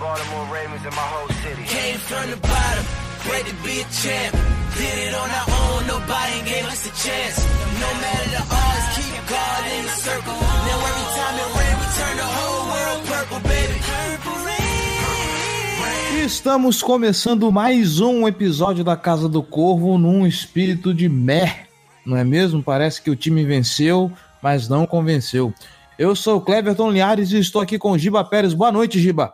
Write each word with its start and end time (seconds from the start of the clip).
Baltimore 0.00 0.46
Ravens 0.52 0.84
and 0.84 0.94
my 0.94 1.06
whole 1.14 1.28
city. 1.42 1.62
Came 1.64 1.98
from 1.98 2.30
the 2.30 2.36
bottom, 2.36 2.84
great 3.22 3.46
to 3.46 3.54
be 3.62 3.80
a 3.80 3.86
champ. 3.94 4.34
Did 4.74 4.96
it 5.06 5.14
on 5.14 5.30
our 5.30 5.48
own, 5.62 5.86
nobody 5.86 6.42
gave 6.50 6.66
us 6.66 6.82
a 6.82 6.92
chance. 6.98 7.38
No 7.78 7.90
matter 8.02 8.28
the 8.34 8.42
odds, 8.42 8.86
keep 8.98 9.14
God 9.30 9.62
in 9.70 9.82
the 9.86 9.96
circle. 10.02 10.34
Now 10.34 10.88
every 10.90 11.08
time 11.14 11.36
it 11.38 11.50
rain, 11.54 11.74
we 11.78 11.86
turn 11.94 12.16
the 12.18 12.26
whole 12.26 12.62
world 12.74 13.00
purple, 13.06 13.40
baby. 13.46 13.78
Purple 13.86 14.38
rain. 14.44 16.26
Estamos 16.26 16.82
começando 16.82 17.52
mais 17.52 18.00
um 18.00 18.26
episódio 18.26 18.82
da 18.82 18.96
Casa 18.96 19.28
do 19.28 19.42
Corvo 19.42 19.96
num 19.96 20.26
espírito 20.26 20.92
de 20.92 21.08
meh, 21.08 21.66
não 22.04 22.16
é 22.16 22.24
mesmo? 22.24 22.62
Parece 22.62 23.00
que 23.00 23.10
o 23.10 23.16
time 23.16 23.44
venceu, 23.44 24.10
mas 24.42 24.68
não 24.68 24.86
convenceu. 24.86 25.54
Eu 25.96 26.16
sou 26.16 26.38
o 26.38 26.40
Cleverton 26.40 26.90
Liares 26.90 27.30
e 27.30 27.38
estou 27.38 27.62
aqui 27.62 27.78
com 27.78 27.92
o 27.92 27.98
Giba 27.98 28.24
Pérez. 28.24 28.52
Boa 28.52 28.72
noite, 28.72 28.98
Giba. 28.98 29.32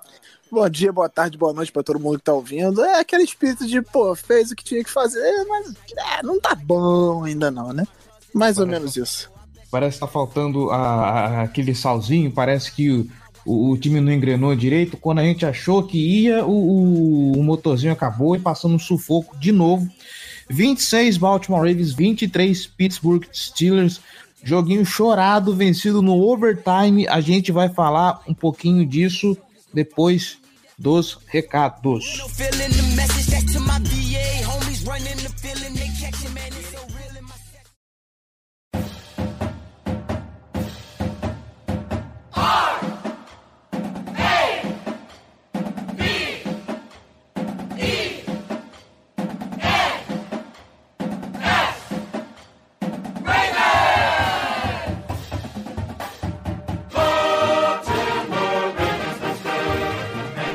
Bom 0.50 0.68
dia, 0.68 0.92
boa 0.92 1.08
tarde, 1.08 1.38
boa 1.38 1.52
noite 1.52 1.70
pra 1.70 1.82
todo 1.82 2.00
mundo 2.00 2.18
que 2.18 2.24
tá 2.24 2.32
ouvindo. 2.32 2.82
É 2.84 2.98
aquele 3.00 3.22
espírito 3.22 3.66
de, 3.66 3.80
pô, 3.80 4.14
fez 4.16 4.50
o 4.50 4.56
que 4.56 4.64
tinha 4.64 4.82
que 4.82 4.90
fazer, 4.90 5.44
mas 5.48 5.72
é, 5.96 6.22
não 6.24 6.40
tá 6.40 6.54
bom 6.56 7.22
ainda 7.24 7.50
não, 7.50 7.72
né? 7.72 7.86
Mais 8.34 8.58
ou 8.58 8.66
menos 8.66 8.96
isso. 8.96 9.30
Parece 9.70 9.94
que 9.96 10.00
tá 10.00 10.08
faltando 10.08 10.70
a- 10.70 10.76
a- 10.76 11.42
aquele 11.42 11.72
salzinho, 11.74 12.32
parece 12.32 12.72
que 12.72 12.90
o, 12.90 13.06
o- 13.46 13.70
o 13.70 13.78
time 13.78 14.00
não 14.00 14.12
engrenou 14.12 14.54
direito. 14.56 14.96
Quando 14.96 15.20
a 15.20 15.24
gente 15.24 15.46
achou 15.46 15.84
que 15.84 15.98
ia, 16.24 16.44
o, 16.44 16.50
o- 16.50 17.32
o 17.38 17.42
motorzinho 17.44 17.92
acabou 17.92 18.34
e 18.34 18.40
passando 18.40 18.74
um 18.74 18.78
sufoco 18.78 19.36
de 19.38 19.52
novo. 19.52 19.88
26 20.48 21.16
Baltimore 21.16 21.60
Ravens, 21.60 21.92
23 21.92 22.66
Pittsburgh 22.66 23.24
Steelers. 23.32 24.00
Joguinho 24.42 24.84
chorado, 24.84 25.54
vencido 25.54 26.02
no 26.02 26.14
overtime. 26.20 27.06
A 27.06 27.20
gente 27.20 27.52
vai 27.52 27.68
falar 27.68 28.20
um 28.26 28.34
pouquinho 28.34 28.84
disso 28.84 29.36
depois 29.72 30.39
dos 30.80 31.18
recados. 31.30 32.04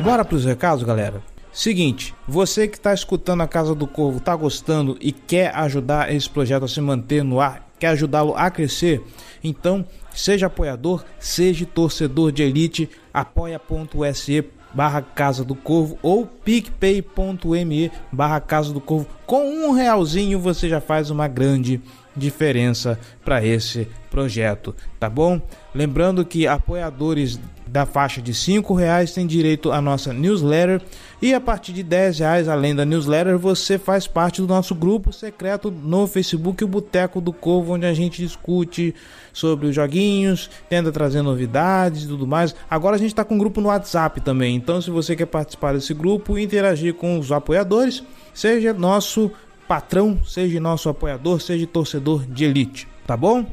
Bora 0.05 0.23
pros 0.23 0.45
recados, 0.45 0.83
galera? 0.83 1.19
Seguinte, 1.51 2.13
você 2.27 2.67
que 2.67 2.77
está 2.77 2.93
escutando 2.93 3.41
a 3.41 3.47
Casa 3.47 3.73
do 3.73 3.87
Corvo, 3.87 4.19
tá 4.19 4.35
gostando 4.35 4.95
e 5.01 5.11
quer 5.11 5.51
ajudar 5.55 6.13
esse 6.13 6.29
projeto 6.29 6.63
a 6.63 6.67
se 6.67 6.79
manter 6.79 7.23
no 7.23 7.41
ar, 7.41 7.67
quer 7.79 7.87
ajudá-lo 7.87 8.35
a 8.35 8.51
crescer, 8.51 9.01
então 9.43 9.83
seja 10.13 10.45
apoiador, 10.45 11.03
seja 11.19 11.65
torcedor 11.65 12.31
de 12.31 12.43
elite, 12.43 12.87
apoia.se 13.11 14.45
barra 14.75 15.01
Casa 15.01 15.43
do 15.43 15.55
Corvo 15.55 15.97
ou 16.03 16.27
picpay.me 16.27 17.91
barra 18.11 18.39
Casa 18.39 18.71
do 18.71 18.79
Corvo. 18.79 19.07
Com 19.25 19.43
um 19.43 19.71
realzinho 19.71 20.39
você 20.39 20.69
já 20.69 20.79
faz 20.79 21.09
uma 21.09 21.27
grande 21.27 21.81
diferença 22.15 22.99
para 23.23 23.43
esse 23.43 23.87
projeto, 24.11 24.75
tá 24.99 25.09
bom? 25.09 25.41
Lembrando 25.73 26.23
que 26.23 26.45
apoiadores 26.45 27.39
da 27.75 27.85
faixa 27.85 28.21
de 28.21 28.33
cinco 28.33 28.73
reais 28.73 29.11
têm 29.11 29.27
direito 29.27 29.69
à 29.69 29.81
nossa 29.81 30.13
newsletter 30.13 30.81
e 31.21 31.33
a 31.33 31.41
partir 31.41 31.73
de 31.73 31.83
10 31.83 32.19
reais, 32.19 32.47
além 32.47 32.73
da 32.73 32.85
newsletter, 32.85 33.37
você 33.37 33.77
faz 33.77 34.07
parte 34.07 34.39
do 34.41 34.47
nosso 34.47 34.73
grupo 34.73 35.11
secreto 35.11 35.69
no 35.69 36.07
Facebook, 36.07 36.63
o 36.63 36.69
Boteco 36.69 37.19
do 37.19 37.33
Corvo, 37.33 37.73
onde 37.73 37.85
a 37.85 37.93
gente 37.93 38.23
discute 38.23 38.95
sobre 39.33 39.67
os 39.67 39.75
joguinhos, 39.75 40.49
tenta 40.69 40.89
trazer 40.89 41.21
novidades 41.21 42.03
e 42.03 42.07
tudo 42.07 42.25
mais. 42.25 42.55
Agora 42.69 42.95
a 42.95 42.99
gente 42.99 43.09
está 43.09 43.25
com 43.25 43.35
um 43.35 43.37
grupo 43.37 43.59
no 43.59 43.67
WhatsApp 43.67 44.21
também, 44.21 44.55
então 44.55 44.81
se 44.81 44.89
você 44.89 45.13
quer 45.13 45.25
participar 45.25 45.73
desse 45.73 45.93
grupo 45.93 46.37
e 46.37 46.43
interagir 46.43 46.93
com 46.93 47.19
os 47.19 47.29
apoiadores, 47.29 48.01
seja 48.33 48.73
nosso 48.73 49.29
patrão, 49.67 50.17
seja 50.25 50.61
nosso 50.61 50.87
apoiador, 50.87 51.41
seja 51.41 51.67
torcedor 51.67 52.25
de 52.25 52.45
elite, 52.45 52.87
tá 53.05 53.17
bom? 53.17 53.45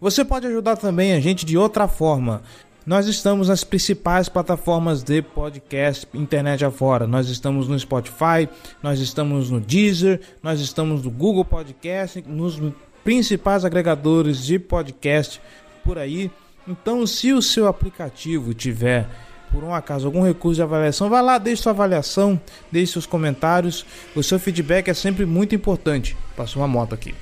Você 0.00 0.24
pode 0.24 0.46
ajudar 0.46 0.76
também 0.76 1.12
a 1.12 1.18
gente 1.18 1.44
de 1.44 1.56
outra 1.58 1.88
forma. 1.88 2.42
Nós 2.86 3.06
estamos 3.06 3.48
nas 3.48 3.64
principais 3.64 4.28
plataformas 4.28 5.02
de 5.02 5.22
podcast 5.22 6.06
internet 6.12 6.66
afora. 6.66 7.06
Nós 7.06 7.30
estamos 7.30 7.66
no 7.66 7.78
Spotify, 7.78 8.46
nós 8.82 9.00
estamos 9.00 9.48
no 9.48 9.58
Deezer, 9.58 10.20
nós 10.42 10.60
estamos 10.60 11.02
no 11.02 11.10
Google 11.10 11.46
Podcast, 11.46 12.22
nos 12.26 12.60
principais 13.02 13.64
agregadores 13.64 14.44
de 14.44 14.58
podcast 14.58 15.40
por 15.82 15.96
aí. 15.96 16.30
Então, 16.68 17.06
se 17.06 17.32
o 17.32 17.40
seu 17.40 17.68
aplicativo 17.68 18.52
tiver 18.52 19.08
por 19.50 19.64
um 19.64 19.72
acaso 19.72 20.04
algum 20.04 20.22
recurso 20.22 20.56
de 20.56 20.62
avaliação, 20.62 21.08
vai 21.08 21.22
lá, 21.22 21.38
deixe 21.38 21.62
sua 21.62 21.72
avaliação, 21.72 22.38
deixe 22.70 22.92
seus 22.92 23.06
comentários. 23.06 23.86
O 24.14 24.22
seu 24.22 24.38
feedback 24.38 24.88
é 24.88 24.94
sempre 24.94 25.24
muito 25.24 25.54
importante. 25.54 26.14
Passou 26.36 26.60
uma 26.60 26.68
moto 26.68 26.94
aqui. 26.94 27.14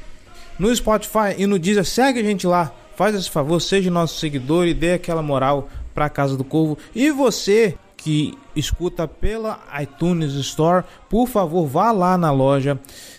No 0.59 0.75
Spotify 0.75 1.37
e 1.39 1.47
no 1.47 1.57
Deezer, 1.57 1.85
segue 1.85 2.19
a 2.19 2.25
gente 2.25 2.49
lá. 2.49 2.75
Faz 3.03 3.17
esse 3.17 3.31
favor, 3.31 3.59
seja 3.59 3.91
nosso 3.91 4.21
seguidor 4.21 4.65
e 4.65 4.73
dê 4.73 4.93
aquela 4.93 5.23
moral 5.23 5.69
para 5.93 6.05
a 6.05 6.09
Casa 6.09 6.37
do 6.37 6.45
Corvo. 6.45 6.79
E 6.95 7.11
você 7.11 7.77
que 7.97 8.39
escuta 8.55 9.09
pela 9.09 9.59
iTunes 9.83 10.35
Store, 10.35 10.85
por 11.11 11.27
favor, 11.27 11.67
vá 11.67 11.91
lá 11.91 12.17
na 12.17 12.31
loja, 12.31 12.79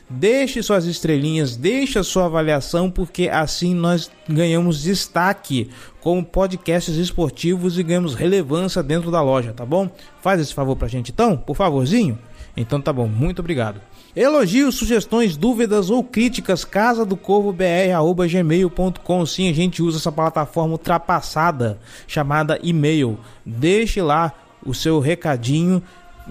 deixe 0.09 0.63
suas 0.63 0.85
estrelinhas, 0.85 1.57
deixe 1.57 1.99
a 1.99 2.03
sua 2.03 2.27
avaliação, 2.27 2.89
porque 2.89 3.27
assim 3.27 3.75
nós 3.75 4.09
ganhamos 4.25 4.81
destaque 4.81 5.69
como 6.00 6.23
podcasts 6.23 6.95
esportivos 6.95 7.77
e 7.77 7.83
ganhamos 7.83 8.15
relevância 8.15 8.81
dentro 8.81 9.11
da 9.11 9.21
loja, 9.21 9.51
tá 9.51 9.65
bom? 9.65 9.89
Faz 10.21 10.39
esse 10.39 10.53
favor 10.53 10.77
pra 10.77 10.88
gente 10.88 11.11
então, 11.11 11.35
por 11.35 11.57
favorzinho? 11.57 12.17
Então 12.55 12.79
tá 12.79 12.94
bom, 12.94 13.09
muito 13.09 13.39
obrigado. 13.39 13.81
Elogios, 14.16 14.75
sugestões, 14.75 15.35
dúvidas 15.35 15.90
ou 15.90 16.03
críticas, 16.03 16.63
casa 16.63 17.03
do 17.03 17.18
corvo 17.18 17.51
gmail.com. 17.51 19.25
Sim, 19.25 19.50
a 19.50 19.53
gente 19.53 19.81
usa 19.81 19.97
essa 19.97 20.12
plataforma 20.12 20.74
ultrapassada 20.74 21.79
chamada 22.06 22.59
e-mail. 22.62 23.18
Deixe 23.44 24.03
lá 24.03 24.31
o 24.63 24.72
seu 24.72 25.00
recadinho 25.00 25.81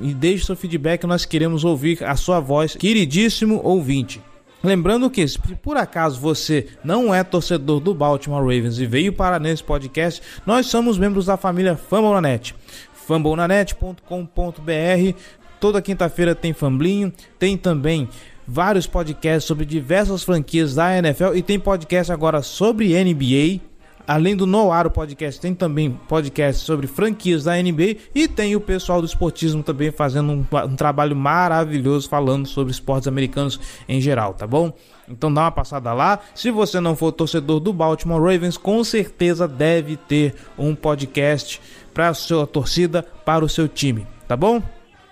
e 0.01 0.15
deixe 0.15 0.47
seu 0.47 0.55
feedback. 0.55 1.05
Nós 1.05 1.25
queremos 1.25 1.65
ouvir 1.65 2.05
a 2.05 2.15
sua 2.15 2.39
voz, 2.39 2.77
queridíssimo 2.77 3.61
ouvinte. 3.65 4.23
Lembrando 4.63 5.11
que, 5.11 5.27
se 5.27 5.37
por 5.57 5.77
acaso 5.77 6.21
você 6.21 6.69
não 6.85 7.13
é 7.13 7.25
torcedor 7.25 7.81
do 7.81 7.93
Baltimore 7.93 8.43
Ravens 8.43 8.79
e 8.79 8.87
veio 8.87 9.13
para 9.13 9.41
nesse 9.41 9.65
podcast, 9.65 10.23
nós 10.47 10.67
somos 10.67 10.97
membros 10.97 11.27
da 11.27 11.37
família 11.37 11.77
Fambonanet. 11.77 12.55
fambonanet.com.br 12.93 15.42
Toda 15.63 15.81
quinta-feira 15.81 16.35
tem 16.35 16.53
Famblinho, 16.53 17.13
tem 17.39 17.57
também 17.57 18.09
vários 18.45 18.85
podcasts 18.85 19.45
sobre 19.45 19.65
diversas 19.65 20.25
franquias 20.25 20.75
da 20.75 20.99
NFL 20.99 21.37
e 21.37 21.41
tem 21.41 21.57
podcast 21.57 22.11
agora 22.11 22.43
sobre 22.43 22.89
NBA. 23.05 23.61
Além 24.05 24.35
do 24.35 24.45
Noar, 24.45 24.89
o 24.89 24.91
podcast 24.91 25.41
tem 25.41 25.55
também 25.55 25.97
podcast 26.09 26.65
sobre 26.65 26.89
franquias 26.89 27.45
da 27.45 27.55
NBA 27.63 27.97
e 28.13 28.27
tem 28.27 28.57
o 28.57 28.61
pessoal 28.61 29.01
do 29.01 29.07
esportismo 29.07 29.63
também 29.63 29.93
fazendo 29.93 30.33
um, 30.33 30.45
um 30.65 30.75
trabalho 30.75 31.15
maravilhoso 31.15 32.09
falando 32.09 32.49
sobre 32.49 32.73
esportes 32.73 33.07
americanos 33.07 33.61
em 33.89 34.01
geral, 34.01 34.35
tá 34.35 34.49
bom? 34.49 34.73
Então 35.09 35.33
dá 35.33 35.43
uma 35.43 35.53
passada 35.53 35.93
lá. 35.93 36.19
Se 36.35 36.51
você 36.51 36.81
não 36.81 36.97
for 36.97 37.13
torcedor 37.13 37.61
do 37.61 37.73
Baltimore 37.73 38.21
Ravens, 38.21 38.57
com 38.57 38.83
certeza 38.83 39.47
deve 39.47 39.97
ter 39.97 40.35
um 40.59 40.75
podcast 40.75 41.61
para 41.95 42.09
a 42.09 42.15
sua 42.15 42.49
torcida, 42.49 43.05
para 43.25 43.45
o 43.45 43.49
seu 43.49 43.69
time, 43.69 44.05
tá 44.27 44.37
bom? 44.37 44.61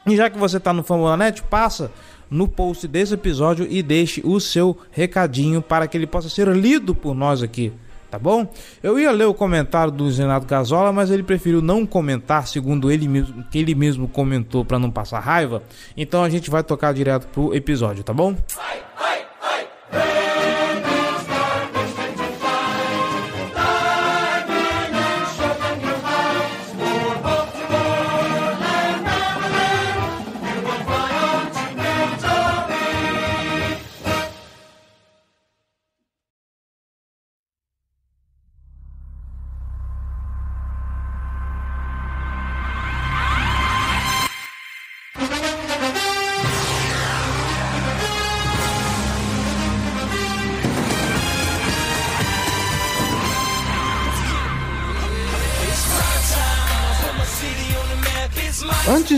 E 0.07 0.17
já 0.17 0.31
que 0.31 0.39
você 0.39 0.57
está 0.57 0.73
no 0.73 0.83
Fambonanet, 0.83 1.43
passa 1.43 1.91
no 2.31 2.47
post 2.47 2.87
desse 2.87 3.15
episódio 3.15 3.67
e 3.69 3.83
deixe 3.83 4.23
o 4.25 4.39
seu 4.41 4.77
recadinho 4.91 5.61
para 5.61 5.87
que 5.87 5.97
ele 5.97 6.07
possa 6.07 6.29
ser 6.29 6.49
lido 6.49 6.95
por 6.95 7.15
nós 7.15 7.43
aqui 7.43 7.73
tá 8.11 8.19
bom? 8.19 8.53
Eu 8.83 8.99
ia 8.99 9.11
ler 9.13 9.27
o 9.27 9.33
comentário 9.33 9.93
do 9.93 10.11
Renato 10.11 10.47
Gazola, 10.47 10.93
mas 10.93 11.11
ele 11.11 11.23
preferiu 11.23 11.63
não 11.63 11.87
comentar, 11.87 12.47
segundo 12.49 12.91
ele 12.91 13.07
mesmo, 13.07 13.45
que 13.45 13.59
ele 13.59 13.75
mesmo 13.75 14.09
comentou 14.09 14.65
para 14.65 14.79
não 14.79 14.91
passar 14.91 15.21
raiva. 15.21 15.63
Então 15.97 16.25
a 16.25 16.29
gente 16.29 16.51
vai 16.51 16.65
tocar 16.65 16.93
direto 16.93 17.29
pro 17.29 17.55
episódio, 17.55 18.03
tá 18.03 18.13
bom? 18.13 18.35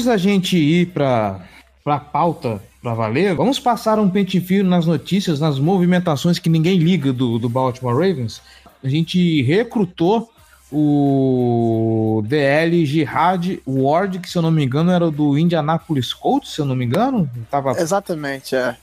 Antes 0.02 0.10
da 0.10 0.16
gente 0.16 0.56
ir 0.56 0.86
para 0.86 1.38
a 1.86 1.98
pauta 2.00 2.60
para 2.82 2.92
valer, 2.92 3.36
vamos 3.36 3.60
passar 3.60 4.00
um 4.00 4.10
pente 4.10 4.40
fio 4.40 4.64
nas 4.64 4.84
notícias, 4.84 5.38
nas 5.38 5.60
movimentações 5.60 6.40
que 6.40 6.48
ninguém 6.48 6.76
liga 6.76 7.12
do, 7.12 7.38
do 7.38 7.48
Baltimore 7.48 7.94
Ravens. 7.94 8.42
A 8.82 8.88
gente 8.88 9.42
recrutou 9.42 10.28
o 10.72 12.20
DL 12.26 12.84
Jihad 12.84 13.60
Ward, 13.64 14.18
que 14.18 14.28
se 14.28 14.36
eu 14.36 14.42
não 14.42 14.50
me 14.50 14.64
engano 14.64 14.90
era 14.90 15.08
do 15.08 15.38
Indianapolis 15.38 16.12
Colts, 16.12 16.52
se 16.52 16.60
eu 16.60 16.64
não 16.64 16.74
me 16.74 16.84
engano. 16.84 17.30
Tava... 17.48 17.70
Exatamente, 17.80 18.56
é. 18.56 18.76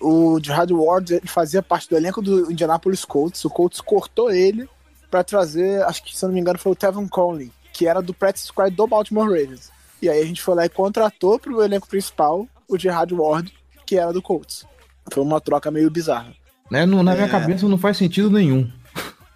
O 0.00 0.38
Jihad 0.40 0.70
Ward 0.70 1.14
ele 1.14 1.26
fazia 1.26 1.60
parte 1.60 1.90
do 1.90 1.96
elenco 1.96 2.22
do 2.22 2.48
Indianapolis 2.52 3.04
Colts. 3.04 3.44
O 3.44 3.50
Colts 3.50 3.80
cortou 3.80 4.30
ele 4.30 4.68
para 5.10 5.24
trazer, 5.24 5.82
acho 5.82 6.04
que 6.04 6.16
se 6.16 6.24
eu 6.24 6.28
não 6.28 6.34
me 6.34 6.40
engano 6.40 6.60
foi 6.60 6.70
o 6.70 6.76
Tevin 6.76 7.08
Conley, 7.08 7.50
que 7.72 7.88
era 7.88 8.00
do 8.00 8.14
practice 8.14 8.46
squad 8.46 8.72
do 8.72 8.86
Baltimore 8.86 9.26
Ravens. 9.26 9.79
E 10.02 10.08
aí 10.08 10.20
a 10.20 10.24
gente 10.24 10.42
foi 10.42 10.54
lá 10.54 10.64
e 10.64 10.68
contratou 10.68 11.38
pro 11.38 11.62
elenco 11.62 11.88
principal 11.88 12.46
o 12.68 12.78
Gerard 12.78 13.12
Ward, 13.14 13.52
que 13.84 13.96
era 13.96 14.12
do 14.12 14.22
Colts. 14.22 14.64
Foi 15.12 15.22
uma 15.22 15.40
troca 15.40 15.70
meio 15.70 15.90
bizarra. 15.90 16.32
Né? 16.70 16.86
No, 16.86 17.02
na 17.02 17.12
é... 17.12 17.16
minha 17.16 17.28
cabeça 17.28 17.68
não 17.68 17.78
faz 17.78 17.96
sentido 17.96 18.30
nenhum. 18.30 18.70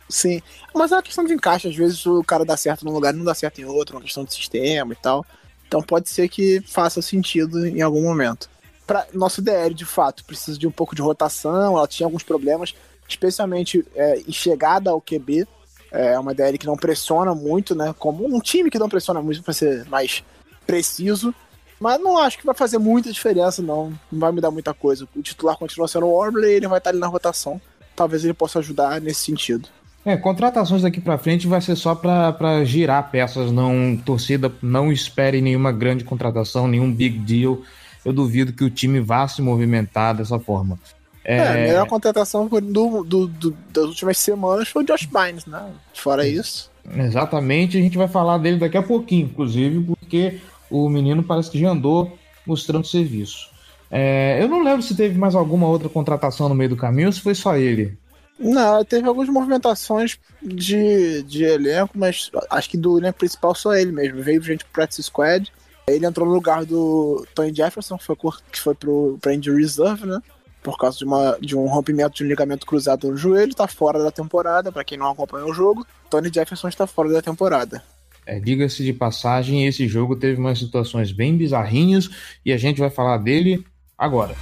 Sim, 0.09 0.41
mas 0.75 0.93
é 0.93 0.97
uma 0.97 1.03
questão 1.03 1.25
de 1.25 1.33
encaixe. 1.33 1.69
Às 1.69 1.75
vezes 1.75 2.05
o 2.07 2.23
cara 2.23 2.45
dá 2.45 2.57
certo 2.57 2.85
num 2.85 2.93
lugar 2.93 3.13
e 3.13 3.17
não 3.17 3.25
dá 3.25 3.35
certo 3.35 3.61
em 3.61 3.65
outro, 3.65 3.97
uma 3.97 4.03
questão 4.03 4.25
de 4.25 4.33
sistema 4.33 4.93
e 4.93 4.97
tal. 4.97 5.25
Então 5.67 5.83
pode 5.83 6.09
ser 6.09 6.29
que 6.29 6.61
faça 6.61 7.03
sentido 7.03 7.67
em 7.67 7.83
algum 7.83 8.03
momento. 8.03 8.49
Pra, 8.87 9.07
nosso 9.13 9.41
DL, 9.41 9.75
de 9.75 9.85
fato, 9.85 10.25
precisa 10.25 10.59
de 10.59 10.67
um 10.67 10.71
pouco 10.71 10.95
de 10.95 11.03
rotação, 11.03 11.77
ela 11.77 11.89
tinha 11.89 12.07
alguns 12.07 12.23
problemas, 12.23 12.75
especialmente 13.09 13.85
é, 13.95 14.21
em 14.21 14.33
chegada 14.33 14.91
ao 14.91 15.01
QB. 15.01 15.47
É 15.91 16.19
uma 16.19 16.35
DL 16.35 16.59
que 16.59 16.67
não 16.67 16.77
pressiona 16.77 17.35
muito, 17.35 17.75
né? 17.75 17.95
Como 17.99 18.25
um 18.27 18.41
time 18.41 18.71
que 18.71 18.79
não 18.79 18.89
pressiona 18.89 19.23
muito, 19.23 19.43
para 19.43 19.55
ser 19.55 19.85
mais 19.89 20.23
preciso. 20.67 21.35
Mas 21.81 22.01
não 22.01 22.19
acho 22.19 22.39
que 22.39 22.47
vai 22.47 22.55
fazer 22.55 22.79
muita 22.79 23.13
diferença, 23.13 23.61
não. 23.61 23.93
Não 24.11 24.21
vai 24.21 24.33
me 24.33 24.41
dar 24.41 24.51
muita 24.51 24.73
coisa. 24.73 25.07
O 25.15 25.23
titular 25.23 25.57
continua 25.57 25.89
sendo 25.89 26.07
o 26.07 26.15
Orbley, 26.15 26.53
ele 26.53 26.69
vai 26.69 26.79
estar 26.79 26.91
ali 26.91 26.99
na 26.99 27.07
rotação. 27.07 27.61
Talvez 27.95 28.25
ele 28.25 28.35
possa 28.35 28.59
ajudar 28.61 29.01
nesse 29.01 29.21
sentido. 29.21 29.69
É, 30.05 30.17
contratações 30.17 30.83
daqui 30.83 31.01
para 31.01 31.17
frente 31.17 31.47
vai 31.47 31.61
ser 31.61 31.77
só 31.77 31.95
para 31.95 32.65
girar 32.65 33.11
peças, 33.11 33.51
não 33.51 33.97
torcida, 33.97 34.53
não 34.61 34.93
espere 34.93 35.41
nenhuma 35.41 35.73
grande 35.73 36.05
contratação, 36.05 36.69
nenhum 36.69 36.93
big 36.93 37.19
deal. 37.19 37.63
Eu 38.05 38.13
duvido 38.13 38.53
que 38.53 38.65
o 38.65 38.71
time 38.71 39.01
vá 39.01 39.27
se 39.27 39.41
movimentar 39.41 40.15
dessa 40.15 40.39
forma. 40.39 40.79
É, 41.25 41.39
é 41.39 41.49
a 41.49 41.53
melhor 41.55 41.87
contratação 41.87 42.47
do, 42.47 43.03
do, 43.03 43.27
do, 43.27 43.57
das 43.73 43.87
últimas 43.87 44.19
semanas 44.19 44.69
foi 44.69 44.83
o 44.83 44.87
Josh 44.87 45.07
Bynes, 45.07 45.47
né? 45.47 45.71
Fora 45.95 46.29
isso. 46.29 46.71
Exatamente, 46.95 47.79
a 47.79 47.81
gente 47.81 47.97
vai 47.97 48.07
falar 48.07 48.37
dele 48.37 48.59
daqui 48.59 48.77
a 48.77 48.83
pouquinho, 48.83 49.25
inclusive, 49.25 49.83
porque 49.85 50.39
o 50.75 50.89
menino 50.89 51.23
parece 51.23 51.51
que 51.51 51.59
já 51.59 51.71
andou 51.71 52.19
mostrando 52.47 52.87
serviço. 52.87 53.49
É, 53.91 54.43
eu 54.43 54.49
não 54.49 54.63
lembro 54.63 54.83
se 54.83 54.97
teve 54.97 55.17
mais 55.17 55.35
alguma 55.35 55.69
outra 55.69 55.89
contratação 55.89 56.49
no 56.49 56.55
meio 56.55 56.71
do 56.71 56.77
caminho 56.77 57.09
ou 57.09 57.13
se 57.13 57.21
foi 57.21 57.35
só 57.35 57.57
ele. 57.57 57.97
Não, 58.39 58.85
teve 58.85 59.07
algumas 59.07 59.29
movimentações 59.29 60.19
de, 60.43 61.23
de 61.23 61.45
elenco, 61.45 61.97
mas 61.97 62.31
acho 62.51 62.69
que 62.69 62.77
do 62.77 62.99
elenco 62.99 63.19
principal 63.19 63.55
só 63.55 63.75
ele 63.75 63.93
mesmo. 63.93 64.23
Veio 64.23 64.43
gente 64.43 64.65
pro 64.65 64.73
Practice 64.73 65.05
Squad. 65.05 65.53
Ele 65.87 66.07
entrou 66.07 66.27
no 66.27 66.35
lugar 66.35 66.65
do 66.65 67.25
Tony 67.35 67.55
Jefferson, 67.55 67.97
que 67.97 68.05
foi, 68.05 68.17
que 68.51 68.61
foi 68.61 68.75
pro, 68.75 69.19
pra 69.21 69.33
Reserve, 69.33 70.07
né? 70.07 70.19
Por 70.63 70.79
causa 70.79 70.97
de, 70.99 71.05
uma, 71.05 71.37
de 71.41 71.55
um 71.55 71.67
rompimento 71.67 72.17
de 72.17 72.25
um 72.25 72.27
ligamento 72.27 72.67
cruzado 72.67 73.11
no 73.11 73.17
joelho, 73.17 73.55
tá 73.55 73.69
fora 73.69 74.03
da 74.03 74.11
temporada, 74.11 74.73
para 74.73 74.83
quem 74.83 74.97
não 74.97 75.11
acompanhou 75.11 75.51
o 75.51 75.55
jogo. 75.55 75.87
Tony 76.09 76.31
Jefferson 76.33 76.69
está 76.69 76.87
fora 76.87 77.11
da 77.11 77.21
temporada. 77.21 77.83
É, 78.27 78.41
Diga-se 78.41 78.83
de 78.83 78.93
passagem, 78.93 79.67
esse 79.67 79.87
jogo 79.87 80.17
teve 80.17 80.41
umas 80.41 80.59
situações 80.59 81.13
bem 81.13 81.37
bizarrinhas 81.37 82.09
e 82.45 82.53
a 82.53 82.57
gente 82.57 82.81
vai 82.81 82.91
falar 82.91 83.19
dele 83.19 83.65
agora. 83.99 84.35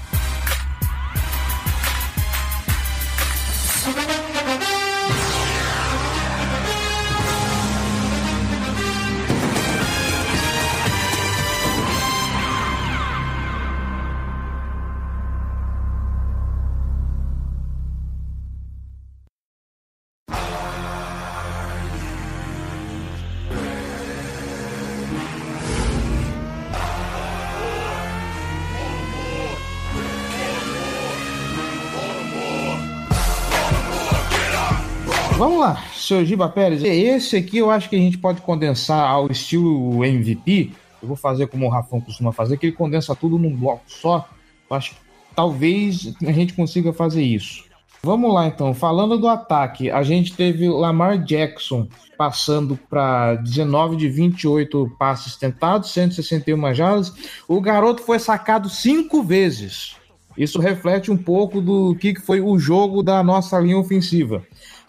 Seu 36.03 36.25
Giba 36.25 36.49
Pérez. 36.49 36.83
Esse 36.83 37.37
aqui 37.37 37.59
eu 37.59 37.71
acho 37.71 37.89
que 37.89 37.97
a 37.97 37.99
gente 37.99 38.19
pode 38.19 38.41
condensar 38.41 39.09
ao 39.09 39.31
estilo 39.31 40.05
MVP. 40.05 40.73
Eu 41.01 41.09
vou 41.09 41.17
fazer 41.17 41.47
como 41.47 41.67
o 41.67 41.69
Rafão 41.69 42.01
costuma 42.01 42.33
fazer, 42.33 42.57
que 42.57 42.67
ele 42.67 42.77
condensa 42.77 43.15
tudo 43.15 43.39
num 43.39 43.55
bloco 43.55 43.85
só. 43.87 44.29
Eu 44.69 44.77
acho 44.77 44.91
que 44.91 44.97
talvez 45.35 46.15
a 46.27 46.33
gente 46.33 46.55
consiga 46.55 46.93
fazer 46.93 47.23
isso. 47.23 47.65
Vamos 48.05 48.35
lá 48.35 48.49
então, 48.49 48.75
falando 48.75 49.17
do 49.17 49.29
ataque, 49.29 49.89
a 49.89 50.03
gente 50.03 50.35
teve 50.35 50.69
Lamar 50.69 51.23
Jackson 51.23 51.87
passando 52.19 52.77
para 52.91 53.37
19 53.37 53.95
de 53.95 54.09
28 54.09 54.97
passes 54.99 55.37
tentados, 55.37 55.91
161 55.93 56.75
jardas. 56.75 57.13
O 57.47 57.61
garoto 57.61 58.03
foi 58.03 58.19
sacado 58.19 58.69
cinco 58.69 59.23
vezes. 59.23 59.95
Isso 60.37 60.59
reflete 60.59 61.11
um 61.11 61.17
pouco 61.17 61.61
do 61.61 61.95
que 61.95 62.19
foi 62.21 62.41
o 62.41 62.59
jogo 62.59 63.03
da 63.03 63.23
nossa 63.23 63.59
linha 63.59 63.79
ofensiva 63.79 64.43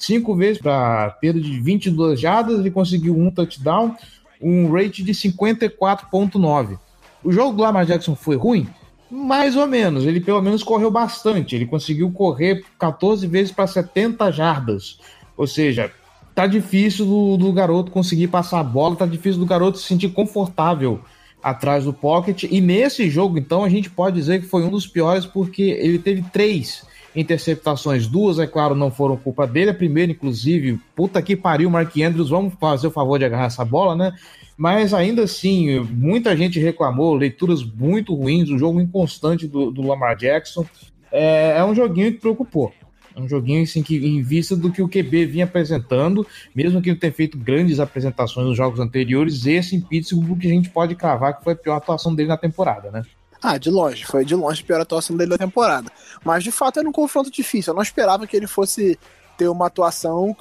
cinco 0.03 0.35
vezes 0.35 0.61
para 0.61 1.11
perda 1.21 1.39
de 1.39 1.59
22 1.59 2.19
jardas, 2.19 2.59
ele 2.59 2.71
conseguiu 2.71 3.17
um 3.17 3.31
touchdown, 3.31 3.95
um 4.41 4.71
rate 4.71 5.01
de 5.03 5.13
54.9. 5.13 6.77
O 7.23 7.31
jogo 7.31 7.55
do 7.55 7.63
Lamar 7.63 7.85
Jackson 7.85 8.15
foi 8.15 8.35
ruim? 8.35 8.67
Mais 9.09 9.55
ou 9.55 9.67
menos, 9.67 10.05
ele 10.05 10.19
pelo 10.19 10.41
menos 10.41 10.63
correu 10.63 10.91
bastante, 10.91 11.55
ele 11.55 11.65
conseguiu 11.65 12.11
correr 12.11 12.65
14 12.79 13.25
vezes 13.27 13.51
para 13.51 13.67
70 13.67 14.31
jardas. 14.31 14.99
Ou 15.37 15.47
seja, 15.47 15.91
tá 16.33 16.47
difícil 16.47 17.05
do, 17.05 17.37
do, 17.37 17.53
garoto 17.53 17.91
conseguir 17.91 18.27
passar 18.27 18.59
a 18.59 18.63
bola, 18.63 18.95
tá 18.95 19.05
difícil 19.05 19.39
do 19.39 19.45
garoto 19.45 19.77
se 19.77 19.85
sentir 19.85 20.09
confortável 20.09 20.99
atrás 21.43 21.83
do 21.83 21.93
pocket. 21.93 22.43
E 22.43 22.61
nesse 22.61 23.09
jogo, 23.09 23.37
então, 23.37 23.63
a 23.63 23.69
gente 23.69 23.89
pode 23.89 24.15
dizer 24.15 24.39
que 24.39 24.47
foi 24.47 24.63
um 24.63 24.69
dos 24.69 24.87
piores 24.87 25.25
porque 25.25 25.61
ele 25.61 25.99
teve 25.99 26.23
três 26.31 26.85
interceptações. 27.15 28.07
Duas, 28.07 28.39
é 28.39 28.47
claro, 28.47 28.73
não 28.73 28.89
foram 28.89 29.17
culpa 29.17 29.45
dele. 29.45 29.71
A 29.71 29.75
primeira, 29.75 30.11
inclusive, 30.11 30.79
puta 30.95 31.21
que 31.21 31.35
pariu, 31.35 31.69
Mark 31.69 31.95
Andrews, 31.97 32.29
vamos 32.29 32.53
fazer 32.59 32.87
o 32.87 32.91
favor 32.91 33.19
de 33.19 33.25
agarrar 33.25 33.45
essa 33.45 33.65
bola, 33.65 33.95
né? 33.95 34.13
Mas 34.57 34.93
ainda 34.93 35.23
assim, 35.23 35.79
muita 35.79 36.37
gente 36.37 36.59
reclamou, 36.59 37.15
leituras 37.15 37.63
muito 37.63 38.13
ruins, 38.13 38.49
o 38.49 38.57
jogo 38.57 38.79
inconstante 38.79 39.47
do, 39.47 39.71
do 39.71 39.81
Lamar 39.81 40.15
Jackson. 40.15 40.65
É, 41.11 41.57
é 41.57 41.65
um 41.65 41.75
joguinho 41.75 42.13
que 42.13 42.19
preocupou. 42.19 42.71
É 43.15 43.19
um 43.19 43.27
joguinho 43.27 43.63
assim 43.63 43.83
que, 43.83 43.95
em 43.95 44.21
vista 44.21 44.55
do 44.55 44.71
que 44.71 44.81
o 44.81 44.87
QB 44.87 45.25
vinha 45.25 45.45
apresentando, 45.45 46.25
mesmo 46.55 46.81
que 46.81 46.89
não 46.89 46.97
tenha 46.97 47.13
feito 47.13 47.37
grandes 47.37 47.79
apresentações 47.79 48.47
nos 48.47 48.57
jogos 48.57 48.79
anteriores, 48.79 49.45
esse 49.45 49.75
em 49.75 49.81
Pittsburgh 49.81 50.39
que 50.39 50.47
a 50.47 50.51
gente 50.51 50.69
pode 50.69 50.95
cravar 50.95 51.37
que 51.37 51.43
foi 51.43 51.53
a 51.53 51.55
pior 51.55 51.75
atuação 51.75 52.13
dele 52.13 52.29
na 52.29 52.37
temporada, 52.37 52.89
né? 52.91 53.03
Ah, 53.41 53.57
de 53.57 53.69
longe. 53.69 54.05
Foi 54.05 54.23
de 54.23 54.35
longe 54.35 54.63
a 54.63 54.65
pior 54.65 54.79
atuação 54.79 55.17
dele 55.17 55.31
da 55.31 55.37
temporada. 55.37 55.91
Mas 56.23 56.43
de 56.43 56.51
fato 56.51 56.79
era 56.79 56.87
um 56.87 56.93
confronto 56.93 57.29
difícil. 57.29 57.71
Eu 57.71 57.75
não 57.75 57.83
esperava 57.83 58.25
que 58.25 58.37
ele 58.37 58.47
fosse 58.47 58.97
ter 59.37 59.49
uma 59.49 59.67
atuação 59.67 60.35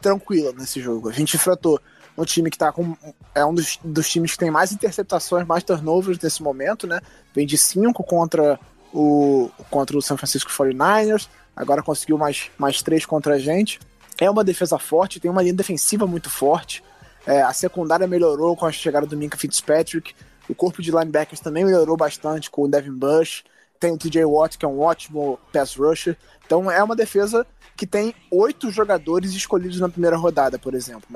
tranquila 0.00 0.52
nesse 0.52 0.80
jogo. 0.80 1.08
A 1.08 1.12
gente 1.12 1.36
enfrentou 1.36 1.80
um 2.18 2.24
time 2.24 2.50
que 2.50 2.58
tá 2.58 2.72
com. 2.72 2.96
É 3.34 3.44
um 3.44 3.54
dos, 3.54 3.78
dos 3.82 4.10
times 4.10 4.32
que 4.32 4.38
tem 4.38 4.50
mais 4.50 4.72
interceptações, 4.72 5.46
mais 5.46 5.62
turnovers 5.62 6.18
nesse 6.18 6.42
momento, 6.42 6.86
né? 6.86 7.00
Vem 7.32 7.46
de 7.46 7.56
5 7.56 8.02
contra 8.02 8.58
o, 8.92 9.50
contra 9.70 9.96
o 9.96 10.02
San 10.02 10.16
Francisco 10.16 10.50
49ers, 10.50 11.28
agora 11.54 11.82
conseguiu 11.82 12.18
mais, 12.18 12.50
mais 12.58 12.82
3 12.82 13.06
contra 13.06 13.34
a 13.34 13.38
gente. 13.38 13.80
É 14.20 14.30
uma 14.30 14.44
defesa 14.44 14.78
forte, 14.78 15.20
tem 15.20 15.30
uma 15.30 15.42
linha 15.42 15.54
defensiva 15.54 16.06
muito 16.06 16.30
forte. 16.30 16.82
É, 17.26 17.42
a 17.42 17.52
secundária 17.52 18.06
melhorou 18.06 18.56
com 18.56 18.66
a 18.66 18.72
chegada 18.72 19.06
do 19.06 19.16
Minka 19.16 19.36
Fitzpatrick. 19.36 20.14
O 20.48 20.54
corpo 20.54 20.82
de 20.82 20.90
linebackers 20.90 21.40
também 21.40 21.64
melhorou 21.64 21.96
bastante 21.96 22.50
com 22.50 22.62
o 22.62 22.68
Devin 22.68 22.92
Bush. 22.92 23.44
Tem 23.78 23.92
o 23.92 23.98
TJ 23.98 24.24
Watt, 24.24 24.58
que 24.58 24.64
é 24.64 24.68
um 24.68 24.80
ótimo 24.80 25.38
pass 25.52 25.74
rusher. 25.76 26.16
Então 26.44 26.70
é 26.70 26.82
uma 26.82 26.94
defesa 26.94 27.46
que 27.76 27.86
tem 27.86 28.14
oito 28.30 28.70
jogadores 28.70 29.32
escolhidos 29.32 29.80
na 29.80 29.88
primeira 29.88 30.16
rodada, 30.16 30.58
por 30.58 30.74
exemplo. 30.74 31.08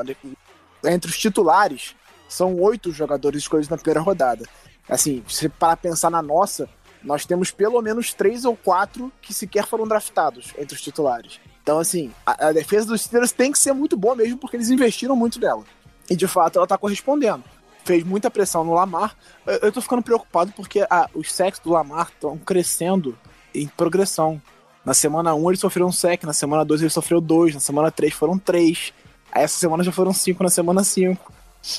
Entre 0.85 1.11
os 1.11 1.19
titulares, 1.19 1.95
são 2.28 2.57
oito 2.61 2.93
jogadores 2.93 3.43
escolhidos 3.43 3.69
na 3.69 3.76
primeira 3.76 4.00
rodada. 4.00 4.45
Assim, 4.88 5.23
se 5.28 5.49
para 5.49 5.76
pensar 5.76 6.11
na 6.11 6.23
nossa, 6.23 6.69
nós 7.03 7.25
temos 7.25 7.50
pelo 7.50 7.81
menos 7.81 8.12
três 8.15 8.45
ou 8.45 8.57
quatro 8.57 9.12
que 9.23 9.33
sequer 9.35 9.67
foram 9.67 9.87
draftados 9.87 10.53
entre 10.59 10.75
os 10.75 10.81
titulares. 10.83 11.38
Então, 11.62 11.79
assim, 11.79 12.12
a, 12.25 12.49
a 12.49 12.53
defesa 12.53 12.87
dos 12.87 13.03
Steelers 13.03 13.33
tem 13.33 13.50
que 13.53 13.59
ser 13.59 13.73
muito 13.73 13.97
boa 13.97 14.15
mesmo, 14.15 14.38
porque 14.38 14.57
eles 14.57 14.71
investiram 14.71 15.17
muito 15.17 15.41
nela. 15.41 15.65
E 16.09 16.15
de 16.15 16.26
fato 16.29 16.59
ela 16.59 16.67
tá 16.67 16.79
correspondendo. 16.79 17.43
Fez 17.85 18.05
muita 18.05 18.31
pressão 18.31 18.65
no 18.65 18.73
Lamar. 18.73 19.17
Eu, 19.47 19.55
eu 19.62 19.73
tô 19.73 19.81
ficando 19.81 20.03
preocupado 20.03 20.53
porque 20.57 20.87
a- 20.88 21.09
os 21.15 21.33
sacks 21.33 21.61
do 21.61 21.71
Lamar 21.71 22.09
estão 22.15 22.37
crescendo 22.38 23.17
em 23.55 23.67
progressão. 23.67 24.41
Na 24.85 24.95
semana 24.95 25.35
1 25.35 25.50
ele 25.50 25.59
sofreu 25.59 25.87
um 25.87 25.93
sec, 25.93 26.23
na 26.25 26.33
semana 26.33 26.65
2 26.65 26.81
ele 26.83 26.91
sofreu 26.91 27.21
dois, 27.21 27.53
na 27.55 27.61
semana 27.61 27.91
3 27.91 28.12
foram 28.15 28.38
três. 28.38 28.93
Aí 29.33 29.43
essa 29.43 29.59
semana 29.59 29.83
já 29.83 29.91
foram 29.91 30.12
cinco 30.12 30.43
na 30.45 30.49
semana 30.50 30.85
5. 30.85 31.33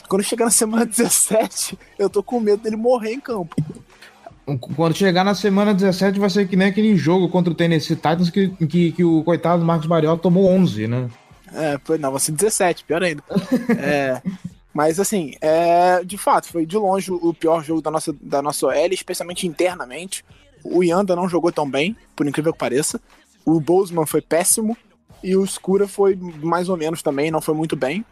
Quando 0.10 0.24
chegar 0.24 0.44
na 0.46 0.52
semana 0.52 0.84
17, 0.88 1.80
eu 1.98 2.10
tô 2.10 2.22
com 2.22 2.40
medo 2.42 2.62
dele 2.64 2.76
morrer 2.76 3.14
em 3.14 3.20
campo. 3.22 3.56
Quando 4.76 4.96
chegar 4.96 5.26
na 5.26 5.36
semana 5.36 5.74
17 5.74 6.20
vai 6.20 6.30
ser 6.30 6.48
que 6.48 6.56
nem 6.56 6.70
aquele 6.70 6.96
jogo 6.96 7.28
contra 7.28 7.52
o 7.52 7.56
Tennessee 7.56 7.96
Titans 7.96 8.30
que, 8.30 8.48
que, 8.66 8.92
que 8.94 9.04
o 9.04 9.22
coitado 9.24 9.66
Marcos 9.66 9.88
Mariota 9.88 10.22
tomou 10.22 10.48
11, 10.48 10.88
né? 10.88 11.10
É, 11.54 11.80
foi, 11.84 11.98
não, 11.98 12.12
vai 12.12 12.20
ser 12.20 12.32
17, 12.32 12.86
pior 12.86 13.04
ainda. 13.04 13.24
É, 13.78 14.22
mas 14.74 15.00
assim, 15.00 15.34
é, 15.42 16.04
de 16.04 16.18
fato, 16.18 16.48
foi 16.48 16.66
de 16.66 16.78
longe 16.78 17.12
o 17.12 17.34
pior 17.34 17.64
jogo 17.64 17.82
da 17.82 17.92
nossa, 17.92 18.16
da 18.22 18.42
nossa 18.42 18.68
OL, 18.68 18.94
especialmente 18.94 19.48
internamente. 19.48 20.24
O 20.64 20.84
Yanda 20.84 21.16
não 21.16 21.28
jogou 21.28 21.52
tão 21.52 21.70
bem, 21.70 21.96
por 22.16 22.28
incrível 22.28 22.54
que 22.54 22.60
pareça. 22.60 23.02
O 23.46 23.60
Bozeman 23.60 24.06
foi 24.06 24.22
péssimo. 24.22 24.78
E 25.24 25.36
o 25.36 25.44
Skura 25.44 25.88
foi 25.88 26.16
mais 26.16 26.70
ou 26.70 26.78
menos 26.78 27.02
também, 27.02 27.32
não 27.32 27.42
foi 27.42 27.56
muito 27.56 27.76
bem. 27.76 28.06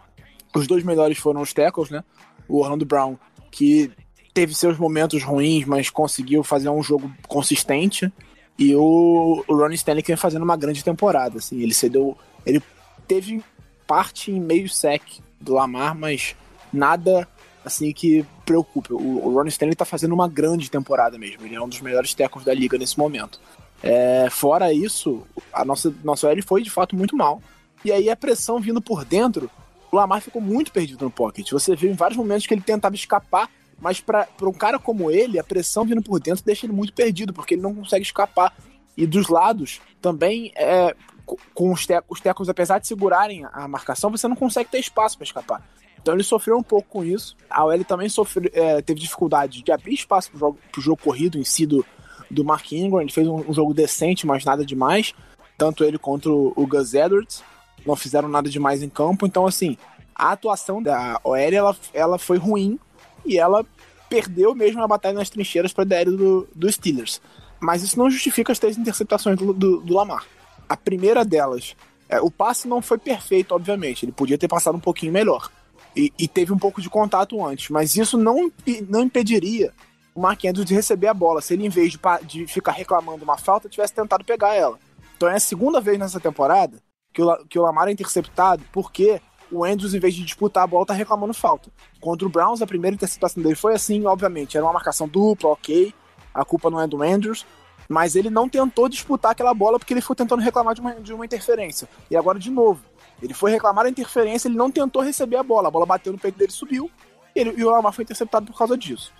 Os 0.56 0.66
dois 0.66 0.84
melhores 0.84 1.18
foram 1.18 1.42
os 1.42 1.54
tackles, 1.54 1.90
né? 1.90 2.04
O 2.48 2.60
Orlando 2.60 2.86
Brown, 2.86 3.16
que 3.52 3.92
teve 4.36 4.54
seus 4.54 4.78
momentos 4.78 5.24
ruins, 5.24 5.66
mas 5.66 5.90
conseguiu 5.90 6.44
fazer 6.44 6.68
um 6.68 6.84
jogo 6.84 7.10
consistente. 7.26 8.12
E 8.60 8.76
o, 8.76 9.46
Ronnie 9.48 9.76
Stanley 9.76 10.04
vem 10.06 10.18
fazendo 10.18 10.44
uma 10.44 10.58
grande 10.58 10.84
temporada. 10.84 11.38
Assim, 11.38 11.62
ele 11.62 11.74
cedeu. 11.74 12.18
Ele 12.46 12.62
teve 13.08 13.42
parte 13.88 14.32
em 14.32 14.40
meio 14.42 14.68
sec 14.68 15.02
do 15.40 15.54
Lamar, 15.54 15.96
mas 15.96 16.36
nada 16.72 17.26
assim 17.64 17.94
que 17.94 18.26
preocupe. 18.46 18.94
O, 18.94 19.26
o 19.26 19.34
Ronnie 19.34 19.50
Stanley 19.50 19.74
tá 19.74 19.86
fazendo 19.86 20.14
uma 20.14 20.28
grande 20.28 20.70
temporada 20.70 21.18
mesmo. 21.18 21.46
Ele 21.46 21.56
é 21.56 21.62
um 21.62 21.70
dos 21.70 21.80
melhores 21.80 22.14
tackles 22.14 22.46
da 22.46 22.54
liga 22.54 22.78
nesse 22.78 23.00
momento. 23.00 23.40
É, 23.82 24.28
fora 24.30 24.74
isso, 24.74 25.26
a 25.54 25.64
nossa, 25.64 25.94
nossa 26.04 26.28
OL 26.28 26.44
foi 26.46 26.62
de 26.62 26.70
fato 26.70 26.94
muito 26.94 27.16
mal. 27.16 27.42
E 27.86 27.92
aí 27.92 28.10
a 28.10 28.18
pressão 28.18 28.60
vindo 28.60 28.82
por 28.82 29.06
dentro, 29.06 29.50
o 29.90 29.96
Lamar 29.96 30.22
ficou 30.22 30.42
muito 30.42 30.74
perdido 30.74 31.06
no 31.06 31.12
pocket. 31.12 31.50
Você 31.52 31.74
viu 31.74 31.90
em 31.90 31.96
vários 31.96 32.18
momentos 32.18 32.46
que 32.46 32.54
ele 32.54 32.62
tentava 32.62 32.96
escapar, 32.96 33.50
mas 33.80 34.00
para 34.00 34.28
um 34.44 34.54
cara 34.54 34.80
como 34.80 35.12
ele, 35.12 35.38
a 35.40 35.44
pressão 35.44 35.86
vindo 35.86 36.02
por 36.02 36.20
dentro 36.20 36.44
deixa 36.44 36.66
ele 36.66 36.74
muito 36.74 36.94
perdido, 36.94 37.34
porque 37.34 37.56
ele 37.56 37.62
não 37.62 37.74
consegue 37.76 38.04
escapar. 38.06 38.54
E 38.98 39.06
dos 39.06 39.28
lados, 39.28 39.82
também, 40.02 40.52
é, 40.56 40.96
co- 41.26 41.38
com 41.54 41.72
os, 41.74 41.86
te 41.86 41.94
os 42.08 42.22
tecos, 42.22 42.48
apesar 42.48 42.80
de 42.80 42.88
segurarem 42.88 43.46
a 43.52 43.68
marcação, 43.68 44.10
você 44.10 44.28
não 44.28 44.36
consegue 44.38 44.70
ter 44.70 44.80
espaço 44.80 45.18
para 45.18 45.26
escapar. 45.26 45.70
Então 46.02 46.14
ele 46.14 46.24
sofreu 46.24 46.58
um 46.58 46.64
pouco 46.64 46.88
com 46.88 47.04
isso. 47.04 47.36
A 47.50 47.66
OL 47.66 47.84
também 47.84 48.08
sofreu, 48.08 48.50
é, 48.54 48.82
teve 48.82 49.00
dificuldade 49.00 49.62
de 49.64 49.72
abrir 49.72 49.96
espaço 49.96 50.30
pro 50.30 50.40
jogo, 50.40 50.60
pro 50.72 50.82
jogo 50.82 51.02
corrido 51.04 51.38
em 51.38 51.44
si 51.44 51.66
do, 51.66 51.84
do 52.32 52.46
Mark 52.46 52.72
Ingram. 52.72 53.02
Ele 53.02 53.12
fez 53.12 53.28
um, 53.28 53.44
um 53.50 53.54
jogo 53.54 53.74
decente, 53.74 54.26
mas 54.26 54.46
nada 54.46 54.64
demais. 54.66 55.14
Tanto 55.58 55.84
ele 55.84 55.98
contra 55.98 56.32
o, 56.32 56.54
o 56.56 56.66
Gus 56.68 56.94
Edwards. 56.94 57.44
Não 57.86 57.96
fizeram 57.96 58.30
nada 58.30 58.50
demais 58.50 58.82
em 58.84 58.88
campo. 58.90 59.26
Então, 59.26 59.46
assim, 59.48 59.78
a 60.14 60.32
atuação 60.32 60.82
da 60.82 61.20
OL 61.24 61.36
ela, 61.36 61.76
ela 61.94 62.18
foi 62.20 62.38
ruim 62.38 62.80
e 63.26 63.38
ela 63.38 63.66
perdeu 64.10 64.54
mesmo 64.54 64.82
a 64.82 64.88
batalha 64.88 65.16
nas 65.16 65.30
trincheiras 65.30 65.74
para 65.74 65.84
a 65.84 65.88
DL 65.88 66.16
do, 66.16 66.48
do 66.56 66.72
Steelers. 66.72 67.22
Mas 67.60 67.84
isso 67.84 67.98
não 67.98 68.10
justifica 68.10 68.52
as 68.52 68.60
três 68.60 68.78
interceptações 68.78 69.38
do, 69.38 69.54
do, 69.54 69.82
do 69.82 69.94
Lamar. 69.94 70.26
A 70.68 70.78
primeira 70.78 71.24
delas, 71.26 71.76
é, 72.08 72.20
o 72.20 72.30
passe 72.30 72.68
não 72.68 72.82
foi 72.82 72.98
perfeito, 72.98 73.54
obviamente. 73.54 74.06
Ele 74.06 74.12
podia 74.12 74.38
ter 74.38 74.48
passado 74.48 74.76
um 74.76 74.80
pouquinho 74.80 75.12
melhor. 75.12 75.50
E, 75.96 76.12
e 76.20 76.28
teve 76.28 76.52
um 76.52 76.58
pouco 76.58 76.82
de 76.82 76.90
contato 76.90 77.44
antes. 77.44 77.70
Mas 77.70 77.96
isso 77.96 78.18
não, 78.18 78.52
não 78.88 79.04
impediria 79.04 79.74
o 80.14 80.22
Mark 80.22 80.44
Andrews 80.46 80.66
de 80.66 80.76
receber 80.76 81.08
a 81.08 81.14
bola. 81.14 81.42
Se 81.42 81.54
ele, 81.54 81.66
em 81.66 81.70
vez 81.70 81.92
de, 81.92 82.00
de 82.24 82.48
ficar 82.48 82.74
reclamando 82.74 83.24
uma 83.24 83.38
falta, 83.38 83.70
tivesse 83.70 83.94
tentado 83.94 84.24
pegar 84.24 84.54
ela. 84.54 84.78
Então 85.16 85.30
é 85.30 85.36
a 85.36 85.40
segunda 85.40 85.80
vez 85.80 85.98
nessa 85.98 86.20
temporada 86.20 86.78
que 87.14 87.22
o, 87.22 87.46
que 87.48 87.58
o 87.58 87.62
Lamar 87.62 87.88
é 87.88 87.92
interceptado 87.92 88.64
porque 88.72 89.22
o 89.52 89.64
Andrews, 89.64 89.94
em 89.94 90.00
vez 90.00 90.14
de 90.14 90.24
disputar 90.24 90.64
a 90.64 90.68
bola, 90.68 90.86
tá 90.86 90.94
reclamando 90.94 91.34
falta. 91.34 91.70
Contra 92.00 92.28
o 92.28 92.30
Browns, 92.30 92.62
a 92.62 92.68
primeira 92.68 92.96
interceptação 92.96 93.42
dele 93.42 93.56
foi 93.56 93.74
assim, 93.74 94.06
obviamente. 94.06 94.58
Era 94.58 94.66
uma 94.66 94.74
marcação 94.74 95.08
dupla, 95.08 95.50
ok. 95.50 95.94
A 96.34 96.44
culpa 96.44 96.70
não 96.70 96.82
é 96.82 96.88
do 96.88 97.02
Andrews. 97.02 97.46
Mas 97.88 98.16
ele 98.16 98.30
não 98.30 98.50
tentou 98.50 98.90
disputar 98.90 99.32
aquela 99.32 99.54
bola 99.54 99.78
porque 99.78 99.94
ele 99.94 100.02
foi 100.02 100.16
tentando 100.16 100.42
reclamar 100.42 100.74
de 100.74 100.82
uma, 100.82 100.96
de 100.96 101.14
uma 101.14 101.26
interferência. 101.26 101.88
E 102.10 102.16
agora, 102.16 102.40
de 102.40 102.50
novo, 102.50 102.82
ele 103.22 103.34
foi 103.34 103.52
reclamar 103.52 103.84
da 103.84 103.90
interferência, 103.90 104.48
ele 104.48 104.58
não 104.58 104.72
tentou 104.72 105.02
receber 105.02 105.38
a 105.38 105.44
bola. 105.44 105.68
A 105.68 105.72
bola 105.72 105.86
bateu 105.86 106.12
no 106.12 106.20
peito 106.20 106.38
dele, 106.38 106.52
subiu. 106.52 106.90
Ele, 107.36 107.54
e 107.58 107.64
o 107.64 107.70
Lamar 107.70 107.94
foi 107.94 108.04
interceptado 108.04 108.46
por 108.48 108.58
causa 108.58 108.78
disso. 108.78 109.14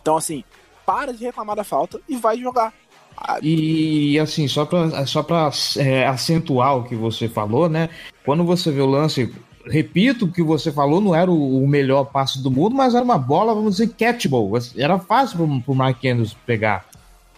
Então, 0.00 0.16
assim, 0.16 0.42
para 0.84 1.12
de 1.12 1.24
reclamar 1.24 1.54
da 1.54 1.64
falta 1.64 2.00
e 2.08 2.16
vai 2.16 2.38
jogar. 2.38 2.72
Ah, 3.16 3.38
E 3.42 4.18
assim, 4.18 4.48
só 4.48 4.64
pra, 4.64 5.06
só 5.06 5.22
pra 5.22 5.50
é, 5.76 6.06
acentuar 6.06 6.76
o 6.76 6.84
que 6.84 6.94
você 6.94 7.28
falou, 7.28 7.68
né? 7.68 7.88
Quando 8.24 8.44
você 8.44 8.70
vê 8.70 8.80
o 8.80 8.86
lance, 8.86 9.34
repito 9.68 10.24
o 10.24 10.32
que 10.32 10.42
você 10.42 10.72
falou, 10.72 11.00
não 11.00 11.14
era 11.14 11.30
o, 11.30 11.66
melhor 11.66 12.04
passe 12.04 12.42
do 12.42 12.50
mundo, 12.50 12.74
mas 12.74 12.94
era 12.94 13.04
uma 13.04 13.18
bola, 13.18 13.54
vamos 13.54 13.76
dizer, 13.76 13.88
catchable. 13.94 14.48
Era 14.76 14.98
fácil 14.98 15.38
pro, 15.38 15.60
pro 15.62 15.74
Mark 15.74 16.04
Andrews 16.04 16.34
pegar. 16.46 16.86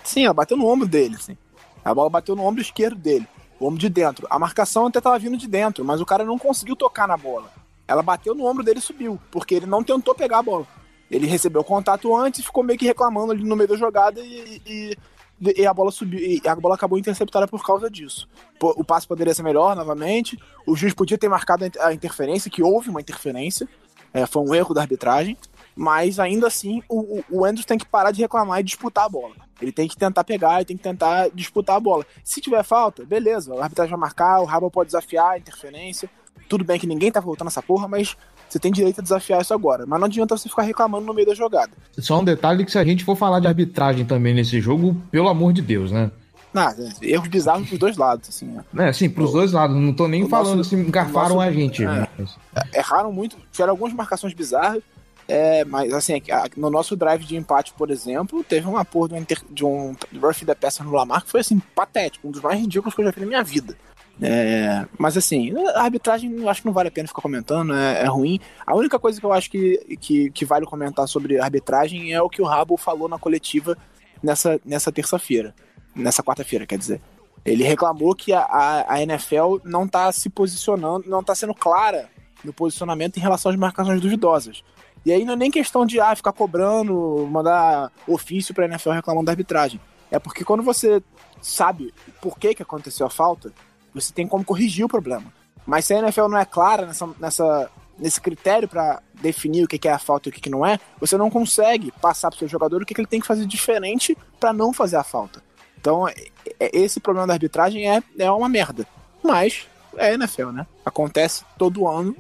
Sim, 0.05 0.25
ela 0.25 0.35
bateu 0.35 0.57
no 0.57 0.67
ombro 0.67 0.89
dele, 0.89 1.17
assim. 1.17 1.37
A 1.85 1.95
bola 1.95 2.11
bateu 2.11 2.37
no 2.37 2.45
ombro 2.45 2.61
esquerdo 2.61 2.97
dele, 2.97 3.27
o 3.59 3.67
ombro 3.67 3.79
de 3.79 3.89
dentro. 3.89 4.27
A 4.31 4.39
marcação 4.39 4.87
até 4.87 5.01
tava 5.01 5.19
vindo 5.19 5.37
de 5.37 5.47
dentro, 5.47 5.85
mas 5.85 6.01
o 6.01 6.07
cara 6.07 6.25
não 6.25 6.39
conseguiu 6.39 6.77
tocar 6.77 7.09
na 7.09 7.17
bola. 7.17 7.51
Ela 7.87 8.03
bateu 8.03 8.35
no 8.35 8.47
ombro 8.47 8.63
dele 8.63 8.79
e 8.79 8.83
subiu, 8.83 9.19
porque 9.31 9.55
ele 9.55 9.67
não 9.67 9.83
tentou 9.83 10.15
pegar 10.15 10.39
a 10.39 10.43
bola. 10.43 10.67
Ele 11.11 11.27
recebeu 11.27 11.63
o 11.63 11.65
contato 11.65 12.15
antes 12.17 12.45
ficou 12.45 12.63
meio 12.63 12.79
que 12.79 12.87
reclamando 12.87 13.33
ali 13.33 13.43
no 13.43 13.57
meio 13.57 13.69
da 13.69 13.77
jogada 13.77 14.21
e, 14.21 14.63
e- 14.65 14.97
e 15.41 15.67
a 15.67 15.73
bola 15.73 15.91
subiu. 15.91 16.21
E 16.21 16.41
a 16.47 16.55
bola 16.55 16.75
acabou 16.75 16.99
interceptada 16.99 17.49
por 17.49 17.65
causa 17.65 17.91
disso. 17.91 18.29
O 18.61 18.85
passe 18.85 19.07
poderia 19.07 19.33
ser 19.35 19.43
melhor 19.43 19.75
novamente. 19.75 20.39
O 20.67 20.77
juiz 20.77 20.93
podia 20.95 21.17
ter 21.19 21.29
marcado 21.29 21.65
a 21.65 21.67
inter- 21.67 21.83
a 21.83 21.93
interferência, 21.95 22.51
que 22.51 22.63
houve 22.63 22.91
uma 22.91 23.01
interferência. 23.01 23.69
É, 24.13 24.27
foi 24.27 24.43
um 24.43 24.55
erro 24.55 24.75
da 24.75 24.81
arbitragem. 24.83 25.37
Mas 25.75 26.19
ainda 26.19 26.47
assim, 26.49 26.83
o, 26.89 27.19
o- 27.21 27.25
o 27.31 27.45
Andrews 27.45 27.65
tem 27.65 27.79
que 27.79 27.87
parar 27.87 28.11
de 28.11 28.21
reclamar 28.21 28.61
e 28.61 28.63
disputar 28.65 29.05
a 29.05 29.09
bola. 29.09 29.35
Ele 29.63 29.73
tem 29.73 29.87
que 29.89 29.97
tentar 29.97 30.25
pegar, 30.25 30.57
ele 30.57 30.65
tem 30.65 30.77
que 30.77 30.83
tentar 30.83 31.29
disputar 31.31 31.77
a 31.77 31.81
bola. 31.81 32.05
Se 32.25 32.41
tiver 32.41 32.63
falta, 32.65 33.05
beleza, 33.05 33.55
a 33.55 33.63
arbitragem 33.63 33.91
vai 33.91 34.01
marcar, 34.01 34.41
o 34.41 34.45
Rabo 34.45 34.71
pode 34.71 34.89
desafiar 34.89 35.31
a 35.33 35.39
interferência. 35.39 36.11
Tudo 36.49 36.65
bem 36.65 36.79
que 36.81 36.87
ninguém 36.87 37.13
tá 37.13 37.21
voltando 37.21 37.49
essa 37.49 37.63
porra, 37.63 37.87
mas 37.87 38.17
você 38.53 38.59
tem 38.59 38.71
direito 38.73 38.99
a 39.01 39.03
desafiar 39.03 39.41
isso 39.41 39.55
agora. 39.55 39.85
Mas 39.87 39.99
não 40.01 40.07
adianta 40.07 40.37
você 40.37 40.49
ficar 40.49 40.63
reclamando 40.63 41.07
no 41.07 41.15
meio 41.15 41.27
da 41.27 41.35
jogada. 41.35 41.71
Só 41.99 42.21
um 42.21 42.25
detalhe 42.25 42.65
que 42.65 42.73
se 42.73 42.79
a 42.79 42.85
gente 42.85 43.05
for 43.05 43.17
falar 43.17 43.41
de 43.41 43.47
arbitragem 43.47 44.05
também 44.05 44.35
nesse 44.35 44.61
jogo, 44.61 44.95
pelo 45.11 45.29
amor 45.29 45.53
de 45.53 45.63
Deus, 45.63 45.91
né? 45.93 46.11
Nada, 46.53 46.93
erros 47.01 47.29
bizarros 47.29 47.71
dos 47.71 47.79
dois 47.79 47.97
lados, 47.97 48.29
assim. 48.29 48.47
né? 48.47 48.65
É, 48.87 48.89
assim, 48.89 49.09
pros 49.09 49.33
dois 49.33 49.53
lados, 49.53 49.77
não 49.77 49.93
tô 49.93 50.09
nem 50.09 50.25
o 50.25 50.29
falando 50.29 50.57
nosso- 50.57 50.75
assim, 50.75 50.91
garfaram 50.91 51.37
nosso- 51.37 51.41
a 51.49 51.53
gente. 51.53 51.85
é. 51.85 52.09
mas- 52.19 52.37
erraram 52.75 53.13
muito, 53.13 53.37
tiveram 53.53 53.71
algumas 53.71 53.93
marcações 53.95 54.35
bizarras, 54.35 54.83
é, 55.29 55.65
mas 55.65 55.93
assim, 55.93 56.21
no 56.57 56.69
nosso 56.69 56.97
drive 56.97 57.25
de 57.25 57.37
empate, 57.37 57.73
por 57.79 57.89
exemplo, 57.89 58.43
teve 58.43 58.67
uma 58.67 58.85
porra 58.85 59.11
de 59.11 59.15
um, 59.15 59.19
inter- 59.19 59.45
de 59.49 59.65
um 59.65 59.95
roughing 60.21 60.45
da 60.45 60.57
peça 60.57 60.83
no 60.83 60.91
Lamar 60.91 61.23
que 61.23 61.31
foi 61.31 61.39
assim, 61.39 61.61
patético, 61.73 62.27
um 62.27 62.33
dos 62.33 62.41
mais 62.43 62.59
ridículos 62.59 62.97
que 62.97 63.01
eu 63.01 63.05
já 63.05 63.13
vi 63.13 63.21
na 63.21 63.27
minha 63.27 63.45
vida. 63.45 63.77
É, 64.23 64.87
mas 64.99 65.17
assim, 65.17 65.53
a 65.75 65.83
arbitragem 65.83 66.31
eu 66.31 66.49
acho 66.49 66.61
que 66.61 66.67
não 66.67 66.75
vale 66.75 66.89
a 66.89 66.93
pena 66.93 67.09
ficar 67.09 67.23
comentando, 67.23 67.75
é, 67.75 68.03
é 68.03 68.07
ruim. 68.07 68.39
A 68.67 68.77
única 68.77 68.99
coisa 68.99 69.19
que 69.19 69.25
eu 69.25 69.33
acho 69.33 69.51
que, 69.51 69.97
que, 69.99 70.31
que 70.31 70.45
vale 70.45 70.67
comentar 70.67 71.09
sobre 71.09 71.39
a 71.39 71.45
arbitragem 71.45 72.13
é 72.13 72.21
o 72.21 72.29
que 72.29 72.43
o 72.43 72.47
Rabo 72.47 72.77
falou 72.77 73.09
na 73.09 73.19
coletiva 73.19 73.77
nessa, 74.23 74.61
nessa 74.65 74.93
terça-feira. 74.93 75.55
Nessa 75.95 76.23
quarta-feira, 76.23 76.67
quer 76.67 76.79
dizer. 76.79 77.01
Ele 77.45 77.65
reclamou 77.65 78.15
que 78.15 78.33
a, 78.33 78.41
a, 78.41 78.95
a 78.95 79.03
NFL 79.03 79.59
não 79.65 79.89
tá 79.89 80.13
se 80.13 80.29
posicionando, 80.29 81.09
não 81.09 81.25
tá 81.25 81.35
sendo 81.35 81.55
clara 81.55 82.09
no 82.45 82.53
posicionamento 82.53 83.17
em 83.17 83.21
relação 83.21 83.51
às 83.51 83.57
marcações 83.57 84.01
duvidosas. 84.01 84.63
E 85.05 85.13
aí 85.13 85.25
não 85.25 85.33
é 85.33 85.37
nem 85.37 85.51
questão 85.51 85.87
de 85.87 85.99
ah, 85.99 86.15
ficar 86.15 86.33
cobrando, 86.33 87.27
mandar 87.31 87.91
ofício 88.07 88.55
pra 88.55 88.67
NFL 88.67 88.91
reclamando 88.91 89.27
da 89.27 89.33
arbitragem. 89.33 89.81
É 90.11 90.19
porque 90.19 90.45
quando 90.45 90.63
você 90.63 91.03
sabe 91.41 91.95
por 92.21 92.39
que, 92.39 92.55
que 92.55 92.63
aconteceu 92.63 93.07
a 93.07 93.11
falta, 93.11 93.53
você 93.95 94.13
tem 94.13 94.27
como 94.27 94.45
corrigir 94.45 94.85
o 94.85 94.89
problema. 94.89 95.33
Mas 95.67 95.85
se 95.85 95.95
a 95.95 95.99
NFL 95.99 96.29
não 96.29 96.39
é 96.39 96.45
clara 96.45 96.87
nessa, 96.87 97.09
nessa, 97.19 97.71
nesse 97.99 98.21
critério 98.21 98.69
para 98.69 99.03
definir 99.21 99.65
o 99.65 99.69
que, 99.69 99.87
é 99.87 99.93
a 99.93 99.99
falta 99.99 100.29
e 100.29 100.31
o 100.31 100.33
que, 100.33 100.51
não 100.51 100.65
é, 100.65 100.79
você 100.99 101.17
não 101.17 101.31
consegue 101.31 101.93
passar 102.01 102.31
pro 102.31 102.39
seu 102.39 102.49
jogador 102.49 102.83
o 102.83 102.87
que, 102.87 102.99
ele 102.99 103.07
tem 103.07 103.21
que 103.21 103.27
fazer 103.27 103.47
diferente 103.47 104.17
para 104.39 104.53
não 104.53 104.73
fazer 104.73 104.97
a 104.97 105.05
falta. 105.05 105.43
Então, 105.79 106.09
é, 106.09 106.15
é, 106.59 106.71
esse 106.77 107.01
problema 107.01 107.27
da 107.27 107.35
arbitragem 107.35 107.91
é, 107.91 108.03
é 108.19 108.31
uma 108.31 108.49
merda. 108.49 108.87
Mas 109.23 109.67
é 109.97 110.15
NFL, 110.15 110.51
né? 110.51 110.67
Acontece 110.85 111.45
todo 111.59 111.87
ano 111.87 112.15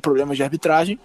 problemas 0.00 0.36
de 0.36 0.42
arbitragem 0.42 0.98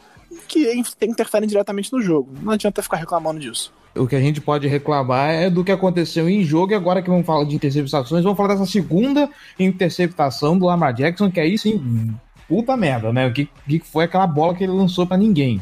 que 0.48 0.72
interferem 1.02 1.48
diretamente 1.48 1.92
no 1.92 2.02
jogo. 2.02 2.32
Não 2.42 2.54
adianta 2.54 2.82
ficar 2.82 2.98
reclamando 2.98 3.40
disso. 3.40 3.74
O 3.96 4.08
que 4.08 4.16
a 4.16 4.22
gente 4.22 4.40
pode 4.40 4.68
reclamar 4.68 5.32
é 5.32 5.50
do 5.50 5.64
que 5.64 5.72
aconteceu 5.72 6.30
em 6.30 6.44
jogo, 6.44 6.72
e 6.72 6.76
agora 6.76 7.02
que 7.02 7.10
vamos 7.10 7.26
falar 7.26 7.44
de 7.44 7.56
interceptações, 7.56 8.24
vamos 8.24 8.38
falar 8.38 8.54
dessa 8.54 8.66
segunda 8.66 9.30
interceptação 9.58 10.58
do 10.58 10.66
Lamar 10.66 10.94
Jackson, 10.94 11.32
que 11.32 11.40
aí 11.40 11.58
sim, 11.58 12.14
puta 12.48 12.78
merda, 12.78 13.12
né? 13.12 13.28
O 13.28 13.34
que, 13.34 13.50
que 13.68 13.80
foi 13.80 14.06
aquela 14.06 14.28
bola 14.28 14.56
que 14.56 14.64
ele 14.64 14.74
lançou 14.74 15.06
para 15.06 15.18
ninguém. 15.18 15.62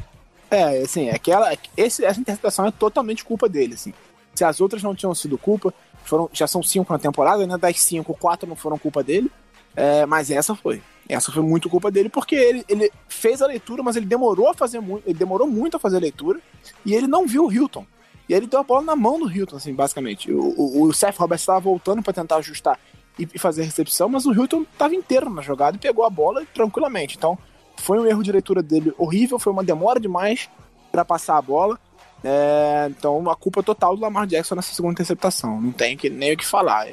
É, 0.50 0.82
assim, 0.82 1.10
aquela, 1.10 1.54
esse, 1.76 2.06
essa 2.06 2.20
interceptação 2.20 2.66
é 2.66 2.72
totalmente 2.72 3.24
culpa 3.24 3.50
dele, 3.50 3.74
assim. 3.74 3.94
Se 4.36 4.44
as 4.44 4.62
outras 4.62 4.84
não 4.84 4.96
tinham 4.96 5.14
sido 5.16 5.38
culpa, 5.38 5.74
foram, 6.04 6.30
já 6.32 6.48
são 6.48 6.64
cinco 6.64 6.94
na 6.94 7.00
temporada, 7.00 7.46
né? 7.46 7.58
Das 7.58 7.80
cinco, 7.82 8.14
quatro 8.14 8.48
não 8.48 8.56
foram 8.56 8.78
culpa 8.78 9.04
dele. 9.04 9.32
É, 9.76 10.06
mas 10.06 10.32
essa 10.32 10.56
foi. 10.56 10.82
Essa 11.10 11.32
foi 11.32 11.44
muito 11.44 11.70
culpa 11.70 11.92
dele, 11.92 12.10
porque 12.10 12.36
ele, 12.36 12.66
ele 12.68 12.92
fez 13.08 13.42
a 13.42 13.48
leitura, 13.48 13.84
mas 13.84 13.96
ele 13.96 14.06
demorou 14.06 14.50
a 14.50 14.54
fazer 14.54 14.80
muito. 14.80 15.08
Ele 15.08 15.18
demorou 15.18 15.48
muito 15.48 15.78
a 15.78 15.80
fazer 15.80 15.98
a 15.98 16.02
leitura 16.02 16.40
e 16.86 16.94
ele 16.94 17.08
não 17.08 17.28
viu 17.28 17.46
o 17.46 17.52
Hilton. 17.52 17.86
E 18.28 18.34
ele 18.34 18.48
deu 18.48 18.60
a 18.60 18.64
bola 18.64 18.82
na 18.82 18.96
mão 18.96 19.20
do 19.20 19.32
Hilton, 19.32 19.56
assim, 19.56 19.74
basicamente. 19.74 20.32
O, 20.32 20.54
o, 20.58 20.84
o 20.84 20.94
Seth 20.94 21.18
Roberts 21.18 21.44
estava 21.44 21.60
voltando 21.60 22.04
para 22.04 22.14
tentar 22.14 22.38
ajustar 22.38 22.80
e, 23.18 23.28
e, 23.34 23.40
fazer 23.40 23.62
a 23.62 23.66
recepção, 23.66 24.10
mas 24.10 24.26
o 24.26 24.34
Hilton 24.34 24.64
estava 24.64 24.94
inteiro 24.94 25.30
na 25.30 25.42
jogada 25.42 25.78
e 25.78 25.80
pegou 25.80 26.06
a 26.06 26.10
bola 26.10 26.46
tranquilamente. 26.54 27.16
Então, 27.18 27.38
foi 27.78 28.00
um 28.00 28.06
erro 28.06 28.24
de 28.24 28.32
leitura 28.32 28.62
dele 28.62 28.94
horrível, 28.98 29.40
foi 29.40 29.54
uma 29.54 29.64
demora 29.64 30.00
demais 30.00 30.50
para 30.92 31.06
passar 31.06 31.38
a 31.38 31.42
bola. 31.42 31.80
É, 32.24 32.88
então, 32.90 33.30
a 33.30 33.36
culpa 33.36 33.64
total 33.64 33.96
do 33.96 34.02
Lamar 34.02 34.28
Jackson 34.28 34.56
nessa 34.56 34.74
segunda 34.74 34.94
interceptação. 34.94 35.62
Não 35.62 35.72
tem 35.72 35.96
que, 35.96 36.10
nem 36.10 36.34
o 36.34 36.38
que 36.38 36.46
falar. 36.46 36.86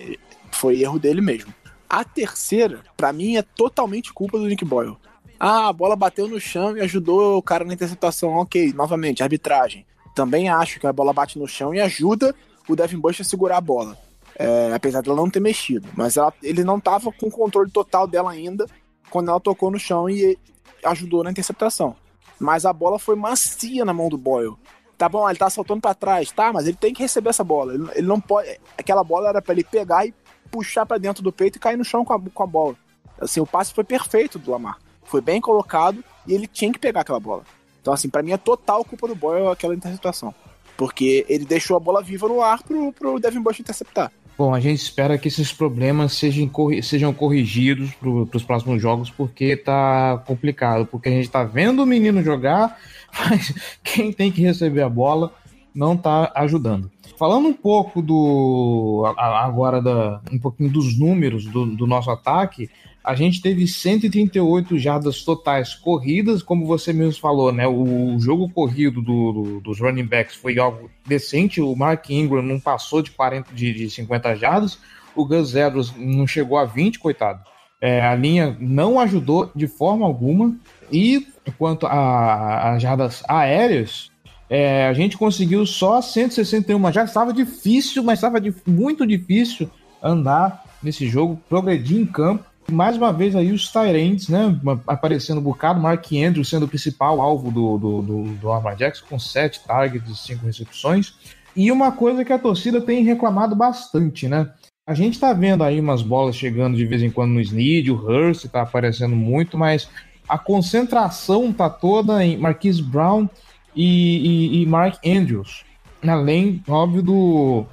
Foi 0.52 0.80
erro 0.80 0.98
dele 0.98 1.20
mesmo. 1.20 1.52
A 1.88 2.04
terceira, 2.04 2.80
para 2.96 3.12
mim, 3.12 3.36
é 3.36 3.42
totalmente 3.42 4.12
culpa 4.12 4.38
do 4.38 4.46
Nick 4.46 4.64
Boyle. 4.64 4.96
Ah, 5.38 5.68
a 5.68 5.72
bola 5.72 5.96
bateu 5.96 6.28
no 6.28 6.40
chão 6.40 6.76
e 6.76 6.80
ajudou 6.80 7.38
o 7.38 7.42
cara 7.42 7.64
na 7.64 7.74
interceptação. 7.74 8.30
Ok, 8.36 8.72
novamente, 8.72 9.22
arbitragem. 9.22 9.84
Também 10.14 10.48
acho 10.48 10.78
que 10.78 10.86
a 10.86 10.92
bola 10.92 11.12
bate 11.12 11.38
no 11.38 11.48
chão 11.48 11.74
e 11.74 11.80
ajuda 11.80 12.34
o 12.68 12.76
Devin 12.76 12.98
Bush 12.98 13.20
a 13.20 13.24
segurar 13.24 13.58
a 13.58 13.60
bola. 13.60 13.98
É, 14.36 14.72
apesar 14.74 15.02
dela 15.02 15.16
não 15.16 15.30
ter 15.30 15.40
mexido. 15.40 15.88
Mas 15.96 16.16
ela, 16.16 16.32
ele 16.42 16.64
não 16.64 16.78
estava 16.78 17.12
com 17.12 17.26
o 17.26 17.30
controle 17.30 17.70
total 17.70 18.06
dela 18.06 18.30
ainda 18.30 18.66
quando 19.10 19.30
ela 19.30 19.40
tocou 19.40 19.70
no 19.70 19.78
chão 19.78 20.08
e 20.08 20.38
ajudou 20.84 21.22
na 21.22 21.30
interceptação. 21.30 21.96
Mas 22.38 22.64
a 22.64 22.72
bola 22.72 22.98
foi 22.98 23.16
macia 23.16 23.84
na 23.84 23.92
mão 23.92 24.08
do 24.08 24.18
Boyle. 24.18 24.56
Tá 24.96 25.08
bom, 25.08 25.28
ele 25.28 25.38
tá 25.38 25.50
saltando 25.50 25.80
para 25.80 25.94
trás, 25.94 26.30
tá? 26.30 26.52
Mas 26.52 26.66
ele 26.66 26.76
tem 26.76 26.92
que 26.92 27.02
receber 27.02 27.30
essa 27.30 27.44
bola. 27.44 27.74
Ele, 27.74 27.88
ele 27.94 28.06
não 28.06 28.20
pode. 28.20 28.60
Aquela 28.78 29.02
bola 29.02 29.28
era 29.28 29.42
para 29.42 29.52
ele 29.54 29.64
pegar 29.64 30.06
e 30.06 30.14
puxar 30.50 30.86
para 30.86 30.98
dentro 30.98 31.22
do 31.22 31.32
peito 31.32 31.56
e 31.56 31.60
cair 31.60 31.76
no 31.76 31.84
chão 31.84 32.04
com 32.04 32.12
a, 32.12 32.20
com 32.20 32.42
a 32.42 32.46
bola. 32.46 32.76
Assim, 33.20 33.40
o 33.40 33.46
passe 33.46 33.72
foi 33.72 33.84
perfeito 33.84 34.38
do 34.38 34.50
Lamar. 34.50 34.78
Foi 35.04 35.20
bem 35.20 35.40
colocado 35.40 36.02
e 36.26 36.34
ele 36.34 36.46
tinha 36.46 36.72
que 36.72 36.78
pegar 36.78 37.00
aquela 37.00 37.20
bola. 37.20 37.44
Então, 37.84 37.92
assim, 37.92 38.08
para 38.08 38.22
mim 38.22 38.32
é 38.32 38.38
total 38.38 38.82
culpa 38.82 39.06
do 39.06 39.14
Boyle 39.14 39.48
aquela 39.48 39.74
interceptação. 39.74 40.34
Porque 40.74 41.26
ele 41.28 41.44
deixou 41.44 41.76
a 41.76 41.80
bola 41.80 42.02
viva 42.02 42.26
no 42.26 42.40
ar 42.40 42.62
pro, 42.62 42.90
pro 42.94 43.20
Devin 43.20 43.42
Bush 43.42 43.60
interceptar. 43.60 44.10
Bom, 44.38 44.54
a 44.54 44.58
gente 44.58 44.80
espera 44.80 45.18
que 45.18 45.28
esses 45.28 45.52
problemas 45.52 46.14
sejam, 46.14 46.50
sejam 46.82 47.12
corrigidos 47.12 47.92
para 47.92 48.38
os 48.38 48.42
próximos 48.42 48.80
jogos, 48.80 49.10
porque 49.10 49.54
tá 49.54 50.16
complicado. 50.26 50.86
Porque 50.86 51.10
a 51.10 51.12
gente 51.12 51.28
tá 51.28 51.44
vendo 51.44 51.82
o 51.82 51.86
menino 51.86 52.22
jogar, 52.22 52.80
mas 53.12 53.52
quem 53.82 54.10
tem 54.10 54.32
que 54.32 54.40
receber 54.40 54.80
a 54.80 54.88
bola 54.88 55.30
não 55.74 55.96
tá 55.96 56.30
ajudando. 56.34 56.90
Falando 57.18 57.48
um 57.48 57.52
pouco 57.52 58.00
do. 58.00 59.04
agora 59.16 59.82
da, 59.82 60.20
um 60.32 60.38
pouquinho 60.38 60.70
dos 60.70 60.98
números 60.98 61.46
do, 61.46 61.66
do 61.66 61.86
nosso 61.86 62.10
ataque, 62.10 62.70
a 63.04 63.14
gente 63.14 63.42
teve 63.42 63.66
138 63.66 64.78
jardas 64.78 65.22
totais 65.22 65.74
corridas, 65.74 66.42
como 66.42 66.66
você 66.66 66.92
mesmo 66.92 67.20
falou, 67.20 67.52
né? 67.52 67.66
O 67.68 68.18
jogo 68.18 68.48
corrido 68.48 69.02
do, 69.02 69.32
do, 69.32 69.60
dos 69.60 69.78
running 69.78 70.06
backs 70.06 70.36
foi 70.36 70.58
algo 70.58 70.90
decente. 71.06 71.60
O 71.60 71.76
Mark 71.76 72.08
Ingram 72.08 72.42
não 72.42 72.58
passou 72.58 73.02
de 73.02 73.10
40 73.10 73.52
de, 73.52 73.74
de 73.74 73.90
50 73.90 74.36
jardas, 74.36 74.78
o 75.14 75.24
Gus 75.26 75.54
Edwards 75.54 75.92
não 75.96 76.26
chegou 76.26 76.56
a 76.56 76.64
20, 76.64 76.98
coitado. 76.98 77.42
É, 77.80 78.00
a 78.00 78.14
linha 78.14 78.56
não 78.58 78.98
ajudou 78.98 79.50
de 79.54 79.66
forma 79.66 80.06
alguma. 80.06 80.56
E 80.90 81.26
quanto 81.58 81.86
às 81.86 82.80
jardas 82.80 83.22
aéreas, 83.28 84.10
é, 84.54 84.86
a 84.86 84.92
gente 84.92 85.18
conseguiu 85.18 85.66
só 85.66 86.00
161. 86.00 86.92
Já 86.92 87.02
estava 87.02 87.32
difícil, 87.32 88.04
mas 88.04 88.20
estava 88.20 88.38
muito 88.64 89.04
difícil 89.04 89.68
andar 90.00 90.64
nesse 90.80 91.08
jogo, 91.08 91.40
progredir 91.48 91.98
em 91.98 92.06
campo. 92.06 92.44
Mais 92.70 92.96
uma 92.96 93.12
vez 93.12 93.34
aí 93.34 93.50
os 93.50 93.72
Tyrants, 93.72 94.28
né? 94.28 94.56
Aparecendo 94.86 95.38
um 95.38 95.42
bocado, 95.42 95.80
Mark 95.80 96.06
Andrews 96.12 96.48
sendo 96.48 96.66
o 96.66 96.68
principal 96.68 97.20
alvo 97.20 97.50
do, 97.50 97.76
do, 97.76 98.02
do, 98.02 98.22
do 98.34 98.46
Lamar 98.46 98.76
Jackson, 98.76 99.04
com 99.10 99.18
7 99.18 99.64
targets 99.66 100.08
e 100.08 100.16
5 100.16 100.46
recepções. 100.46 101.14
E 101.56 101.72
uma 101.72 101.90
coisa 101.90 102.24
que 102.24 102.32
a 102.32 102.38
torcida 102.38 102.80
tem 102.80 103.02
reclamado 103.02 103.56
bastante, 103.56 104.28
né? 104.28 104.48
A 104.86 104.94
gente 104.94 105.18
tá 105.18 105.32
vendo 105.32 105.64
aí 105.64 105.80
umas 105.80 106.00
bolas 106.00 106.36
chegando 106.36 106.76
de 106.76 106.86
vez 106.86 107.02
em 107.02 107.10
quando 107.10 107.32
no 107.32 107.40
Snead, 107.40 107.90
o 107.90 107.96
Hurst 107.96 108.46
tá 108.46 108.62
aparecendo 108.62 109.16
muito, 109.16 109.58
mas 109.58 109.88
a 110.28 110.38
concentração 110.38 111.52
tá 111.52 111.68
toda 111.68 112.24
em 112.24 112.36
Marquise 112.36 112.82
Brown 112.82 113.28
e, 113.74 114.58
e, 114.58 114.62
e 114.62 114.66
Mark 114.66 114.96
Andrews. 115.04 115.64
Além, 116.06 116.62
óbvio, 116.68 117.02
do. 117.02 117.66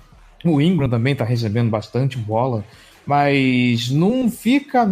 O 0.44 0.60
Ingram 0.60 0.90
também 0.90 1.16
tá 1.16 1.24
recebendo 1.24 1.70
bastante 1.70 2.18
bola, 2.18 2.64
mas 3.06 3.90
não 3.92 4.30
fica. 4.30 4.88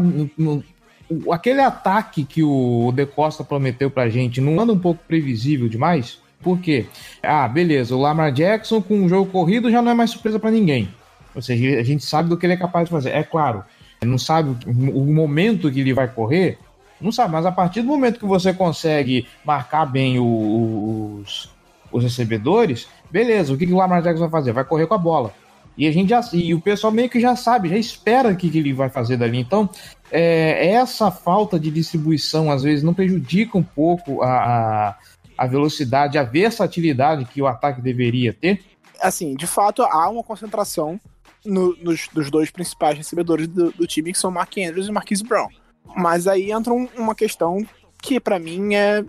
Aquele 1.32 1.62
ataque 1.62 2.24
que 2.24 2.44
o 2.44 2.92
De 2.94 3.06
Costa 3.06 3.44
prometeu 3.44 3.90
pra 3.90 4.10
gente 4.10 4.40
não 4.40 4.60
anda 4.60 4.74
um 4.74 4.80
pouco 4.80 5.04
previsível 5.08 5.68
demais? 5.68 6.20
Por 6.42 6.60
quê? 6.60 6.86
Ah, 7.24 7.48
beleza, 7.48 7.96
o 7.96 8.00
Lamar 8.00 8.32
Jackson 8.32 8.82
com 8.82 8.96
um 8.96 9.10
jogo 9.10 9.32
corrido 9.32 9.72
já 9.72 9.82
não 9.82 9.92
é 9.92 9.96
mais 9.96 10.12
surpresa 10.12 10.40
para 10.40 10.52
ninguém. 10.52 10.90
Ou 11.34 11.42
seja, 11.42 11.80
a 11.80 11.84
gente 11.84 12.04
sabe 12.06 12.30
do 12.30 12.38
que 12.38 12.46
ele 12.46 12.54
é 12.54 12.58
capaz 12.58 12.86
de 12.86 12.92
fazer. 12.92 13.10
É 13.10 13.24
claro, 13.24 13.64
não 14.06 14.18
sabe 14.18 14.56
o 14.68 15.06
momento 15.06 15.72
que 15.72 15.80
ele 15.80 15.94
vai 15.94 16.08
correr, 16.08 16.58
não 17.02 17.12
sabe, 17.12 17.34
mas 17.34 17.46
a 17.46 17.52
partir 17.52 17.82
do 17.82 17.88
momento 17.88 18.20
que 18.20 18.26
você 18.26 18.54
consegue 18.54 19.28
marcar 19.46 19.86
bem 19.86 20.20
os, 20.20 21.50
os 21.92 22.04
recebedores, 22.04 22.88
beleza, 23.10 23.54
o 23.54 23.58
que, 23.58 23.66
que 23.66 23.74
o 23.74 23.78
Lamar 23.78 24.02
Jackson 24.02 24.22
vai 24.22 24.30
fazer? 24.30 24.52
Vai 24.52 24.66
correr 24.66 24.88
com 24.88 24.96
a 24.96 24.98
bola. 24.98 25.34
E 25.78 25.88
a 25.88 25.92
gente 25.94 26.10
já, 26.10 26.20
e 26.34 26.54
o 26.54 26.60
pessoal 26.60 26.92
meio 26.92 27.10
que 27.10 27.22
já 27.22 27.38
sabe, 27.38 27.70
já 27.70 27.78
espera 27.78 28.30
o 28.30 28.36
que, 28.36 28.50
que 28.50 28.58
ele 28.58 28.74
vai 28.74 28.90
fazer 28.90 29.16
dali. 29.16 29.40
Então, 29.40 29.70
é, 30.12 30.74
essa 30.74 31.10
falta 31.10 31.58
de 31.58 31.72
distribuição 31.72 32.52
às 32.52 32.64
vezes 32.64 32.84
não 32.84 32.94
prejudica 32.94 33.58
um 33.58 33.64
pouco 33.64 34.22
a, 34.22 34.28
a, 34.28 34.96
a 35.38 35.48
velocidade, 35.48 36.18
a 36.18 36.24
versatilidade 36.24 37.24
que 37.24 37.42
o 37.42 37.48
ataque 37.48 37.82
deveria 37.82 38.34
ter? 38.34 38.62
Assim, 39.02 39.36
de 39.36 39.48
fato, 39.48 39.82
há 39.84 40.10
uma 40.10 40.22
concentração 40.22 41.00
no, 41.46 41.74
nos, 41.78 42.10
dos 42.12 42.30
dois 42.30 42.52
principais 42.52 42.98
recebedores 42.98 43.48
do, 43.48 43.72
do, 43.72 43.88
time, 43.88 44.12
que 44.12 44.20
são 44.20 44.30
Mark 44.30 44.58
Andrews 44.58 44.88
e 44.88 44.92
Marquise 44.92 45.24
Brown. 45.24 45.48
Mas 45.96 46.28
aí 46.28 46.52
entra 46.52 46.74
um, 46.74 46.88
uma 46.98 47.16
questão 47.16 47.66
que 48.02 48.20
para 48.20 48.40
mim 48.40 48.76
é, 48.76 49.04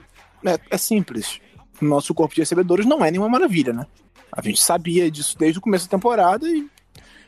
é, 0.44 0.58
é 0.70 0.78
simples. 0.78 1.40
Nosso 1.80 2.12
corpo 2.14 2.34
de 2.34 2.40
recebedores 2.40 2.86
não 2.86 3.04
é 3.04 3.10
nenhuma 3.10 3.28
maravilha, 3.28 3.72
né? 3.72 3.86
A 4.32 4.42
gente 4.42 4.62
sabia 4.62 5.10
disso 5.10 5.36
desde 5.38 5.58
o 5.58 5.62
começo 5.62 5.86
da 5.86 5.90
temporada 5.90 6.48
e 6.48 6.68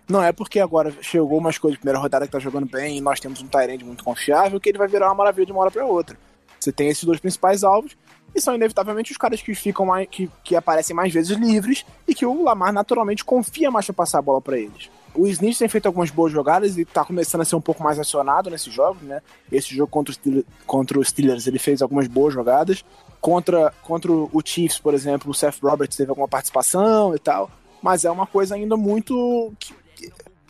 não 0.09 0.23
é 0.23 0.33
porque 0.33 0.61
agora 0.61 0.93
chegou 1.01 1.39
umas 1.39 1.59
coisas 1.59 1.77
de 1.77 1.81
primeira 1.81 1.99
rodada 1.99 2.27
que 2.27 2.33
tá 2.33 2.39
jogando 2.39 2.67
bem 2.67 2.99
e 2.99 3.01
nós 3.01 3.21
temos 3.21 3.41
um 3.41 3.47
Tyrande 3.47 3.85
muito 3.85 4.05
confiável 4.05 4.61
que 4.61 4.69
ele 4.69 4.79
vai 4.79 4.89
virar 4.89 5.07
uma 5.09 5.15
maravilha 5.15 5.47
de 5.47 5.53
uma 5.53 5.63
hora 5.63 5.71
para 5.71 5.85
outra. 5.85 6.17
Você 6.59 6.71
tem 6.71 6.89
esses 6.89 7.05
dois 7.05 7.19
principais 7.19 7.65
alvos 7.65 7.97
e 8.35 8.41
são 8.41 8.55
inevitavelmente 8.55 9.13
os 9.13 9.19
caras 9.19 9.43
que 9.43 9.55
ficam 9.55 9.87
mais, 9.87 10.09
que, 10.09 10.31
que 10.43 10.57
aparecem 10.57 10.95
mais 10.95 11.13
vezes 11.13 11.37
livres 11.37 11.85
e 12.07 12.15
que 12.15 12.25
o 12.25 12.43
Lamar 12.43 12.73
naturalmente 12.73 13.25
confia 13.25 13.71
mais 13.71 13.87
pra 13.87 13.95
passar 13.95 14.19
a 14.19 14.23
bola 14.23 14.41
para 14.41 14.59
eles. 14.59 14.91
O 15.15 15.27
Snitch 15.27 15.59
tem 15.59 15.69
feito 15.69 15.87
algumas 15.87 16.11
boas 16.11 16.33
jogadas 16.33 16.79
e 16.79 16.85
tá 16.87 17.05
começando 17.05 17.43
a 17.43 17.45
ser 17.45 17.55
um 17.55 17.61
pouco 17.61 17.83
mais 17.83 17.99
acionado 17.99 18.49
nesses 18.49 18.73
jogos, 18.73 19.03
né? 19.03 19.21
Esse 19.51 19.75
jogo 19.75 19.91
contra, 19.91 20.15
o 20.15 20.45
contra 20.67 20.99
os 20.99 21.09
Steelers 21.09 21.47
ele 21.47 21.59
fez 21.59 21.83
algumas 21.83 22.07
boas 22.07 22.33
jogadas. 22.33 22.83
Contra, 23.21 23.73
contra 23.83 24.11
o 24.11 24.43
Chiefs, 24.43 24.79
por 24.79 24.95
exemplo, 24.95 25.31
o 25.31 25.35
Seth 25.35 25.61
Roberts 25.63 25.97
teve 25.97 26.11
alguma 26.11 26.27
participação 26.27 27.15
e 27.15 27.19
tal. 27.19 27.51
Mas 27.83 28.05
é 28.05 28.11
uma 28.11 28.27
coisa 28.27 28.55
ainda 28.55 28.77
muito. 28.77 29.53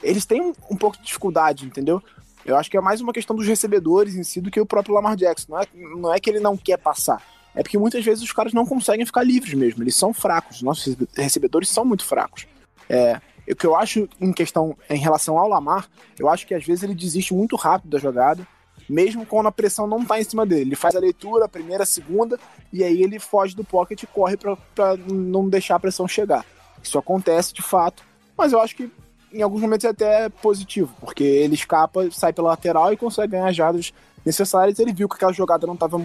eles 0.03 0.25
têm 0.25 0.41
um, 0.41 0.53
um 0.71 0.77
pouco 0.77 0.97
de 0.97 1.03
dificuldade, 1.03 1.67
entendeu? 1.67 2.01
Eu 2.45 2.57
acho 2.57 2.71
que 2.71 2.77
é 2.77 2.81
mais 2.81 3.01
uma 3.01 3.13
questão 3.13 3.35
dos 3.35 3.47
recebedores 3.47 4.15
em 4.15 4.23
si 4.23 4.41
do 4.41 4.51
que 4.51 4.61
o 4.61 4.67
próprio 4.67 4.95
Lamar 4.95 5.17
Jackson. 5.17 5.53
Não 5.53 5.61
é, 5.61 5.67
não 5.75 6.15
é 6.15 6.21
que 6.21 6.31
ele 6.31 6.41
não 6.41 6.57
quer 6.57 6.77
passar. 6.77 7.23
É 7.55 7.63
porque 7.63 7.79
muitas 7.79 8.05
vezes 8.05 8.25
os 8.25 8.33
caras 8.33 8.53
não 8.53 8.65
conseguem 8.65 9.05
ficar 9.05 9.23
livres 9.23 9.55
mesmo. 9.55 9.83
Eles 9.83 9.97
são 9.97 10.13
fracos. 10.15 10.57
Os 10.57 10.63
nossos 10.63 10.97
recebedores 11.15 11.69
são 11.69 11.85
muito 11.85 12.05
fracos. 12.05 12.47
É, 12.89 13.21
o 13.51 13.57
que 13.57 13.67
eu 13.67 13.77
acho 13.77 14.09
em 14.21 14.33
questão 14.33 14.77
em 14.89 14.99
relação 14.99 15.39
ao 15.39 15.49
Lamar, 15.49 15.89
eu 16.19 16.29
acho 16.29 16.47
que 16.47 16.55
às 16.55 16.65
vezes 16.65 16.83
ele 16.83 16.95
desiste 16.95 17.35
muito 17.35 17.57
rápido 17.57 17.91
da 17.91 17.99
jogada, 17.99 18.47
mesmo 18.89 19.27
quando 19.27 19.47
a 19.47 19.53
pressão 19.53 19.87
não 19.87 20.05
tá 20.05 20.21
em 20.21 20.25
cima 20.25 20.47
dele. 20.47 20.63
Ele 20.63 20.77
faz 20.77 20.95
a 20.97 21.01
leitura, 21.01 21.45
a 21.45 21.49
primeira, 21.49 21.83
a 21.83 21.87
segunda, 21.87 22.39
e 22.73 22.83
aí 22.83 23.03
ele 23.03 23.19
foge 23.19 23.55
do 23.55 23.65
pocket 23.65 24.03
e 24.03 24.07
corre 24.07 24.37
para 24.37 24.97
não 25.09 25.49
deixar 25.49 25.77
a 25.77 25.81
pressão 25.81 26.09
chegar. 26.09 26.45
Isso 26.83 26.99
acontece 26.99 27.53
de 27.53 27.63
fato, 27.63 28.03
mas 28.37 28.53
eu 28.53 28.61
acho 28.61 28.75
que 28.75 28.91
em 29.33 29.43
alguns 29.43 29.61
momentos 29.61 29.85
é 29.85 29.89
até 29.89 30.29
positivo, 30.29 30.95
porque 31.01 31.25
ele 31.25 31.55
escapa, 31.55 32.11
sai 32.11 32.33
pela 32.33 32.51
lateral 32.51 32.93
e 32.93 32.97
consegue 32.97 33.33
ganhar 33.33 33.49
as 33.49 33.57
jardas 33.57 33.93
necessárias. 34.25 34.79
Ele 34.79 34.93
viu 34.93 35.09
que 35.09 35.15
aquela 35.15 35.33
jogada 35.33 35.67
não 35.67 35.75
estava 35.75 35.99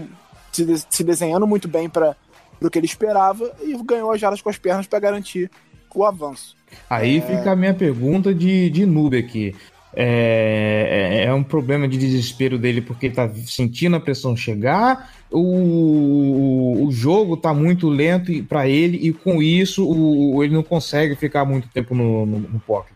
se, 0.65 0.85
se, 0.89 1.03
desenhando 1.03 1.45
muito 1.45 1.67
bem 1.67 1.89
para 1.89 2.15
o 2.61 2.69
que 2.69 2.79
ele 2.79 2.85
esperava 2.85 3.51
e 3.61 3.75
ganhou 3.83 4.11
as 4.11 4.19
jardas 4.19 4.41
com 4.41 4.49
as 4.49 4.57
pernas 4.57 4.87
para 4.87 4.99
garantir 4.99 5.51
o 5.93 6.05
avanço. 6.05 6.55
Aí 6.89 7.17
é... 7.17 7.21
fica 7.21 7.51
a 7.51 7.55
minha 7.55 7.73
pergunta 7.73 8.33
de, 8.33 8.69
de 8.69 8.85
noob 8.85 9.17
aqui. 9.17 9.55
É, 9.99 11.23
é, 11.23 11.25
é, 11.25 11.33
um 11.33 11.41
problema 11.41 11.87
de 11.87 11.97
desespero 11.97 12.59
dele 12.59 12.81
porque 12.81 13.07
ele 13.07 13.15
tá 13.15 13.27
sentindo 13.47 13.95
a 13.95 13.99
pressão 13.99 14.37
chegar. 14.37 15.11
O, 15.31 16.85
o 16.85 16.91
jogo 16.91 17.35
tá 17.35 17.51
muito 17.51 17.89
lento 17.89 18.31
para 18.43 18.67
ele 18.67 18.97
e 18.97 19.11
com 19.11 19.41
isso 19.41 19.87
o, 19.89 20.43
ele 20.43 20.53
não 20.53 20.61
consegue 20.61 21.15
ficar 21.15 21.45
muito 21.45 21.67
tempo 21.69 21.95
no, 21.95 22.27
no, 22.27 22.39
no 22.39 22.59
pocket. 22.59 22.95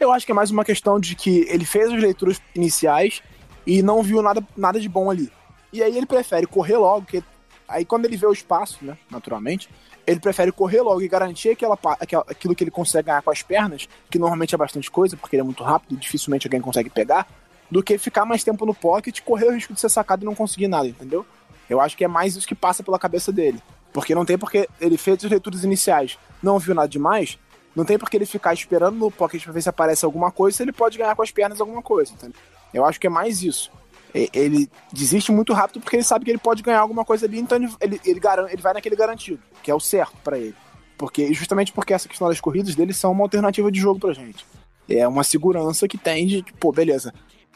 Eu 0.00 0.10
acho 0.10 0.26
que 0.26 0.32
é 0.32 0.34
mais 0.34 0.50
uma 0.50 0.64
questão 0.64 0.98
de 0.98 1.14
que 1.14 1.46
ele 1.48 1.64
fez 1.64 1.92
as 1.92 2.02
leituras 2.02 2.40
iniciais 2.54 3.22
e 3.64 3.80
não 3.80 4.02
viu 4.02 4.20
nada, 4.20 4.44
nada 4.56 4.80
de 4.80 4.88
bom 4.88 5.10
ali. 5.10 5.30
E 5.74 5.82
aí 5.82 5.96
ele 5.98 6.06
prefere 6.06 6.46
correr 6.46 6.76
logo, 6.76 7.04
que 7.04 7.20
aí 7.66 7.84
quando 7.84 8.04
ele 8.04 8.16
vê 8.16 8.26
o 8.26 8.32
espaço, 8.32 8.84
né, 8.84 8.96
naturalmente, 9.10 9.68
ele 10.06 10.20
prefere 10.20 10.52
correr 10.52 10.82
logo 10.82 11.02
e 11.02 11.08
garantir 11.08 11.48
aquela, 11.48 11.76
aquela, 11.98 12.24
aquilo 12.28 12.54
que 12.54 12.62
ele 12.62 12.70
consegue 12.70 13.06
ganhar 13.06 13.20
com 13.22 13.30
as 13.32 13.42
pernas, 13.42 13.88
que 14.08 14.16
normalmente 14.16 14.54
é 14.54 14.58
bastante 14.58 14.88
coisa, 14.88 15.16
porque 15.16 15.34
ele 15.34 15.40
é 15.40 15.44
muito 15.44 15.64
rápido 15.64 15.96
e 15.96 15.96
dificilmente 15.96 16.46
alguém 16.46 16.60
consegue 16.60 16.88
pegar, 16.88 17.26
do 17.68 17.82
que 17.82 17.98
ficar 17.98 18.24
mais 18.24 18.44
tempo 18.44 18.64
no 18.64 18.72
pocket, 18.72 19.20
correr 19.22 19.46
o 19.46 19.50
risco 19.50 19.74
de 19.74 19.80
ser 19.80 19.88
sacado 19.88 20.22
e 20.22 20.24
não 20.24 20.34
conseguir 20.36 20.68
nada, 20.68 20.86
entendeu? 20.86 21.26
Eu 21.68 21.80
acho 21.80 21.96
que 21.96 22.04
é 22.04 22.08
mais 22.08 22.36
isso 22.36 22.46
que 22.46 22.54
passa 22.54 22.84
pela 22.84 22.98
cabeça 22.98 23.32
dele. 23.32 23.60
Porque 23.92 24.14
não 24.14 24.24
tem 24.24 24.38
porque 24.38 24.68
ele 24.80 24.96
fez 24.96 25.24
as 25.24 25.30
leituras 25.30 25.64
iniciais, 25.64 26.16
não 26.40 26.56
viu 26.56 26.72
nada 26.72 26.86
demais, 26.86 27.36
não 27.74 27.84
tem 27.84 27.98
porque 27.98 28.16
ele 28.16 28.26
ficar 28.26 28.54
esperando 28.54 28.96
no 28.96 29.10
pocket 29.10 29.42
pra 29.42 29.52
ver 29.52 29.62
se 29.62 29.68
aparece 29.68 30.04
alguma 30.04 30.30
coisa, 30.30 30.56
se 30.56 30.62
ele 30.62 30.72
pode 30.72 30.96
ganhar 30.98 31.16
com 31.16 31.22
as 31.22 31.32
pernas 31.32 31.60
alguma 31.60 31.82
coisa, 31.82 32.12
entendeu? 32.12 32.38
Eu 32.72 32.84
acho 32.84 33.00
que 33.00 33.08
é 33.08 33.10
mais 33.10 33.42
isso. 33.42 33.72
Ele 34.32 34.70
desiste 34.92 35.32
muito 35.32 35.52
rápido 35.52 35.80
porque 35.80 35.96
ele 35.96 36.04
sabe 36.04 36.24
que 36.24 36.30
ele 36.30 36.38
pode 36.38 36.62
ganhar 36.62 36.80
alguma 36.80 37.04
coisa 37.04 37.26
ali, 37.26 37.40
então 37.40 37.58
ele, 37.58 37.68
ele, 37.80 38.00
ele, 38.04 38.20
garante, 38.20 38.52
ele 38.52 38.62
vai 38.62 38.72
naquele 38.72 38.94
garantido, 38.94 39.42
que 39.62 39.70
é 39.70 39.74
o 39.74 39.80
certo 39.80 40.16
para 40.22 40.38
ele. 40.38 40.54
Porque 40.96 41.34
justamente 41.34 41.72
porque 41.72 41.92
essa 41.92 42.08
questão 42.08 42.28
das 42.28 42.40
corridas 42.40 42.76
dele 42.76 42.94
são 42.94 43.10
uma 43.10 43.24
alternativa 43.24 43.72
de 43.72 43.80
jogo 43.80 43.98
pra 43.98 44.12
gente. 44.12 44.46
É 44.88 45.06
uma 45.08 45.24
segurança 45.24 45.88
que 45.88 45.98
tem 45.98 46.26
de, 46.26 46.44
pô, 46.60 46.70
beleza. 46.70 47.12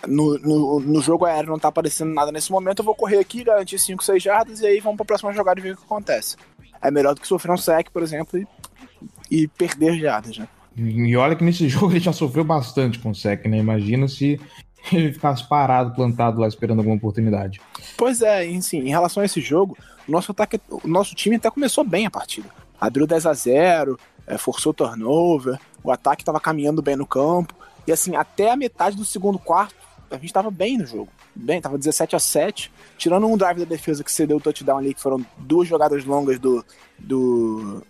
No, 0.07 0.38
no, 0.38 0.81
no 0.81 1.01
jogo 1.01 1.25
aéreo 1.25 1.51
não 1.51 1.59
tá 1.59 1.68
aparecendo 1.68 2.12
nada 2.12 2.33
nesse 2.33 2.51
momento, 2.51 2.81
eu 2.81 2.85
vou 2.85 2.94
correr 2.94 3.18
aqui, 3.18 3.44
garantir 3.44 3.79
5, 3.79 4.03
6 4.03 4.23
jardas 4.23 4.61
e 4.61 4.66
aí 4.66 4.81
vamos 4.81 4.97
pra 4.97 5.07
próxima 5.07 5.33
jogada 5.33 5.61
e 5.61 5.62
ver 5.62 5.75
o 5.75 5.77
que 5.77 5.85
acontece. 5.85 6.37
É 6.81 6.90
melhor 6.90 7.14
do 7.14 7.21
que 7.21 7.27
sofrer 7.27 7.53
um 7.53 7.57
sec, 7.57 7.90
por 7.90 8.03
exemplo, 8.03 8.38
e 8.38 8.47
e 9.31 9.47
perder 9.47 9.99
jardas, 9.99 10.38
né? 10.38 10.49
E 10.77 11.16
olha 11.16 11.37
que 11.37 11.44
nesse 11.44 11.68
jogo 11.68 11.92
ele 11.92 12.01
já 12.01 12.12
sofreu 12.12 12.44
bastante 12.44 12.99
com 12.99 13.11
o 13.11 13.14
sec, 13.14 13.47
né? 13.47 13.59
Imagina 13.59 14.09
se 14.09 14.40
ele 14.96 15.12
ficasse 15.12 15.46
parado, 15.46 15.94
plantado 15.94 16.40
lá 16.40 16.48
esperando 16.48 16.79
alguma 16.79 16.96
oportunidade. 16.96 17.61
Pois 17.96 18.22
é, 18.22 18.48
sim, 18.61 18.79
em 18.79 18.90
relação 18.90 19.22
a 19.22 19.27
esse 19.27 19.40
jogo, 19.40 19.77
nosso 20.07 20.33
ataque, 20.33 20.61
o 20.68 20.88
nosso 20.88 21.14
time 21.14 21.37
até 21.37 21.51
começou 21.51 21.85
bem 21.85 22.07
a 22.07 22.11
partida. 22.11 22.48
Abriu 22.81 23.07
10 23.07 23.27
a 23.27 23.35
0, 23.35 23.98
é, 24.27 24.38
forçou 24.38 24.72
turnover, 24.72 25.59
o 25.83 25.90
ataque 25.90 26.22
estava 26.22 26.40
caminhando 26.40 26.83
bem 26.83 26.96
no 26.96 27.07
campo. 27.07 27.55
E 27.87 27.92
assim, 27.92 28.14
até 28.16 28.51
a 28.51 28.57
metade 28.57 28.96
do 28.96 29.05
segundo 29.05 29.38
quarto, 29.38 29.74
a 30.11 30.14
gente 30.14 30.27
estava 30.27 30.51
bem 30.51 30.79
no 30.79 30.87
jogo. 30.87 31.09
Bem, 31.35 31.61
tava 31.61 31.79
17 31.79 32.16
a 32.16 32.18
7, 32.18 32.72
tirando 32.96 33.27
um 33.27 33.37
drive 33.37 33.59
da 33.59 33.64
defesa 33.64 34.03
que 34.03 34.11
cedeu 34.11 34.38
o 34.38 34.40
touchdown 34.40 34.79
ali, 34.79 34.94
que 34.94 35.01
foram 35.01 35.24
duas 35.38 35.68
jogadas 35.68 36.05
longas 36.05 36.38
do, 36.38 36.64
do 36.98 37.83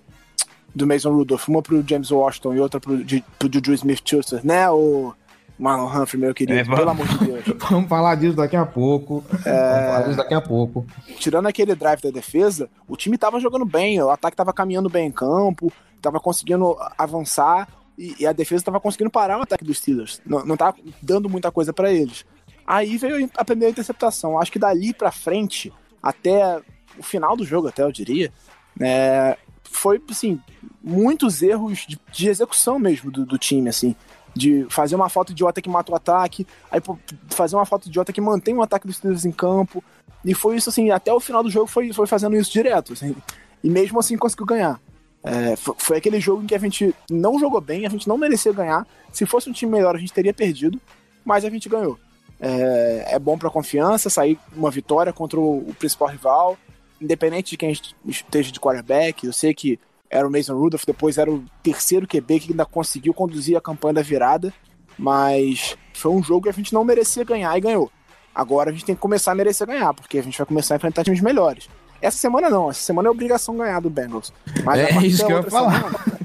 do 0.74 0.87
Mason 0.87 1.11
Rudolph, 1.11 1.48
uma 1.48 1.62
pro 1.62 1.82
James 1.87 2.11
Washington 2.11 2.54
e 2.54 2.61
outra 2.61 2.78
pro, 2.78 3.02
de, 3.02 3.24
pro 3.38 3.50
Juju 3.52 3.72
Smith-Schuster, 3.74 4.44
né, 4.44 4.70
o 4.70 5.12
Marlon 5.59 5.87
Humphrey, 5.87 6.21
meu 6.21 6.35
querido, 6.35 6.59
é, 6.59 6.64
pelo 6.64 6.90
amor 6.90 7.07
de 7.07 7.18
Deus. 7.18 7.44
vamos 7.71 7.88
falar 7.88 8.14
disso 8.14 8.37
daqui 8.37 8.57
a 8.57 8.64
pouco. 8.64 9.25
É... 9.44 9.51
Vamos 9.51 9.87
falar 9.87 10.03
disso 10.03 10.16
daqui 10.16 10.35
a 10.35 10.40
pouco. 10.40 10.87
Tirando 11.18 11.47
aquele 11.47 11.75
drive 11.75 12.01
da 12.01 12.11
defesa, 12.11 12.71
o 12.87 12.97
time 12.97 13.18
tava 13.18 13.40
jogando 13.40 13.64
bem, 13.64 14.01
o 14.01 14.11
ataque 14.11 14.37
tava 14.37 14.53
caminhando 14.53 14.88
bem 14.88 15.09
em 15.09 15.12
campo, 15.12 15.73
tava 16.01 16.21
conseguindo 16.21 16.77
avançar 16.97 17.68
e, 17.99 18.14
e 18.21 18.27
a 18.27 18.33
defesa 18.33 18.64
tava 18.64 18.79
conseguindo 18.79 19.11
parar 19.11 19.38
o 19.38 19.42
ataque 19.42 19.64
dos 19.64 19.79
Steelers. 19.79 20.23
Não, 20.25 20.47
não 20.47 20.57
tava 20.57 20.77
dando 21.03 21.29
muita 21.29 21.51
coisa 21.51 21.73
para 21.73 21.92
eles. 21.92 22.25
Aí 22.66 22.97
veio 22.97 23.29
a 23.37 23.44
primeira 23.44 23.73
interceptação. 23.73 24.38
Acho 24.38 24.53
que 24.53 24.59
dali 24.59 24.94
para 24.94 25.11
frente, 25.11 25.73
até 26.03 26.61
o 26.99 27.03
final 27.03 27.37
do 27.37 27.44
jogo, 27.44 27.68
até 27.68 27.83
eu 27.83 27.90
diria, 27.90 28.33
né, 28.79 29.37
foi, 29.64 30.01
assim, 30.11 30.40
muitos 30.83 31.42
erros 31.42 31.87
de, 31.87 31.99
de 32.12 32.29
execução 32.29 32.79
mesmo 32.79 33.11
do, 33.11 33.25
do, 33.25 33.38
time, 33.38 33.68
assim. 33.68 33.94
De 34.38 34.66
fazer 34.70 34.94
uma 34.94 35.09
falta 35.09 35.33
idiota 35.33 35.61
que 35.61 35.68
mata 35.68 35.90
o 35.90 35.96
ataque, 35.96 36.46
aí 36.70 36.81
fazer 37.29 37.57
uma 37.57 37.66
falta 37.66 37.88
idiota 37.88 38.12
que 38.12 38.20
mantém 38.20 38.55
o 38.55 38.62
ataque 38.62 38.87
dos 38.87 38.96
Steelers 38.96 39.24
em 39.24 39.33
campo. 39.33 39.83
E 40.24 40.35
foi 40.35 40.57
isso, 40.57 40.68
assim, 40.68 40.90
até 40.90 41.12
o 41.12 41.18
final 41.18 41.42
do 41.42 41.51
jogo 41.51 41.66
foi, 41.66 41.92
foi 41.92 42.07
fazendo 42.07 42.37
isso 42.37 42.53
direto, 42.53 42.92
assim. 42.92 43.16
E 43.62 43.68
mesmo 43.68 43.98
assim 43.98 44.16
conseguiu 44.16 44.46
ganhar. 44.46 44.81
É, 45.24 45.57
foi, 45.57 45.96
aquele 45.96 46.20
jogo 46.20 46.42
em 46.42 46.46
que 46.46 46.55
a 46.55 46.59
gente 46.59 46.94
não 47.11 47.38
jogou 47.38 47.61
bem, 47.61 47.85
a 47.85 47.90
gente 47.90 48.07
não 48.07 48.16
merecia 48.16 48.53
ganhar. 48.53 48.87
Se 49.12 49.27
fosse 49.27 49.51
um 49.51 49.53
time 49.53 49.72
melhor, 49.72 49.96
a 49.96 49.98
gente 49.98 50.12
teria 50.12 50.33
perdido, 50.33 50.81
mas 51.24 51.44
a 51.44 51.51
gente 51.51 51.68
ganhou. 51.68 51.98
É, 52.40 53.14
é 53.14 53.18
bom 53.18 53.37
para 53.37 53.51
confiança 53.51 54.09
sair 54.09 54.38
uma 54.57 54.70
vitória 54.70 55.12
contra 55.12 55.40
o, 55.40 55.68
o 55.68 55.74
principal 55.74 56.09
rival 56.09 56.57
independente 57.01 57.51
de 57.51 57.57
quem 57.57 57.72
esteja 58.07 58.53
de 58.53 58.61
quarterback, 58.61 59.24
eu 59.24 59.33
sei 59.33 59.55
que 59.55 59.79
era 60.11 60.27
o 60.27 60.31
Mason 60.31 60.55
Rudolph, 60.55 60.85
depois 60.87 61.18
era 61.18 61.31
o 61.31 61.44
terceiro 61.62 62.07
QB 62.07 62.40
que 62.40 62.51
ainda 62.53 62.64
conseguiu 62.64 63.12
conduzir 63.12 63.57
a 63.57 63.61
campanha 63.61 63.94
da 63.94 64.03
virada, 64.03 64.53
mas 64.99 65.77
foi 65.94 66.12
um 66.12 66.23
jogo 66.23 66.44
que 66.44 66.49
a 66.49 66.53
gente 66.53 66.73
não 66.73 66.85
merecia 66.85 67.25
ganhar 67.25 67.57
e 67.57 67.61
ganhou. 67.61 67.90
Agora 68.35 68.71
a 68.71 68.73
gente 68.73 68.85
tem 68.85 68.94
que 68.94 69.01
começar 69.01 69.33
a 69.33 69.35
merecer 69.35 69.66
ganhar, 69.66 69.92
porque 69.92 70.18
a 70.18 70.23
gente 70.23 70.37
vai 70.38 70.47
começar 70.47 70.75
a 70.75 70.77
enfrentar 70.77 71.05
times 71.05 71.21
melhores. 71.21 71.68
Essa 72.01 72.18
semana 72.18 72.49
não, 72.49 72.71
essa 72.71 72.81
semana 72.81 73.09
é 73.09 73.11
obrigação 73.11 73.57
ganhar 73.57 73.81
do 73.81 73.90
Bengals. 73.90 74.33
Mas 74.64 74.81
é 74.81 75.07
isso 75.07 75.27
que 75.27 75.33
eu 75.33 75.38
ia 75.38 75.51
falar. 75.51 75.83
Semana, 75.83 76.21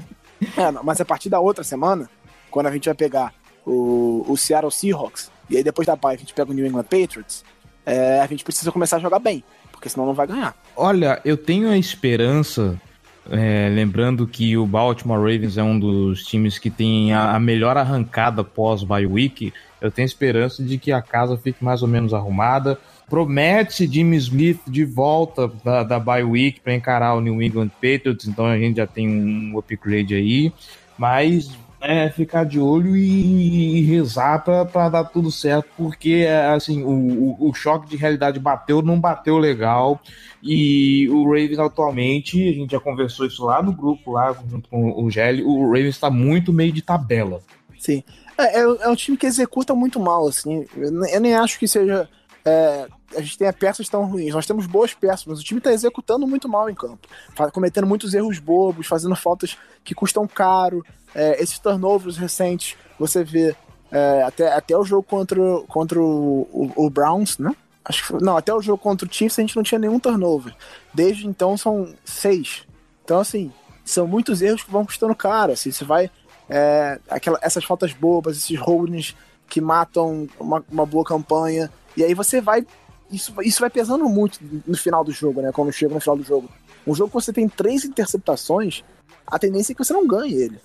é, 0.56 0.72
não, 0.72 0.82
mas 0.84 1.00
a 1.00 1.04
partir 1.04 1.28
da 1.28 1.40
outra 1.40 1.64
semana, 1.64 2.08
quando 2.50 2.66
a 2.66 2.70
gente 2.70 2.84
vai 2.84 2.94
pegar 2.94 3.34
o, 3.66 4.24
o 4.28 4.36
Seattle 4.36 4.70
Seahawks, 4.70 5.30
e 5.50 5.56
aí 5.56 5.64
depois 5.64 5.86
da 5.86 5.96
bye 5.96 6.14
a 6.14 6.18
gente 6.18 6.32
pega 6.32 6.50
o 6.50 6.54
New 6.54 6.66
England 6.66 6.84
Patriots, 6.84 7.44
é, 7.84 8.20
a 8.20 8.26
gente 8.26 8.44
precisa 8.44 8.70
começar 8.70 8.96
a 8.96 9.00
jogar 9.00 9.18
bem 9.18 9.44
porque 9.84 9.88
senão 9.90 10.06
não 10.06 10.14
vai 10.14 10.26
ganhar. 10.26 10.56
Olha, 10.74 11.20
eu 11.24 11.36
tenho 11.36 11.68
a 11.68 11.76
esperança, 11.76 12.80
é, 13.30 13.68
lembrando 13.70 14.26
que 14.26 14.56
o 14.56 14.66
Baltimore 14.66 15.18
Ravens 15.18 15.56
é 15.56 15.62
um 15.62 15.78
dos 15.78 16.24
times 16.24 16.58
que 16.58 16.70
tem 16.70 17.12
a, 17.12 17.34
a 17.34 17.40
melhor 17.40 17.76
arrancada 17.76 18.44
pós-bye 18.44 19.06
week, 19.06 19.52
eu 19.80 19.90
tenho 19.90 20.06
esperança 20.06 20.62
de 20.62 20.78
que 20.78 20.92
a 20.92 21.02
casa 21.02 21.36
fique 21.36 21.62
mais 21.62 21.82
ou 21.82 21.88
menos 21.88 22.14
arrumada. 22.14 22.78
Promete 23.08 23.86
Jimmy 23.86 24.16
Smith 24.16 24.60
de 24.66 24.84
volta 24.84 25.50
da, 25.62 25.82
da 25.82 25.98
bye 25.98 26.22
week 26.22 26.60
para 26.60 26.74
encarar 26.74 27.14
o 27.14 27.20
New 27.20 27.42
England 27.42 27.68
Patriots, 27.68 28.26
então 28.26 28.46
a 28.46 28.58
gente 28.58 28.76
já 28.76 28.86
tem 28.86 29.06
um 29.06 29.58
upgrade 29.58 30.14
aí. 30.14 30.52
Mas 30.96 31.50
é 31.84 32.10
ficar 32.10 32.44
de 32.44 32.58
olho 32.58 32.96
e, 32.96 33.78
e 33.78 33.82
rezar 33.82 34.42
para 34.42 34.88
dar 34.88 35.04
tudo 35.04 35.30
certo, 35.30 35.68
porque 35.76 36.26
assim 36.54 36.82
o, 36.82 37.36
o, 37.38 37.52
choque 37.52 37.88
de 37.88 37.96
realidade 37.96 38.40
bateu, 38.40 38.80
não 38.80 38.98
bateu 38.98 39.36
legal. 39.36 40.00
E 40.42 41.08
o 41.10 41.24
Ravens 41.24 41.58
atualmente, 41.58 42.48
a 42.48 42.52
gente 42.52 42.72
já 42.72 42.80
conversou 42.80 43.26
isso 43.26 43.44
lá 43.44 43.62
no 43.62 43.72
grupo, 43.72 44.12
lá 44.12 44.34
junto 44.50 44.68
com 44.68 45.02
o 45.02 45.10
Gelli, 45.10 45.42
o 45.42 45.66
Ravens 45.66 45.94
está 45.94 46.10
muito 46.10 46.52
meio 46.52 46.72
de 46.72 46.82
tabela. 46.82 47.40
Sim. 47.78 48.02
É, 48.36 48.60
é, 48.60 48.62
é, 48.62 48.88
um 48.88 48.96
time 48.96 49.16
que 49.16 49.26
executa 49.26 49.74
muito 49.74 50.00
mal, 50.00 50.26
assim. 50.26 50.66
Eu 50.76 51.20
nem 51.20 51.34
acho 51.34 51.58
que 51.58 51.68
seja. 51.68 52.08
É, 52.44 52.88
a 53.16 53.20
gente 53.20 53.38
tenha 53.38 53.52
peças 53.52 53.88
tão 53.88 54.04
ruins. 54.06 54.34
Nós 54.34 54.46
temos 54.46 54.66
boas 54.66 54.92
peças, 54.92 55.24
mas 55.26 55.40
o 55.40 55.44
time 55.44 55.58
está 55.58 55.72
executando 55.72 56.26
muito 56.26 56.48
mal 56.48 56.68
em 56.68 56.74
campo. 56.74 57.06
Cometendo 57.52 57.86
muitos 57.86 58.12
erros 58.12 58.38
bobos, 58.38 58.86
fazendo 58.86 59.14
faltas 59.14 59.56
que 59.84 59.94
custam 59.94 60.26
caro. 60.26 60.84
É, 61.14 61.42
esses 61.42 61.58
turnovers 61.58 62.16
recentes, 62.16 62.76
você 62.98 63.22
vê 63.22 63.54
é, 63.90 64.22
até, 64.22 64.52
até 64.52 64.76
o 64.76 64.84
jogo 64.84 65.02
contra, 65.04 65.40
contra 65.68 66.00
o, 66.00 66.48
o, 66.52 66.86
o 66.86 66.90
Browns, 66.90 67.38
né? 67.38 67.54
Acho 67.84 68.06
que, 68.06 68.24
não, 68.24 68.36
até 68.36 68.52
o 68.52 68.62
jogo 68.62 68.78
contra 68.78 69.06
o 69.06 69.12
Chiefs 69.12 69.38
a 69.38 69.42
gente 69.42 69.56
não 69.56 69.62
tinha 69.62 69.78
nenhum 69.78 70.00
turnover. 70.00 70.54
Desde 70.92 71.26
então 71.26 71.56
são 71.56 71.94
seis. 72.04 72.66
Então, 73.04 73.20
assim, 73.20 73.52
são 73.84 74.06
muitos 74.06 74.40
erros 74.40 74.64
que 74.64 74.70
vão 74.70 74.86
custando 74.86 75.14
caro. 75.14 75.52
Assim, 75.52 75.70
você 75.70 75.84
vai 75.84 76.10
é, 76.48 76.98
aquela, 77.08 77.38
essas 77.42 77.64
faltas 77.64 77.92
bobas, 77.92 78.36
esses 78.36 78.58
holdings 78.58 79.14
que 79.48 79.60
matam 79.60 80.26
uma, 80.40 80.64
uma 80.70 80.86
boa 80.86 81.04
campanha. 81.04 81.70
E 81.96 82.02
aí 82.02 82.14
você 82.14 82.40
vai. 82.40 82.66
Isso, 83.10 83.32
isso 83.42 83.60
vai 83.60 83.70
pesando 83.70 84.08
muito 84.08 84.40
no 84.66 84.76
final 84.76 85.04
do 85.04 85.12
jogo, 85.12 85.42
né? 85.42 85.52
Quando 85.52 85.70
chega 85.70 85.94
no 85.94 86.00
final 86.00 86.16
do 86.16 86.24
jogo. 86.24 86.48
Um 86.86 86.94
jogo 86.94 87.10
que 87.10 87.14
você 87.14 87.32
tem 87.32 87.48
três 87.48 87.84
interceptações, 87.84 88.82
a 89.26 89.38
tendência 89.38 89.72
é 89.72 89.74
que 89.74 89.84
você 89.84 89.92
não 89.92 90.06
ganhe 90.06 90.34
ele. 90.34 90.60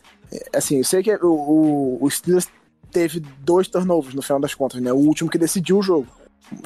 Assim, 0.54 0.78
eu 0.78 0.84
sei 0.84 1.02
que 1.02 1.14
o, 1.16 1.28
o, 1.28 1.98
o 2.02 2.10
Steelers 2.10 2.48
teve 2.92 3.20
dois 3.20 3.68
turnovers 3.68 4.14
no 4.14 4.22
final 4.22 4.40
das 4.40 4.54
contas, 4.54 4.82
né? 4.82 4.92
O 4.92 4.98
último 4.98 5.30
que 5.30 5.38
decidiu 5.38 5.80
o 5.80 5.84
jogo. 5.84 6.08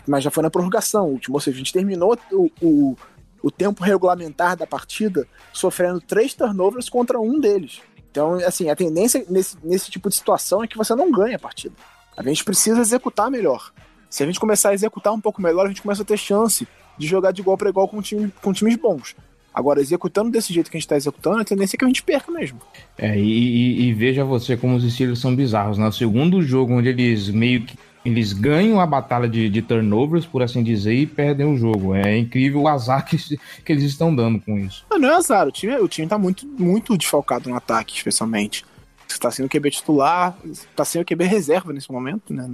Mas 0.07 0.23
já 0.23 0.31
foi 0.31 0.43
na 0.43 0.49
prorrogação, 0.49 1.07
o 1.07 1.11
último. 1.11 1.35
Ou 1.35 1.41
seja, 1.41 1.55
a 1.55 1.59
gente 1.59 1.73
terminou 1.73 2.17
o, 2.31 2.49
o, 2.61 2.97
o 3.41 3.51
tempo 3.51 3.83
regulamentar 3.83 4.55
da 4.55 4.65
partida 4.65 5.27
sofrendo 5.51 5.99
três 5.99 6.33
turnovers 6.33 6.89
contra 6.89 7.19
um 7.19 7.39
deles. 7.39 7.81
Então, 8.09 8.35
assim, 8.35 8.69
a 8.69 8.75
tendência 8.75 9.25
nesse, 9.29 9.57
nesse 9.63 9.89
tipo 9.89 10.07
de 10.07 10.15
situação 10.15 10.63
é 10.63 10.67
que 10.67 10.77
você 10.77 10.93
não 10.95 11.11
ganha 11.11 11.35
a 11.35 11.39
partida. 11.39 11.75
A 12.15 12.23
gente 12.23 12.43
precisa 12.43 12.79
executar 12.79 13.29
melhor. 13.29 13.73
Se 14.09 14.21
a 14.21 14.25
gente 14.25 14.39
começar 14.39 14.69
a 14.69 14.73
executar 14.73 15.11
um 15.11 15.19
pouco 15.19 15.41
melhor, 15.41 15.65
a 15.65 15.69
gente 15.69 15.81
começa 15.81 16.03
a 16.03 16.05
ter 16.05 16.17
chance 16.17 16.67
de 16.97 17.07
jogar 17.07 17.31
de 17.31 17.41
igual 17.41 17.57
para 17.57 17.69
igual 17.69 17.87
com, 17.87 18.01
time, 18.01 18.31
com 18.41 18.53
times 18.53 18.75
bons. 18.75 19.15
Agora, 19.53 19.79
executando 19.79 20.31
desse 20.31 20.51
jeito 20.51 20.71
que 20.71 20.77
a 20.77 20.79
gente 20.79 20.87
tá 20.87 20.95
executando, 20.97 21.39
a 21.39 21.45
tendência 21.45 21.75
é 21.75 21.77
que 21.77 21.85
a 21.85 21.87
gente 21.87 22.01
perca 22.01 22.31
mesmo. 22.31 22.59
É, 22.97 23.17
e, 23.19 23.89
e- 23.89 23.93
veja 23.93 24.25
você 24.25 24.57
como 24.57 24.75
os 24.75 24.91
Steelers 24.91 25.19
são 25.19 25.35
bizarros. 25.35 25.77
No 25.77 25.91
segundo 25.91 26.41
jogo, 26.41 26.73
onde 26.73 26.89
eles 26.89 27.29
meio 27.29 27.63
que 27.63 27.77
eles 28.03 28.33
ganham 28.33 28.81
a 28.81 28.85
batalha 28.85 29.29
de, 29.29 29.49
de 29.49 29.61
turnovers, 29.61 30.25
por 30.25 30.43
assim 30.43 30.61
dizer, 30.61 30.93
e 30.93 31.05
perdem 31.05 31.45
o 31.45 31.55
jogo. 31.55 31.95
É 31.95 32.17
incrível 32.17 32.61
o 32.61 32.67
azar 32.67 33.05
que, 33.05 33.17
que 33.17 33.71
eles 33.71 33.83
estão 33.83 34.13
dando 34.13 34.41
com 34.41 34.57
isso. 34.57 34.85
Não, 34.89 34.99
não 34.99 35.09
é 35.09 35.15
azar, 35.15 35.47
o 35.47 35.51
time, 35.51 35.75
o 35.77 35.87
time 35.87 36.07
tá 36.07 36.17
muito, 36.17 36.45
muito 36.45 36.97
desfalcado 36.97 37.49
no 37.49 37.55
ataque, 37.55 37.95
especialmente. 37.95 38.65
Você 39.07 39.19
tá 39.19 39.31
sendo 39.31 39.45
o 39.45 39.49
QB 39.49 39.69
titular, 39.69 40.35
tá 40.75 40.83
sem 40.83 41.01
o 41.01 41.05
QB 41.05 41.25
reserva 41.25 41.71
nesse 41.71 41.91
momento, 41.91 42.33
né? 42.33 42.49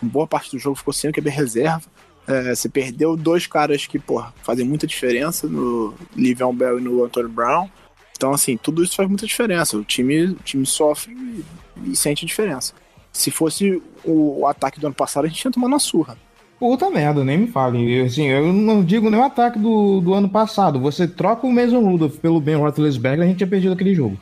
Boa 0.00 0.26
parte 0.26 0.50
do 0.52 0.58
jogo 0.58 0.76
ficou 0.76 0.92
sem 0.92 1.10
o 1.10 1.12
QB 1.12 1.30
reserva. 1.30 1.82
É, 2.26 2.54
você 2.54 2.68
perdeu 2.68 3.16
dois 3.16 3.46
caras 3.46 3.86
que, 3.86 3.98
porra, 3.98 4.32
fazem 4.42 4.64
muita 4.64 4.86
diferença 4.86 5.46
no 5.46 5.94
Livion 6.14 6.54
Bell 6.54 6.78
e 6.78 6.82
no 6.82 7.04
Antonio 7.04 7.28
Brown. 7.28 7.68
Então, 8.16 8.32
assim, 8.32 8.56
tudo 8.56 8.84
isso 8.84 8.94
faz 8.94 9.08
muita 9.08 9.26
diferença. 9.26 9.76
O 9.76 9.84
time, 9.84 10.26
o 10.26 10.34
time 10.34 10.64
sofre 10.64 11.12
e, 11.12 11.90
e 11.90 11.96
sente 11.96 12.24
a 12.24 12.28
diferença. 12.28 12.72
Se 13.12 13.30
fosse 13.30 13.82
o, 14.04 14.40
o 14.40 14.46
ataque 14.46 14.78
do 14.78 14.86
ano 14.86 14.94
passado, 14.94 15.24
a 15.24 15.28
gente 15.28 15.40
tinha 15.40 15.50
tomado 15.50 15.70
uma 15.70 15.78
surra. 15.78 16.16
Puta 16.58 16.88
merda, 16.88 17.24
nem 17.24 17.38
me 17.38 17.46
fale. 17.48 17.92
Eu, 17.92 18.06
Assim, 18.06 18.28
eu 18.28 18.52
não 18.52 18.84
digo 18.84 19.10
nem 19.10 19.18
o 19.18 19.24
ataque 19.24 19.58
do, 19.58 20.00
do 20.00 20.14
ano 20.14 20.28
passado. 20.28 20.78
Você 20.78 21.08
troca 21.08 21.44
o 21.44 21.52
Mason 21.52 21.80
Rudolph 21.80 22.18
pelo 22.18 22.40
Ben 22.40 22.54
Roethlisberger, 22.54 23.24
a 23.24 23.26
gente 23.26 23.38
tinha 23.38 23.48
perdido 23.48 23.72
aquele 23.72 23.94
jogo. 23.94 24.16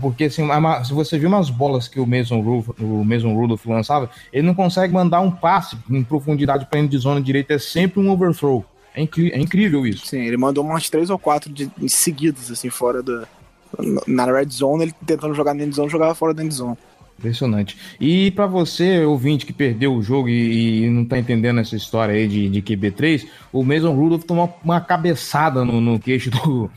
Porque 0.00 0.24
assim, 0.24 0.46
se 0.84 0.92
você 0.92 1.18
viu 1.18 1.28
umas 1.28 1.50
bolas 1.50 1.88
que 1.88 1.98
o 1.98 2.06
Mason, 2.06 2.40
Rudolph, 2.40 2.80
o 2.80 3.04
Mason 3.04 3.34
Rudolph 3.34 3.66
lançava, 3.66 4.10
ele 4.32 4.46
não 4.46 4.54
consegue 4.54 4.92
mandar 4.92 5.20
um 5.20 5.30
passe 5.30 5.76
em 5.90 6.02
profundidade 6.02 6.66
para 6.66 6.82
de 6.86 6.98
zona 6.98 7.20
direita, 7.20 7.54
é 7.54 7.58
sempre 7.58 8.00
um 8.00 8.10
overthrow. 8.10 8.64
É, 8.94 9.02
é 9.02 9.38
incrível 9.38 9.86
isso. 9.86 10.06
Sim, 10.06 10.20
ele 10.20 10.36
mandou 10.36 10.64
umas 10.64 10.88
três 10.90 11.10
ou 11.10 11.18
quatro 11.18 11.52
de, 11.52 11.70
seguidas, 11.88 12.50
assim, 12.50 12.70
fora 12.70 13.02
da. 13.02 13.26
Na 14.06 14.26
red 14.26 14.50
zone, 14.50 14.82
ele 14.82 14.94
tentando 15.06 15.34
jogar 15.34 15.54
na 15.54 15.64
end 15.64 15.74
zone, 15.74 15.88
jogava 15.88 16.14
fora 16.14 16.34
da 16.34 16.44
end 16.44 16.52
zone. 16.52 16.76
Impressionante. 17.18 17.78
E 18.00 18.32
pra 18.32 18.46
você, 18.46 19.04
ouvinte 19.04 19.46
que 19.46 19.52
perdeu 19.52 19.94
o 19.94 20.02
jogo 20.02 20.28
e, 20.28 20.82
e 20.82 20.90
não 20.90 21.04
tá 21.04 21.16
entendendo 21.16 21.60
essa 21.60 21.76
história 21.76 22.14
aí 22.14 22.26
de, 22.26 22.48
de 22.48 22.60
QB3, 22.60 23.26
o 23.52 23.62
Mason 23.62 23.94
Rudolph 23.94 24.24
tomou 24.24 24.58
uma 24.62 24.80
cabeçada 24.80 25.64
no, 25.64 25.80
no 25.80 26.00
queixo 26.00 26.30
do, 26.30 26.68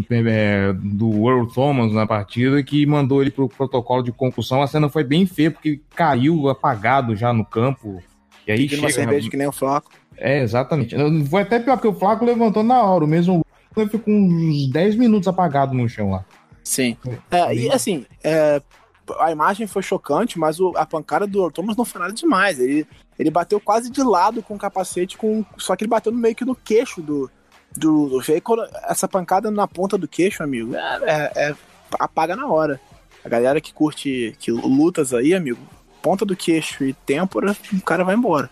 do, 0.00 0.04
é, 0.10 0.72
do 0.72 1.28
Earl 1.28 1.46
Thomas 1.46 1.92
na 1.92 2.06
partida 2.06 2.62
que 2.62 2.86
mandou 2.86 3.20
ele 3.20 3.30
pro 3.30 3.48
protocolo 3.48 4.02
de 4.02 4.12
concussão. 4.12 4.62
A 4.62 4.66
cena 4.66 4.88
foi 4.88 5.04
bem 5.04 5.26
feia 5.26 5.50
porque 5.50 5.80
caiu 5.94 6.48
apagado 6.48 7.14
já 7.14 7.32
no 7.32 7.44
campo. 7.44 8.02
E 8.46 8.52
aí 8.52 8.68
uma 8.74 8.90
chega... 8.90 9.20
que 9.20 9.36
nem 9.36 9.46
o 9.46 9.52
Flaco. 9.52 9.90
É, 10.16 10.40
exatamente. 10.42 10.94
Foi 11.28 11.42
até 11.42 11.58
pior 11.58 11.76
porque 11.76 11.88
o 11.88 11.94
Flaco 11.94 12.24
levantou 12.24 12.62
na 12.62 12.82
hora. 12.82 13.04
O 13.04 13.08
Mason 13.08 13.42
Rudolph 13.74 13.90
ficou 13.90 14.14
uns 14.14 14.70
10 14.70 14.96
minutos 14.96 15.28
apagado 15.28 15.74
no 15.74 15.88
chão 15.88 16.10
lá. 16.10 16.24
Sim. 16.64 16.96
É, 17.30 17.54
e 17.54 17.70
assim, 17.70 18.06
é, 18.22 18.60
a 19.18 19.32
imagem 19.32 19.66
foi 19.66 19.82
chocante, 19.82 20.38
mas 20.38 20.60
o- 20.60 20.72
a 20.76 20.86
pancada 20.86 21.26
do 21.26 21.40
Earl 21.40 21.50
Thomas 21.50 21.76
não 21.76 21.84
foi 21.84 22.00
nada 22.00 22.12
demais. 22.12 22.60
Ele, 22.60 22.86
ele 23.18 23.30
bateu 23.30 23.58
quase 23.60 23.90
de 23.90 24.02
lado 24.02 24.42
com 24.42 24.54
o 24.54 24.58
capacete, 24.58 25.16
com, 25.16 25.44
só 25.56 25.74
que 25.74 25.84
ele 25.84 25.90
bateu 25.90 26.12
meio 26.12 26.34
que 26.34 26.44
no 26.44 26.54
queixo 26.54 27.02
do. 27.02 27.30
Do, 27.76 28.20
e 28.28 28.32
aí 28.32 28.40
quando- 28.40 28.66
essa 28.88 29.08
pancada 29.08 29.50
na 29.50 29.66
ponta 29.66 29.96
do 29.98 30.06
queixo, 30.08 30.42
amigo, 30.42 30.74
é, 30.74 31.00
é- 31.04 31.32
é- 31.50 31.54
apaga 31.98 32.34
na 32.36 32.46
hora. 32.46 32.80
A 33.24 33.28
galera 33.28 33.60
que 33.60 33.72
curte 33.72 34.34
que 34.38 34.50
lutas 34.50 35.14
aí, 35.14 35.32
amigo, 35.34 35.60
ponta 36.02 36.24
do 36.24 36.34
queixo 36.36 36.84
e 36.84 36.92
têmpora, 36.92 37.56
o 37.72 37.80
cara 37.82 38.04
vai 38.04 38.14
embora. 38.14 38.50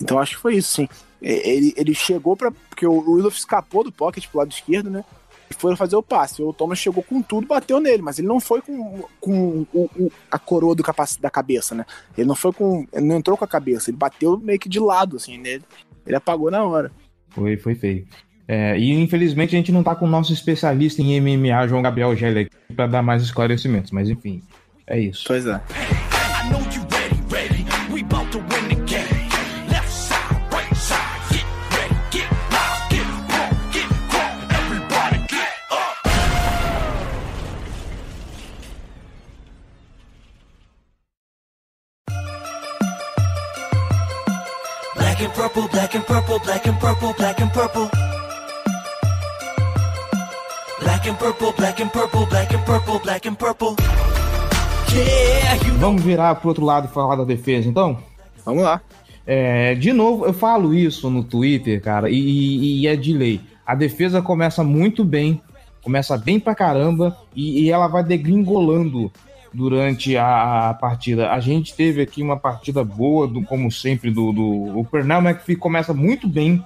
Então 0.00 0.18
acho 0.18 0.36
que 0.36 0.42
foi 0.42 0.54
isso, 0.56 0.72
sim. 0.72 0.88
Ele, 1.20 1.72
ele 1.76 1.94
chegou 1.94 2.36
para 2.36 2.50
Porque 2.50 2.86
o 2.86 2.98
Rudolph 2.98 3.36
escapou 3.36 3.84
do 3.84 3.92
pocket 3.92 4.26
pro 4.28 4.38
lado 4.38 4.50
esquerdo, 4.50 4.90
né? 4.90 5.04
E 5.50 5.54
foi 5.54 5.76
fazer 5.76 5.94
o 5.96 6.02
passe. 6.02 6.42
O 6.42 6.52
Thomas 6.52 6.78
chegou 6.78 7.02
com 7.02 7.20
tudo, 7.22 7.46
bateu 7.46 7.78
nele, 7.78 8.02
mas 8.02 8.18
ele 8.18 8.26
não 8.26 8.40
foi 8.40 8.60
com, 8.62 9.04
com 9.20 9.66
a 10.30 10.38
coroa 10.38 10.74
do 10.74 10.82
capac- 10.82 11.20
da 11.20 11.28
cabeça, 11.30 11.74
né? 11.74 11.84
Ele 12.16 12.26
não 12.26 12.34
foi 12.34 12.52
com. 12.52 12.86
Não 12.94 13.16
entrou 13.18 13.36
com 13.36 13.44
a 13.44 13.48
cabeça, 13.48 13.90
ele 13.90 13.96
bateu 13.98 14.38
meio 14.38 14.58
que 14.58 14.68
de 14.68 14.80
lado, 14.80 15.16
assim, 15.16 15.36
nele. 15.38 15.62
Ele 16.06 16.16
apagou 16.16 16.50
na 16.50 16.64
hora. 16.64 16.90
Foi, 17.30 17.56
foi 17.56 17.74
feio. 17.74 18.06
É, 18.54 18.78
e 18.78 18.92
infelizmente 18.92 19.56
a 19.56 19.58
gente 19.58 19.72
não 19.72 19.82
tá 19.82 19.94
com 19.94 20.04
o 20.04 20.08
nosso 20.08 20.30
especialista 20.30 21.00
em 21.00 21.18
MMA, 21.18 21.66
João 21.68 21.80
Gabriel 21.80 22.14
Gelli, 22.14 22.40
aqui 22.40 22.50
pra 22.76 22.86
dar 22.86 23.00
mais 23.00 23.22
esclarecimentos, 23.22 23.90
mas 23.90 24.10
enfim, 24.10 24.42
é 24.86 25.00
isso. 25.00 25.24
Pois 25.26 25.46
é. 25.46 25.58
Black 44.94 45.22
and 45.22 45.30
purple, 45.30 45.68
black 45.68 45.94
and 45.94 46.02
purple, 46.02 46.38
black 46.40 46.68
and 46.68 46.74
purple, 46.74 47.14
black 47.14 47.40
and 47.40 47.48
purple. 47.48 48.11
Vamos 55.78 56.02
virar 56.02 56.34
pro 56.36 56.48
outro 56.48 56.64
lado 56.64 56.86
e 56.88 56.92
falar 56.94 57.16
da 57.16 57.24
defesa, 57.24 57.68
então? 57.68 57.98
Vamos 58.44 58.62
lá. 58.62 58.80
É, 59.26 59.74
de 59.74 59.92
novo, 59.92 60.24
eu 60.26 60.32
falo 60.32 60.74
isso 60.74 61.08
no 61.10 61.24
Twitter, 61.24 61.80
cara, 61.82 62.10
e, 62.10 62.14
e- 62.14 62.80
e 62.82 62.86
é 62.86 62.94
de 62.96 63.12
lei. 63.12 63.40
A 63.66 63.74
defesa 63.74 64.20
começa 64.20 64.62
muito 64.64 65.04
bem, 65.04 65.40
começa 65.82 66.16
bem 66.18 66.38
pra 66.38 66.54
caramba, 66.54 67.16
e, 67.34 67.62
e 67.64 67.70
ela 67.70 67.86
vai 67.88 68.02
degringolando 68.04 69.10
durante 69.54 70.16
a, 70.16 70.70
a 70.70 70.74
partida. 70.74 71.30
A 71.30 71.40
gente 71.40 71.74
teve 71.74 72.00
aqui 72.02 72.22
uma 72.22 72.36
partida 72.36 72.84
boa, 72.84 73.26
do, 73.28 73.42
como 73.42 73.70
sempre, 73.70 74.10
do, 74.10 74.32
do 74.32 74.78
o 74.78 74.84
Pernell 74.84 75.20
McPhee 75.20 75.56
começa 75.56 75.92
muito 75.94 76.26
bem 76.28 76.62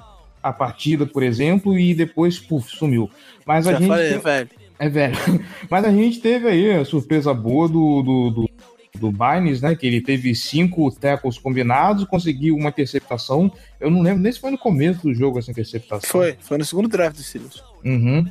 a 0.49 0.53
partida, 0.53 1.07
por 1.07 1.23
exemplo, 1.23 1.79
e 1.79 1.95
depois, 1.95 2.39
puf, 2.39 2.71
sumiu. 2.71 3.11
Mas 3.45 3.67
a 3.67 3.73
Já 3.73 3.79
gente 3.79 3.89
falei, 3.89 4.11
tem- 4.11 4.19
velho. 4.19 4.51
é 4.79 4.89
velho. 4.89 5.17
Mas 5.71 5.85
a 5.85 5.91
gente 5.93 6.21
teve 6.21 6.49
aí 6.49 6.71
a 6.73 6.85
surpresa 6.85 7.33
boa 7.33 7.69
do, 7.69 8.03
do, 8.03 8.31
do, 8.31 8.51
do 8.99 9.13
Bynes, 9.13 9.61
né? 9.61 9.75
Que 9.75 9.87
ele 9.87 10.01
teve 10.01 10.35
cinco 10.35 10.91
tackles 10.91 11.39
combinados, 11.39 12.05
conseguiu 12.05 12.57
uma 12.57 12.69
interceptação. 12.71 13.51
Eu 13.81 13.91
não 13.91 14.03
lembro 14.03 14.23
nem 14.23 14.33
se 14.33 14.41
foi 14.41 14.51
no 14.51 14.59
começo 14.59 15.03
do 15.03 15.15
jogo 15.15 15.39
essa 15.39 15.51
interceptação. 15.51 16.09
Foi, 16.11 16.37
foi 16.41 16.59
no 16.59 16.65
segundo 16.65 16.89
draft 16.89 17.17
do 17.17 17.23
Steelers. 17.23 17.63
Uhum, 17.85 18.27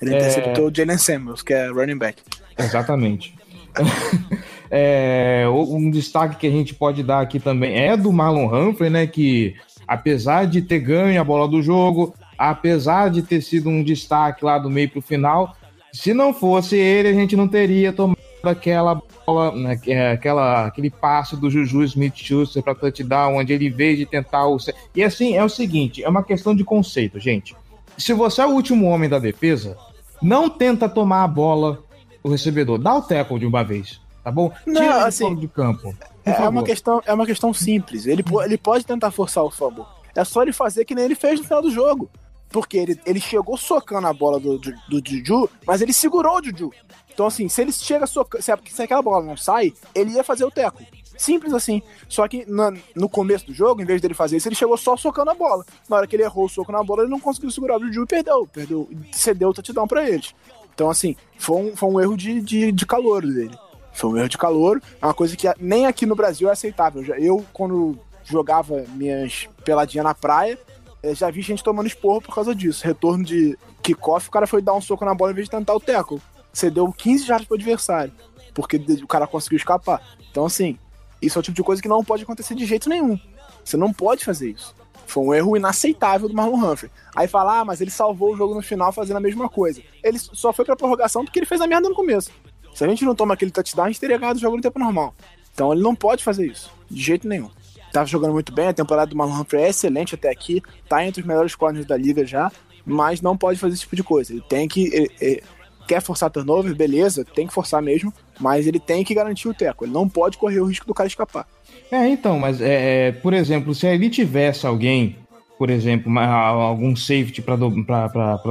Ele 0.00 0.14
É. 0.14 0.18
interceptou 0.18 0.68
o 0.68 0.74
Jalen 0.74 0.98
Samuels, 0.98 1.42
que 1.42 1.52
é 1.52 1.68
running 1.68 1.98
back. 1.98 2.22
exatamente. 2.58 3.34
É, 4.72 5.44
um 5.48 5.90
destaque 5.90 6.36
que 6.36 6.46
a 6.46 6.50
gente 6.50 6.74
pode 6.74 7.02
dar 7.02 7.20
aqui 7.20 7.40
também 7.40 7.76
é 7.76 7.96
do 7.96 8.12
Marlon 8.12 8.46
Humphrey, 8.46 8.88
né? 8.88 9.04
Que 9.06 9.56
apesar 9.90 10.46
de 10.46 10.62
ter 10.62 10.78
ganho 10.78 11.20
a 11.20 11.24
bola 11.24 11.48
do 11.48 11.60
jogo, 11.60 12.14
apesar 12.38 13.10
de 13.10 13.22
ter 13.22 13.40
sido 13.40 13.68
um 13.68 13.82
destaque 13.82 14.44
lá 14.44 14.56
do 14.56 14.70
meio 14.70 14.88
pro 14.88 15.02
final, 15.02 15.56
se 15.92 16.14
não 16.14 16.32
fosse 16.32 16.76
ele, 16.76 17.08
a 17.08 17.12
gente 17.12 17.34
não 17.34 17.48
teria 17.48 17.92
tomado 17.92 18.16
aquela 18.44 19.02
bola, 19.26 19.50
né, 19.56 19.80
é 19.88 20.12
aquela, 20.12 20.66
aquele 20.66 20.90
passe 20.90 21.34
do 21.34 21.50
Juju 21.50 21.82
Smith-Schuster 21.82 22.62
para 22.62 22.72
touchdown, 22.72 23.38
onde 23.38 23.52
ele 23.52 23.68
veio 23.68 23.96
de 23.96 24.06
tentar 24.06 24.46
o... 24.46 24.58
E 24.94 25.02
assim, 25.02 25.34
é 25.34 25.42
o 25.42 25.48
seguinte, 25.48 26.04
é 26.04 26.08
uma 26.08 26.22
questão 26.22 26.54
de 26.54 26.62
conceito, 26.62 27.18
gente. 27.18 27.56
Se 27.98 28.12
você 28.12 28.42
é 28.42 28.46
o 28.46 28.50
último 28.50 28.86
homem 28.86 29.10
da 29.10 29.18
defesa, 29.18 29.76
não 30.22 30.48
tenta 30.48 30.88
tomar 30.88 31.24
a 31.24 31.28
bola 31.28 31.82
o 32.22 32.30
recebedor, 32.30 32.78
dá 32.78 32.94
o 32.94 33.02
tackle 33.02 33.40
de 33.40 33.46
uma 33.46 33.64
vez, 33.64 34.00
tá 34.22 34.30
bom? 34.30 34.52
Não, 34.64 34.80
Tira 34.80 35.04
assim, 35.04 35.34
de 35.34 35.48
campo. 35.48 35.92
É 36.24 36.32
favor. 36.34 36.48
uma, 36.50 36.62
questão, 36.64 37.02
é 37.06 37.12
uma 37.14 37.26
questão 37.26 37.52
simples. 37.54 38.06
Ele, 38.06 38.24
ele 38.44 38.58
pode 38.58 38.84
tentar 38.84 39.10
forçar 39.10 39.44
o 39.44 39.50
fumble. 39.50 39.84
É 40.14 40.24
só 40.24 40.42
ele 40.42 40.52
fazer 40.52 40.84
que 40.84 40.94
nem 40.94 41.04
ele 41.04 41.14
fez 41.14 41.38
no 41.38 41.44
final 41.46 41.62
do 41.62 41.70
jogo. 41.70 42.10
Porque 42.50 42.76
ele, 42.76 43.00
ele 43.06 43.20
chegou 43.20 43.56
socando 43.56 44.08
a 44.08 44.12
bola 44.12 44.40
do, 44.40 44.58
do, 44.58 44.72
do 44.88 45.00
Juju, 45.08 45.48
mas 45.64 45.80
ele 45.80 45.92
segurou 45.92 46.40
o 46.40 46.44
Juju. 46.44 46.72
Então, 47.12 47.26
assim, 47.26 47.48
se 47.48 47.62
ele 47.62 47.70
chega 47.72 48.06
soca... 48.08 48.42
se, 48.42 48.52
se 48.70 48.82
aquela 48.82 49.00
bola 49.02 49.24
não 49.24 49.36
sai, 49.36 49.72
ele 49.94 50.10
ia 50.12 50.24
fazer 50.24 50.44
o 50.44 50.50
teco. 50.50 50.82
Simples 51.16 51.52
assim. 51.52 51.80
Só 52.08 52.26
que 52.26 52.44
na- 52.50 52.72
no 52.96 53.08
começo 53.08 53.46
do 53.46 53.52
jogo, 53.54 53.80
em 53.82 53.84
vez 53.84 54.00
dele 54.00 54.14
fazer 54.14 54.38
isso, 54.38 54.48
ele 54.48 54.56
chegou 54.56 54.76
só 54.76 54.96
socando 54.96 55.30
a 55.30 55.34
bola. 55.34 55.64
Na 55.88 55.98
hora 55.98 56.06
que 56.08 56.16
ele 56.16 56.24
errou 56.24 56.46
o 56.46 56.48
soco 56.48 56.72
na 56.72 56.82
bola, 56.82 57.02
ele 57.02 57.10
não 57.10 57.20
conseguiu 57.20 57.50
segurar 57.52 57.76
o 57.78 57.86
Juju 57.86 58.02
e 58.02 58.06
perdeu. 58.06 58.48
perdeu 58.52 58.88
cedeu 59.12 59.50
o 59.50 59.54
touchdown 59.54 59.86
pra 59.86 60.08
eles. 60.08 60.34
Então, 60.74 60.90
assim, 60.90 61.14
foi 61.38 61.56
um, 61.56 61.76
foi 61.76 61.88
um 61.88 62.00
erro 62.00 62.16
de, 62.16 62.40
de, 62.40 62.72
de 62.72 62.86
calor 62.86 63.22
dele. 63.22 63.56
Foi 63.92 64.10
um 64.10 64.16
erro 64.16 64.28
de 64.28 64.38
calor. 64.38 64.82
É 65.00 65.06
uma 65.06 65.14
coisa 65.14 65.36
que 65.36 65.48
nem 65.58 65.86
aqui 65.86 66.06
no 66.06 66.14
Brasil 66.14 66.48
é 66.48 66.52
aceitável. 66.52 67.02
Eu, 67.16 67.44
quando 67.52 67.98
jogava 68.24 68.84
minhas 68.94 69.48
peladinhas 69.64 70.04
na 70.04 70.14
praia, 70.14 70.58
eh, 71.02 71.14
já 71.14 71.30
vi 71.30 71.42
gente 71.42 71.64
tomando 71.64 71.86
esporro 71.86 72.20
por 72.20 72.34
causa 72.34 72.54
disso. 72.54 72.84
Retorno 72.84 73.24
de 73.24 73.58
kickoff, 73.82 74.28
o 74.28 74.32
cara 74.32 74.46
foi 74.46 74.62
dar 74.62 74.74
um 74.74 74.80
soco 74.80 75.04
na 75.04 75.14
bola 75.14 75.32
em 75.32 75.34
vez 75.34 75.46
de 75.46 75.56
tentar 75.56 75.74
o 75.74 75.80
tackle. 75.80 76.20
Cedeu 76.52 76.92
15 76.92 77.24
jardas 77.24 77.46
pro 77.46 77.56
adversário, 77.56 78.12
porque 78.54 78.76
o 79.02 79.06
cara 79.06 79.26
conseguiu 79.26 79.56
escapar. 79.56 80.02
Então, 80.30 80.46
assim, 80.46 80.78
isso 81.20 81.38
é 81.38 81.40
o 81.40 81.42
tipo 81.42 81.56
de 81.56 81.62
coisa 81.62 81.82
que 81.82 81.88
não 81.88 82.04
pode 82.04 82.22
acontecer 82.22 82.54
de 82.54 82.64
jeito 82.64 82.88
nenhum. 82.88 83.18
Você 83.64 83.76
não 83.76 83.92
pode 83.92 84.24
fazer 84.24 84.50
isso. 84.50 84.74
Foi 85.06 85.24
um 85.24 85.34
erro 85.34 85.56
inaceitável 85.56 86.28
do 86.28 86.34
Marlon 86.34 86.56
Humphrey. 86.56 86.90
Aí 87.14 87.26
fala, 87.26 87.60
ah, 87.60 87.64
mas 87.64 87.80
ele 87.80 87.90
salvou 87.90 88.32
o 88.32 88.36
jogo 88.36 88.54
no 88.54 88.62
final 88.62 88.92
fazendo 88.92 89.16
a 89.16 89.20
mesma 89.20 89.48
coisa. 89.48 89.82
Ele 90.04 90.18
só 90.18 90.52
foi 90.52 90.64
pra 90.64 90.76
prorrogação 90.76 91.24
porque 91.24 91.38
ele 91.40 91.46
fez 91.46 91.60
a 91.60 91.66
merda 91.66 91.88
no 91.88 91.94
começo. 91.94 92.30
Se 92.80 92.84
a 92.86 92.88
gente 92.88 93.04
não 93.04 93.14
toma 93.14 93.34
aquele 93.34 93.50
touchdown, 93.50 93.84
a 93.84 93.88
gente 93.88 94.00
teria 94.00 94.16
ganhado 94.16 94.38
o 94.38 94.40
jogo 94.40 94.56
no 94.56 94.62
tempo 94.62 94.78
normal. 94.78 95.14
Então 95.52 95.70
ele 95.70 95.82
não 95.82 95.94
pode 95.94 96.24
fazer 96.24 96.46
isso, 96.46 96.72
de 96.90 97.02
jeito 97.02 97.28
nenhum. 97.28 97.50
Tava 97.92 98.06
jogando 98.06 98.32
muito 98.32 98.54
bem, 98.54 98.68
a 98.68 98.72
temporada 98.72 99.10
do 99.10 99.14
Marlon 99.14 99.44
é 99.52 99.68
excelente 99.68 100.14
até 100.14 100.30
aqui, 100.30 100.62
tá 100.88 101.04
entre 101.04 101.20
os 101.20 101.26
melhores 101.26 101.54
corners 101.54 101.84
da 101.84 101.94
liga 101.94 102.24
já, 102.24 102.50
mas 102.86 103.20
não 103.20 103.36
pode 103.36 103.58
fazer 103.58 103.74
esse 103.74 103.82
tipo 103.82 103.96
de 103.96 104.02
coisa. 104.02 104.32
Ele 104.32 104.40
tem 104.48 104.66
que. 104.66 104.86
ele- 104.94 105.10
ele 105.20 105.42
quer 105.86 106.00
forçar 106.00 106.30
turnover, 106.30 106.74
beleza, 106.74 107.22
tem 107.22 107.46
que 107.46 107.52
forçar 107.52 107.82
mesmo, 107.82 108.14
mas 108.38 108.66
ele 108.66 108.80
tem 108.80 109.04
que 109.04 109.12
garantir 109.12 109.46
o 109.46 109.52
teco. 109.52 109.84
Ele 109.84 109.92
não 109.92 110.08
pode 110.08 110.38
correr 110.38 110.60
o 110.60 110.64
risco 110.64 110.86
do 110.86 110.94
cara 110.94 111.06
escapar. 111.06 111.46
É, 111.92 112.08
então, 112.08 112.38
mas 112.38 112.62
é, 112.62 113.08
é, 113.08 113.12
por 113.12 113.34
exemplo, 113.34 113.74
se 113.74 113.86
ali 113.86 114.08
tivesse 114.08 114.66
alguém, 114.66 115.16
por 115.58 115.68
exemplo, 115.68 116.18
algum 116.18 116.96
safety 116.96 117.42
pra 117.42 117.56
do- 117.56 117.68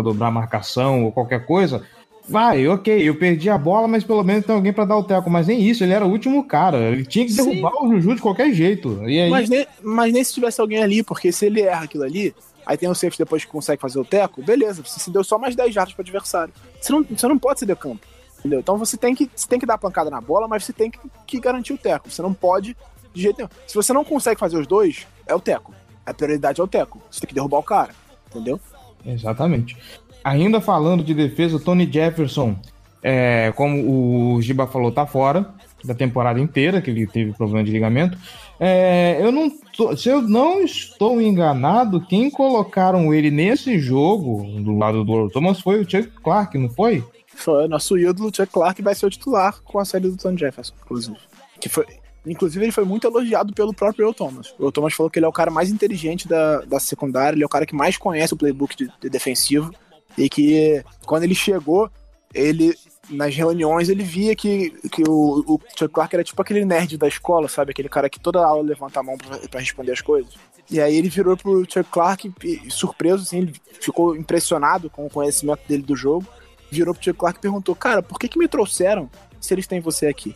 dobrar 0.04 0.28
a 0.28 0.32
marcação 0.32 1.06
ou 1.06 1.12
qualquer 1.12 1.48
coisa, 1.48 1.84
vai, 2.30 2.68
ok, 2.68 3.08
eu 3.08 3.16
perdi 3.16 3.50
a 3.50 3.58
bola, 3.58 3.88
mas 3.88 4.04
pelo 4.04 4.24
menos 4.24 4.46
tem 4.46 4.56
alguém 4.56 4.72
pra 4.72 4.86
dar 4.86 4.98
o 4.98 5.04
teco. 5.04 5.30
Mas 5.30 5.48
nem 5.48 5.62
isso, 5.62 5.84
ele 5.84 5.94
era 5.94 6.06
o 6.06 6.10
último 6.10 6.44
cara. 6.46 6.78
Ele 6.92 7.06
tinha 7.06 7.26
que 7.26 7.32
Sim. 7.32 7.50
derrubar 7.50 7.84
o 7.84 7.90
Juju 7.90 8.16
de 8.16 8.22
qualquer 8.22 8.54
jeito. 8.54 9.02
E 9.08 9.20
aí, 9.20 9.30
Mas 9.30 9.50
nem, 9.50 9.68
mas 9.82 10.14
nem 10.14 10.24
se 10.24 10.34
tivesse 10.34 10.62
alguém 10.62 10.82
ali, 10.82 11.04
porque 11.04 11.32
se 11.32 11.46
ele 11.46 11.62
erra 11.62 11.86
aquilo 11.86 12.04
ali, 12.04 12.34
aí 12.66 12.78
tem 12.78 12.88
o 12.90 12.96
safety 12.96 13.18
depois 13.18 13.44
que 13.44 13.52
consegue 13.52 13.82
fazer 13.82 14.00
o 14.00 14.06
teco, 14.06 14.42
beleza, 14.42 14.84
você 14.84 15.00
se 15.00 15.12
deu 15.12 15.24
só 15.24 15.38
mais 15.38 15.56
10 15.56 15.74
jardas 15.74 15.94
pro 15.94 16.02
adversário. 16.02 16.54
Você 16.80 16.92
não, 16.92 17.04
você 17.04 17.28
não 17.28 17.38
pode 17.38 17.60
ceder 17.60 17.76
campo. 17.76 18.06
Entendeu? 18.40 18.60
Então 18.60 18.78
você 18.78 18.96
tem 18.96 19.14
que, 19.14 19.30
você 19.36 19.48
tem 19.48 19.60
que 19.60 19.66
dar 19.66 19.78
pancada 19.78 20.10
na 20.10 20.22
bola, 20.22 20.48
mas 20.48 20.64
você 20.64 20.72
tem 20.72 20.90
que, 20.90 21.00
que 21.28 21.40
garantir 21.40 21.74
o 21.74 21.78
teco. 21.78 22.10
Você 22.10 22.22
não 22.22 22.34
pode 22.34 22.76
de 23.14 23.22
jeito 23.22 23.38
nenhum. 23.38 23.50
Se 23.68 23.76
você 23.76 23.92
não 23.92 24.06
consegue 24.06 24.40
fazer 24.40 24.58
os 24.58 24.66
dois, 24.68 25.06
é 25.28 25.36
o 25.36 25.40
teco. 25.40 25.74
A 26.06 26.14
prioridade 26.14 26.62
é 26.62 26.64
o 26.64 26.68
teco. 26.68 27.02
Você 27.12 27.20
tem 27.20 27.28
que 27.28 27.34
derrubar 27.34 27.60
o 27.60 27.64
cara. 27.64 27.94
Entendeu? 28.30 28.60
Exatamente. 29.06 29.78
Ainda 30.30 30.62
falando 30.62 31.04
de 31.04 31.14
defesa, 31.14 31.60
Tony 31.60 31.90
Jefferson, 31.92 32.56
é, 33.02 33.52
como 33.56 34.36
o 34.36 34.42
Giba 34.42 34.68
falou, 34.68 34.92
tá 34.92 35.06
fora 35.06 35.54
da 35.84 35.96
temporada 35.96 36.40
inteira, 36.40 36.82
que 36.82 36.92
ele 36.92 37.08
teve 37.08 37.32
problema 37.34 37.64
de 37.64 37.72
ligamento. 37.72 38.18
É, 38.60 39.18
eu 39.22 39.32
não 39.32 39.50
tô- 39.76 39.96
se 39.96 40.10
eu 40.10 40.22
não 40.22 40.62
estou 40.62 41.22
enganado, 41.22 42.02
quem 42.06 42.30
colocaram 42.30 43.14
ele 43.14 43.32
nesse 43.32 43.80
jogo 43.80 44.44
do 44.62 44.78
lado 44.78 45.04
do 45.06 45.30
Thomas 45.30 45.62
foi 45.62 45.80
o 45.82 45.90
Chuck 45.90 46.10
Clark, 46.22 46.58
não 46.58 46.70
foi? 46.70 47.04
Foi 47.28 47.68
nosso 47.70 47.98
ídolo, 47.98 48.30
Chuck 48.36 48.52
Clark, 48.52 48.82
vai 48.82 48.94
ser 48.94 49.06
o 49.06 49.10
titular 49.10 49.62
com 49.64 49.80
a 49.80 49.86
série 49.86 50.10
do 50.10 50.18
Tom 50.18 50.36
Jefferson, 50.38 50.74
inclusive. 50.84 51.18
Que 51.62 51.70
foi, 51.70 51.86
inclusive, 52.28 52.66
ele 52.66 52.72
foi 52.74 52.84
muito 52.84 53.08
elogiado 53.08 53.54
pelo 53.54 53.74
próprio 53.74 54.04
Earl 54.04 54.14
Thomas. 54.14 54.54
O 54.60 54.64
Earl 54.64 54.72
Thomas 54.74 54.94
falou 54.94 55.10
que 55.10 55.18
ele 55.18 55.26
é 55.26 55.30
o 55.30 55.34
cara 55.34 55.50
mais 55.50 55.72
inteligente 55.72 56.28
da, 56.28 56.60
da 56.66 56.80
secundária, 56.82 57.36
ele 57.38 57.44
é 57.44 57.46
o 57.46 57.50
cara 57.50 57.66
que 57.66 57.74
mais 57.76 57.98
conhece 57.98 58.34
o 58.34 58.38
playbook 58.38 58.76
de, 58.76 58.92
de 59.02 59.10
defensivo. 59.10 59.74
E 60.18 60.30
que 60.30 60.84
quando 61.06 61.24
ele 61.24 61.36
chegou, 61.36 61.90
ele. 62.34 62.76
Nas 63.10 63.36
reuniões 63.36 63.90
ele 63.90 64.04
via 64.04 64.36
que, 64.36 64.70
que 64.92 65.02
o, 65.02 65.44
o 65.48 65.60
Chuck 65.76 65.92
Clark 65.92 66.16
era 66.16 66.24
tipo 66.24 66.40
aquele 66.40 66.64
nerd 66.64 66.96
da 66.96 67.08
escola, 67.08 67.48
sabe? 67.48 67.72
Aquele 67.72 67.90
cara 67.90 68.08
que 68.08 68.20
toda 68.20 68.46
aula 68.46 68.62
levanta 68.62 69.00
a 69.00 69.04
mão 69.04 69.18
pra, 69.18 69.36
pra 69.50 69.60
responder 69.60 69.94
as 69.94 70.02
coisas. 70.02 70.32
E 70.70 70.80
aí 70.80 70.96
ele 70.96 71.10
virou 71.10 71.36
pro 71.36 71.66
Chuck 71.68 71.90
Clark, 71.90 72.32
e, 72.44 72.70
surpreso, 72.70 73.24
assim, 73.24 73.40
ele 73.40 73.54
ficou 73.82 74.16
impressionado 74.16 74.92
com 74.92 75.08
o 75.08 75.10
conhecimento 75.10 75.62
dele 75.68 75.82
do 75.82 75.96
jogo 75.96 76.28
virou 76.72 76.94
pro 76.94 77.04
Chuck 77.04 77.18
Clark 77.18 77.40
e 77.40 77.42
perguntou: 77.42 77.76
Cara, 77.76 78.02
por 78.02 78.20
que, 78.20 78.28
que 78.28 78.40
me 78.40 78.48
trouxeram 78.48 79.10
se 79.40 79.54
eles 79.54 79.68
têm 79.68 79.80
você 79.80 80.08
aqui? 80.08 80.36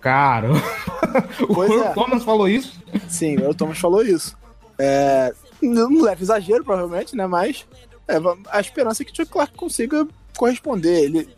Cara, 0.00 0.50
o 1.48 1.54
Pois 1.54 1.70
é. 1.70 1.92
Thomas 1.92 2.22
falou 2.22 2.48
isso? 2.48 2.80
Sim, 3.08 3.36
o 3.38 3.54
Thomas 3.54 3.78
falou 3.78 4.02
isso. 4.02 4.36
É, 4.78 5.32
não 5.60 6.02
leva 6.02 6.22
exagero, 6.22 6.64
provavelmente, 6.64 7.16
né? 7.16 7.26
Mas 7.26 7.66
é, 8.08 8.16
a 8.50 8.60
esperança 8.60 9.02
é 9.02 9.04
que 9.04 9.12
o 9.12 9.16
Chuck 9.16 9.30
Clark 9.30 9.54
consiga 9.54 10.06
corresponder. 10.36 11.04
Ele, 11.04 11.28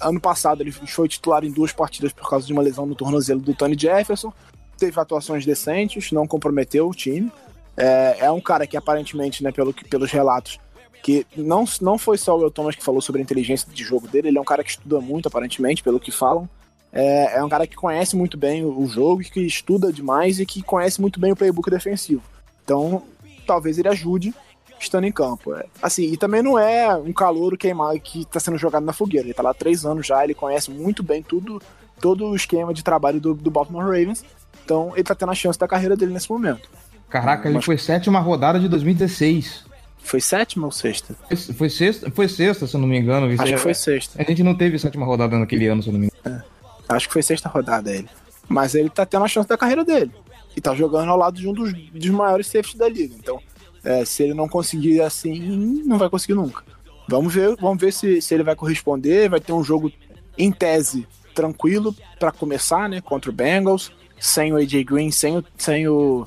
ano 0.00 0.20
passado, 0.20 0.62
ele 0.62 0.72
foi 0.72 1.08
titular 1.08 1.44
em 1.44 1.50
duas 1.50 1.72
partidas 1.72 2.12
por 2.12 2.28
causa 2.28 2.46
de 2.46 2.52
uma 2.52 2.62
lesão 2.62 2.86
no 2.86 2.94
tornozelo 2.94 3.40
do 3.40 3.54
Tony 3.54 3.76
Jefferson. 3.78 4.32
Teve 4.78 4.98
atuações 4.98 5.44
decentes, 5.44 6.10
não 6.10 6.26
comprometeu 6.26 6.88
o 6.88 6.94
time. 6.94 7.30
É, 7.76 8.16
é 8.20 8.30
um 8.30 8.40
cara 8.40 8.66
que 8.66 8.76
aparentemente, 8.76 9.42
né, 9.42 9.52
pelo, 9.52 9.72
pelos 9.72 10.10
relatos, 10.10 10.58
que 11.02 11.26
não, 11.36 11.64
não 11.80 11.96
foi 11.96 12.18
só 12.18 12.36
o 12.36 12.42
El 12.42 12.50
Thomas 12.50 12.74
que 12.74 12.82
falou 12.82 13.00
sobre 13.00 13.20
a 13.20 13.24
inteligência 13.24 13.68
de 13.72 13.84
jogo 13.84 14.08
dele, 14.08 14.28
ele 14.28 14.38
é 14.38 14.40
um 14.40 14.44
cara 14.44 14.64
que 14.64 14.70
estuda 14.70 15.00
muito, 15.00 15.28
aparentemente, 15.28 15.82
pelo 15.82 16.00
que 16.00 16.10
falam. 16.10 16.48
É, 16.92 17.36
é 17.38 17.44
um 17.44 17.48
cara 17.48 17.66
que 17.66 17.76
conhece 17.76 18.16
muito 18.16 18.36
bem 18.36 18.64
o 18.64 18.86
jogo, 18.86 19.22
que 19.22 19.40
estuda 19.40 19.92
demais 19.92 20.40
e 20.40 20.46
que 20.46 20.60
conhece 20.62 21.00
muito 21.00 21.20
bem 21.20 21.32
o 21.32 21.36
playbook 21.36 21.70
defensivo. 21.70 22.22
Então, 22.64 23.02
talvez 23.46 23.78
ele 23.78 23.88
ajude 23.88 24.34
estando 24.80 25.04
em 25.04 25.12
campo. 25.12 25.54
É, 25.54 25.66
assim, 25.82 26.04
e 26.04 26.16
também 26.16 26.42
não 26.42 26.58
é 26.58 26.94
um 26.96 27.12
calouro 27.12 27.56
queimado 27.56 27.98
que 28.00 28.22
está 28.22 28.40
sendo 28.40 28.58
jogado 28.58 28.84
na 28.84 28.92
fogueira. 28.92 29.26
Ele 29.26 29.34
tá 29.34 29.42
lá 29.42 29.50
há 29.50 29.54
três 29.54 29.84
anos 29.84 30.06
já, 30.06 30.22
ele 30.24 30.34
conhece 30.34 30.70
muito 30.70 31.02
bem 31.02 31.22
tudo, 31.22 31.60
todo 32.00 32.26
o 32.26 32.36
esquema 32.36 32.72
de 32.72 32.82
trabalho 32.82 33.20
do, 33.20 33.34
do 33.34 33.50
Baltimore 33.50 33.84
Ravens. 33.84 34.24
Então, 34.64 34.92
ele 34.94 35.04
tá 35.04 35.14
tendo 35.14 35.32
a 35.32 35.34
chance 35.34 35.58
da 35.58 35.66
carreira 35.68 35.96
dele 35.96 36.12
nesse 36.12 36.30
momento. 36.30 36.68
Caraca, 37.08 37.48
ele 37.48 37.56
Mas- 37.56 37.64
foi 37.64 37.76
sétima 37.76 38.20
rodada 38.20 38.58
de 38.58 38.68
2016. 38.68 39.64
Foi 40.02 40.20
sétima 40.20 40.66
ou 40.66 40.72
sexta? 40.72 41.14
Foi, 41.28 41.36
foi 41.36 41.70
sexta, 41.70 42.10
foi 42.10 42.28
sexta, 42.28 42.66
se 42.66 42.74
eu 42.74 42.80
não 42.80 42.88
me 42.88 42.98
engano. 42.98 43.26
Acho 43.26 43.52
é- 43.52 43.56
que 43.56 43.58
foi 43.58 43.74
sexta. 43.74 44.20
A 44.20 44.24
gente 44.24 44.42
não 44.42 44.54
teve 44.54 44.78
sétima 44.78 45.04
rodada 45.04 45.38
naquele 45.38 45.66
ano, 45.66 45.82
se 45.82 45.88
eu 45.88 45.92
não 45.92 46.00
me 46.00 46.06
engano. 46.08 46.42
Acho 46.88 47.06
que 47.06 47.12
foi 47.12 47.22
sexta 47.22 47.48
rodada 47.48 47.92
ele. 47.92 48.08
Mas 48.48 48.74
ele 48.74 48.88
tá 48.90 49.04
tendo 49.04 49.24
a 49.24 49.28
chance 49.28 49.48
da 49.48 49.58
carreira 49.58 49.84
dele. 49.84 50.10
E 50.56 50.60
tá 50.60 50.74
jogando 50.74 51.08
ao 51.10 51.16
lado 51.18 51.36
de 51.38 51.46
um 51.46 51.52
dos, 51.52 51.72
dos 51.72 52.10
maiores 52.10 52.46
safeties 52.46 52.74
da 52.76 52.88
liga. 52.88 53.14
Então, 53.16 53.40
é, 53.84 54.04
se 54.04 54.22
ele 54.22 54.34
não 54.34 54.48
conseguir 54.48 55.00
assim, 55.00 55.82
não 55.86 55.98
vai 55.98 56.08
conseguir 56.08 56.34
nunca. 56.34 56.62
Vamos 57.08 57.34
ver, 57.34 57.56
vamos 57.60 57.80
ver 57.80 57.92
se, 57.92 58.20
se 58.22 58.34
ele 58.34 58.42
vai 58.44 58.54
corresponder. 58.54 59.28
Vai 59.28 59.40
ter 59.40 59.52
um 59.52 59.64
jogo, 59.64 59.90
em 60.38 60.52
tese, 60.52 61.06
tranquilo 61.34 61.94
pra 62.18 62.30
começar, 62.30 62.88
né? 62.88 63.00
Contra 63.00 63.30
o 63.30 63.34
Bengals. 63.34 63.90
Sem 64.18 64.52
o 64.52 64.56
AJ 64.56 64.84
Green, 64.84 65.10
sem 65.10 65.38
o, 65.38 65.44
sem 65.56 65.88
o, 65.88 66.26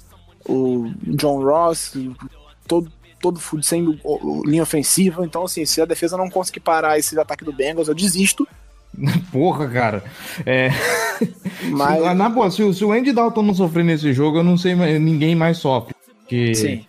o 0.49 0.91
John 1.03 1.43
Ross, 1.43 1.93
todo, 2.67 2.91
todo 3.21 3.39
sem 3.61 3.87
o, 3.87 3.99
o- 4.03 4.41
linha 4.45 4.63
ofensiva. 4.63 5.23
Então, 5.23 5.43
assim, 5.45 5.63
se 5.63 5.79
a 5.79 5.85
defesa 5.85 6.17
não 6.17 6.27
conseguir 6.29 6.59
parar 6.61 6.97
esse 6.97 7.17
ataque 7.19 7.45
do 7.45 7.53
Bengals, 7.53 7.87
eu 7.87 7.93
desisto. 7.93 8.47
Porra, 9.31 9.67
cara. 9.69 10.03
É, 10.45 10.69
Mas. 11.69 12.01
se, 12.03 12.13
na 12.15 12.29
boa, 12.29 12.49
se, 12.51 12.63
o- 12.63 12.73
se 12.73 12.83
o 12.83 12.91
Andy 12.91 13.11
Dalton 13.13 13.43
não 13.43 13.53
sofrer 13.53 13.85
nesse 13.85 14.11
jogo, 14.11 14.39
eu 14.39 14.43
não 14.43 14.57
sei, 14.57 14.73
mais- 14.75 14.99
ninguém 14.99 15.35
mais 15.35 15.59
sofre. 15.59 15.93
Porque 16.19 16.55
Sim. 16.55 16.85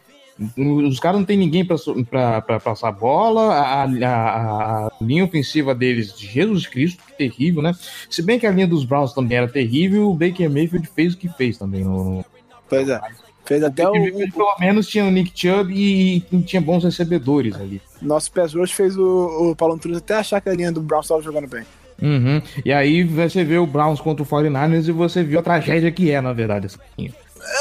Os 0.56 0.98
caras 0.98 1.18
não 1.20 1.24
tem 1.26 1.36
ninguém 1.36 1.64
pra 1.64 2.42
passar 2.60 2.90
bola, 2.92 3.54
a, 3.54 3.84
a- 3.84 4.86
a 4.86 4.90
linha 5.00 5.24
ofensiva 5.24 5.74
deles, 5.74 6.18
Jesus 6.18 6.66
Cristo, 6.66 7.02
que 7.06 7.12
terrível, 7.16 7.62
né? 7.62 7.72
Se 8.10 8.20
bem 8.22 8.38
que 8.38 8.46
a 8.46 8.50
linha 8.50 8.66
dos 8.66 8.84
Browns 8.84 9.12
também 9.12 9.38
era 9.38 9.48
terrível, 9.48 10.10
o 10.10 10.14
Baker 10.14 10.50
Mayfield 10.50 10.88
fez 10.94 11.14
o 11.14 11.16
que 11.18 11.28
fez 11.28 11.56
também. 11.58 11.84
No, 11.84 12.24
Pois 12.68 12.88
é. 12.88 13.00
Fez 13.44 13.62
até 13.62 13.86
o, 13.88 13.92
Mayfield, 13.92 14.32
pelo 14.32 14.56
menos 14.58 14.88
tinha 14.88 15.04
o 15.04 15.10
Nick 15.10 15.30
Chubb 15.34 15.70
e, 15.72 16.24
e 16.32 16.42
tinha 16.42 16.62
bons 16.62 16.82
recebedores 16.82 17.54
ali. 17.54 17.80
nosso 18.00 18.32
Pass 18.32 18.54
Rush 18.54 18.72
fez 18.72 18.96
o, 18.96 19.50
o 19.50 19.54
Paulo 19.56 19.74
Antunes 19.74 19.98
até 19.98 20.14
achar 20.14 20.40
que 20.40 20.48
a 20.48 20.54
linha 20.54 20.72
do 20.72 20.80
Brown 20.80 21.00
estava 21.00 21.20
jogando 21.20 21.46
bem. 21.46 21.62
Uhum. 22.02 22.40
E 22.64 22.72
aí 22.72 23.04
você 23.04 23.44
vê 23.44 23.56
o 23.58 23.66
Browns 23.66 24.00
contra 24.00 24.22
o 24.22 24.26
49ers 24.26 24.88
e 24.88 24.92
você 24.92 25.22
viu 25.22 25.38
a 25.38 25.42
tragédia 25.42 25.92
que 25.92 26.10
é, 26.10 26.20
na 26.20 26.32
verdade. 26.32 26.66
essa 26.66 26.78
linha. 26.98 27.12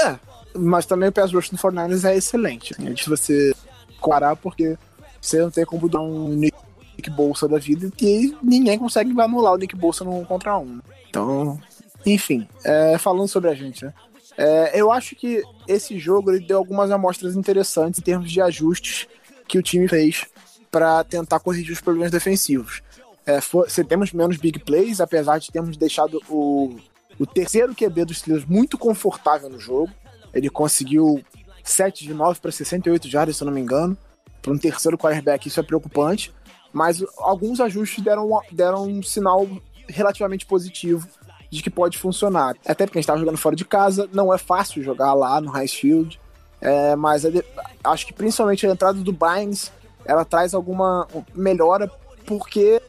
É, 0.05 0.15
mas 0.55 0.85
também 0.85 1.09
o 1.09 1.11
Pass 1.11 1.31
Rush 1.31 1.49
do 1.49 1.57
49ers 1.57 2.07
é 2.07 2.15
excelente. 2.15 2.73
Assim, 2.73 2.87
é 2.87 2.93
de 2.93 3.09
você 3.09 3.53
comparar 3.99 4.35
porque 4.35 4.77
você 5.21 5.41
não 5.41 5.49
tem 5.49 5.65
como 5.65 5.87
dar 5.87 6.01
um 6.01 6.29
Nick 6.29 7.09
Bolsa 7.09 7.47
da 7.47 7.57
vida 7.57 7.91
e 8.01 8.35
ninguém 8.41 8.77
consegue 8.77 9.19
anular 9.19 9.53
o 9.53 9.57
Nick 9.57 9.75
Bolsa 9.75 10.03
num 10.03 10.25
contra 10.25 10.57
um. 10.57 10.79
Então, 11.09 11.59
enfim, 12.05 12.47
é, 12.63 12.97
falando 12.97 13.27
sobre 13.27 13.49
a 13.49 13.53
gente, 13.53 13.85
né? 13.85 13.93
É, 14.37 14.79
eu 14.79 14.91
acho 14.91 15.15
que 15.15 15.43
esse 15.67 15.99
jogo 15.99 16.31
ele 16.31 16.45
deu 16.45 16.57
algumas 16.57 16.89
amostras 16.89 17.35
interessantes 17.35 17.99
em 17.99 18.03
termos 18.03 18.31
de 18.31 18.41
ajustes 18.41 19.07
que 19.47 19.57
o 19.57 19.61
time 19.61 19.87
fez 19.87 20.25
para 20.71 21.03
tentar 21.03 21.39
corrigir 21.39 21.71
os 21.71 21.81
problemas 21.81 22.11
defensivos. 22.11 22.81
É, 23.25 23.39
for, 23.39 23.69
se 23.69 23.83
temos 23.83 24.11
menos 24.11 24.37
big 24.37 24.59
plays, 24.59 24.99
apesar 24.99 25.37
de 25.37 25.51
termos 25.51 25.77
deixado 25.77 26.19
o, 26.27 26.75
o 27.19 27.25
terceiro 27.25 27.75
QB 27.75 28.05
dos 28.05 28.17
Steelers 28.17 28.45
muito 28.45 28.77
confortável 28.77 29.49
no 29.49 29.59
jogo. 29.59 29.91
Ele 30.33 30.49
conseguiu 30.49 31.23
7 31.63 32.03
de 32.03 32.13
9 32.13 32.39
para 32.39 32.51
68 32.51 33.07
jardas, 33.07 33.37
se 33.37 33.43
eu 33.43 33.45
não 33.45 33.53
me 33.53 33.61
engano. 33.61 33.97
Para 34.41 34.51
um 34.51 34.57
terceiro 34.57 34.97
quarterback, 34.97 35.47
isso 35.47 35.59
é 35.59 35.63
preocupante. 35.63 36.33
Mas 36.71 37.03
alguns 37.17 37.59
ajustes 37.59 38.03
deram, 38.03 38.41
deram 38.51 38.83
um 38.85 39.03
sinal 39.03 39.47
relativamente 39.87 40.45
positivo 40.45 41.07
de 41.49 41.61
que 41.61 41.69
pode 41.69 41.97
funcionar. 41.97 42.55
Até 42.65 42.85
porque 42.85 42.97
a 42.97 42.99
gente 42.99 43.05
estava 43.05 43.19
jogando 43.19 43.37
fora 43.37 43.55
de 43.55 43.63
casa, 43.63 44.09
não 44.11 44.33
é 44.33 44.37
fácil 44.37 44.81
jogar 44.81 45.13
lá 45.13 45.39
no 45.39 45.51
Highfield. 45.51 46.19
É, 46.59 46.95
mas 46.95 47.25
é 47.25 47.31
acho 47.83 48.07
que 48.07 48.13
principalmente 48.13 48.65
a 48.65 48.71
entrada 48.71 48.97
do 48.99 49.11
Bynes 49.11 49.71
ela 50.05 50.23
traz 50.23 50.53
alguma 50.53 51.07
melhora 51.35 51.91
porque 52.25 52.81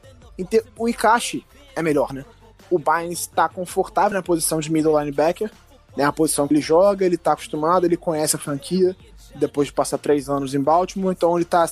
o 0.76 0.88
encaixe 0.88 1.44
é 1.74 1.82
melhor, 1.82 2.12
né? 2.12 2.24
O 2.70 2.78
Bynes 2.78 3.20
está 3.20 3.48
confortável 3.48 4.16
na 4.16 4.22
posição 4.22 4.60
de 4.60 4.70
middle 4.70 4.98
linebacker, 4.98 5.50
né? 5.96 6.04
A 6.04 6.12
posição 6.12 6.46
que 6.46 6.54
ele 6.54 6.60
joga, 6.60 7.04
ele 7.04 7.14
está 7.14 7.32
acostumado, 7.32 7.86
ele 7.86 7.96
conhece 7.96 8.36
a 8.36 8.38
franquia 8.38 8.96
depois 9.34 9.68
de 9.68 9.74
passar 9.74 9.98
três 9.98 10.28
anos 10.28 10.54
em 10.54 10.60
Baltimore, 10.60 11.12
então 11.12 11.36
ele 11.36 11.44
tá, 11.44 11.68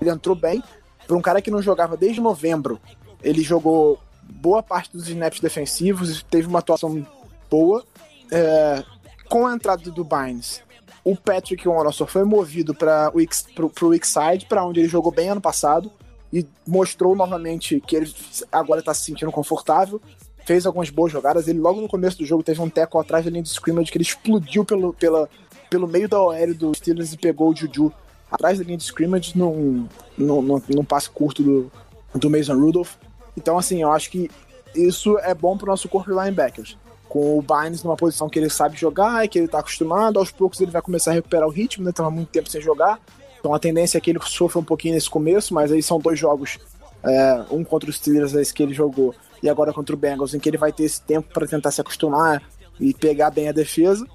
ele 0.00 0.10
entrou 0.10 0.34
bem. 0.34 0.62
Para 1.06 1.16
um 1.16 1.22
cara 1.22 1.40
que 1.40 1.50
não 1.50 1.62
jogava 1.62 1.96
desde 1.96 2.20
novembro, 2.20 2.80
ele 3.22 3.42
jogou 3.42 4.00
boa 4.22 4.62
parte 4.62 4.92
dos 4.92 5.08
snaps 5.08 5.40
defensivos 5.40 6.22
teve 6.30 6.48
uma 6.48 6.58
atuação 6.58 7.06
boa. 7.50 7.84
É, 8.32 8.82
com 9.28 9.46
a 9.46 9.54
entrada 9.54 9.90
do 9.90 10.04
Bynes, 10.04 10.62
o 11.04 11.14
Patrick 11.14 11.68
Onossor 11.68 12.06
foi 12.06 12.24
movido 12.24 12.74
para 12.74 13.10
o 13.14 13.54
pro, 13.54 13.70
pro 13.70 13.88
weak 13.88 14.06
side, 14.06 14.46
para 14.46 14.64
onde 14.64 14.80
ele 14.80 14.88
jogou 14.88 15.12
bem 15.12 15.28
ano 15.28 15.40
passado 15.40 15.90
e 16.32 16.46
mostrou 16.66 17.14
novamente 17.14 17.80
que 17.86 17.94
ele 17.94 18.12
agora 18.50 18.80
está 18.80 18.92
se 18.92 19.04
sentindo 19.04 19.30
confortável. 19.30 20.00
Fez 20.46 20.66
algumas 20.66 20.90
boas 20.90 21.12
jogadas. 21.12 21.48
Ele 21.48 21.58
logo 21.58 21.80
no 21.80 21.88
começo 21.88 22.18
do 22.18 22.26
jogo 22.26 22.42
teve 22.42 22.60
um 22.60 22.68
teco 22.68 22.98
atrás 22.98 23.24
da 23.24 23.30
linha 23.30 23.42
de 23.42 23.48
scrimmage 23.48 23.90
que 23.90 23.96
ele 23.96 24.04
explodiu 24.04 24.64
pelo, 24.64 24.92
pela, 24.92 25.28
pelo 25.70 25.88
meio 25.88 26.08
da 26.08 26.20
OL 26.20 26.54
do 26.54 26.74
Steelers 26.74 27.12
e 27.12 27.16
pegou 27.16 27.50
o 27.50 27.56
Juju 27.56 27.92
atrás 28.30 28.58
da 28.58 28.64
linha 28.64 28.76
de 28.76 28.84
scrimmage 28.84 29.36
num, 29.36 29.86
num, 30.18 30.42
num, 30.42 30.62
num 30.68 30.84
passe 30.84 31.08
curto 31.08 31.42
do, 31.42 31.72
do 32.14 32.30
Mason 32.30 32.54
Rudolph. 32.54 32.94
Então, 33.36 33.58
assim, 33.58 33.82
eu 33.82 33.90
acho 33.90 34.10
que 34.10 34.30
isso 34.74 35.18
é 35.18 35.34
bom 35.34 35.56
pro 35.56 35.66
nosso 35.66 35.88
corpo 35.88 36.10
de 36.10 36.18
linebackers. 36.18 36.76
Com 37.08 37.38
o 37.38 37.42
Bynes 37.42 37.82
numa 37.82 37.96
posição 37.96 38.28
que 38.28 38.38
ele 38.38 38.50
sabe 38.50 38.76
jogar 38.76 39.24
e 39.24 39.28
que 39.28 39.38
ele 39.38 39.48
tá 39.48 39.60
acostumado, 39.60 40.18
aos 40.18 40.30
poucos 40.30 40.60
ele 40.60 40.70
vai 40.70 40.82
começar 40.82 41.12
a 41.12 41.14
recuperar 41.14 41.46
o 41.46 41.50
ritmo, 41.50 41.84
né? 41.84 41.92
Tava 41.92 42.10
muito 42.10 42.28
tempo 42.28 42.50
sem 42.50 42.60
jogar. 42.60 42.98
Então 43.38 43.54
a 43.54 43.58
tendência 43.58 43.98
é 43.98 44.00
que 44.00 44.10
ele 44.10 44.18
sofra 44.22 44.58
um 44.58 44.64
pouquinho 44.64 44.94
nesse 44.94 45.08
começo, 45.08 45.52
mas 45.54 45.70
aí 45.70 45.82
são 45.82 45.98
dois 45.98 46.18
jogos, 46.18 46.58
é, 47.04 47.44
um 47.50 47.62
contra 47.62 47.90
os 47.90 47.96
Steelers, 47.96 48.32
esse 48.34 48.54
que 48.54 48.62
ele 48.62 48.72
jogou, 48.72 49.14
e 49.44 49.48
agora 49.50 49.74
contra 49.74 49.94
o 49.94 49.98
Bengals, 49.98 50.32
em 50.32 50.40
que 50.40 50.48
ele 50.48 50.56
vai 50.56 50.72
ter 50.72 50.84
esse 50.84 51.02
tempo 51.02 51.28
para 51.30 51.46
tentar 51.46 51.70
se 51.70 51.78
acostumar 51.78 52.42
e 52.80 52.94
pegar 52.94 53.30
bem 53.30 53.46
a 53.46 53.52
defesa. 53.52 54.06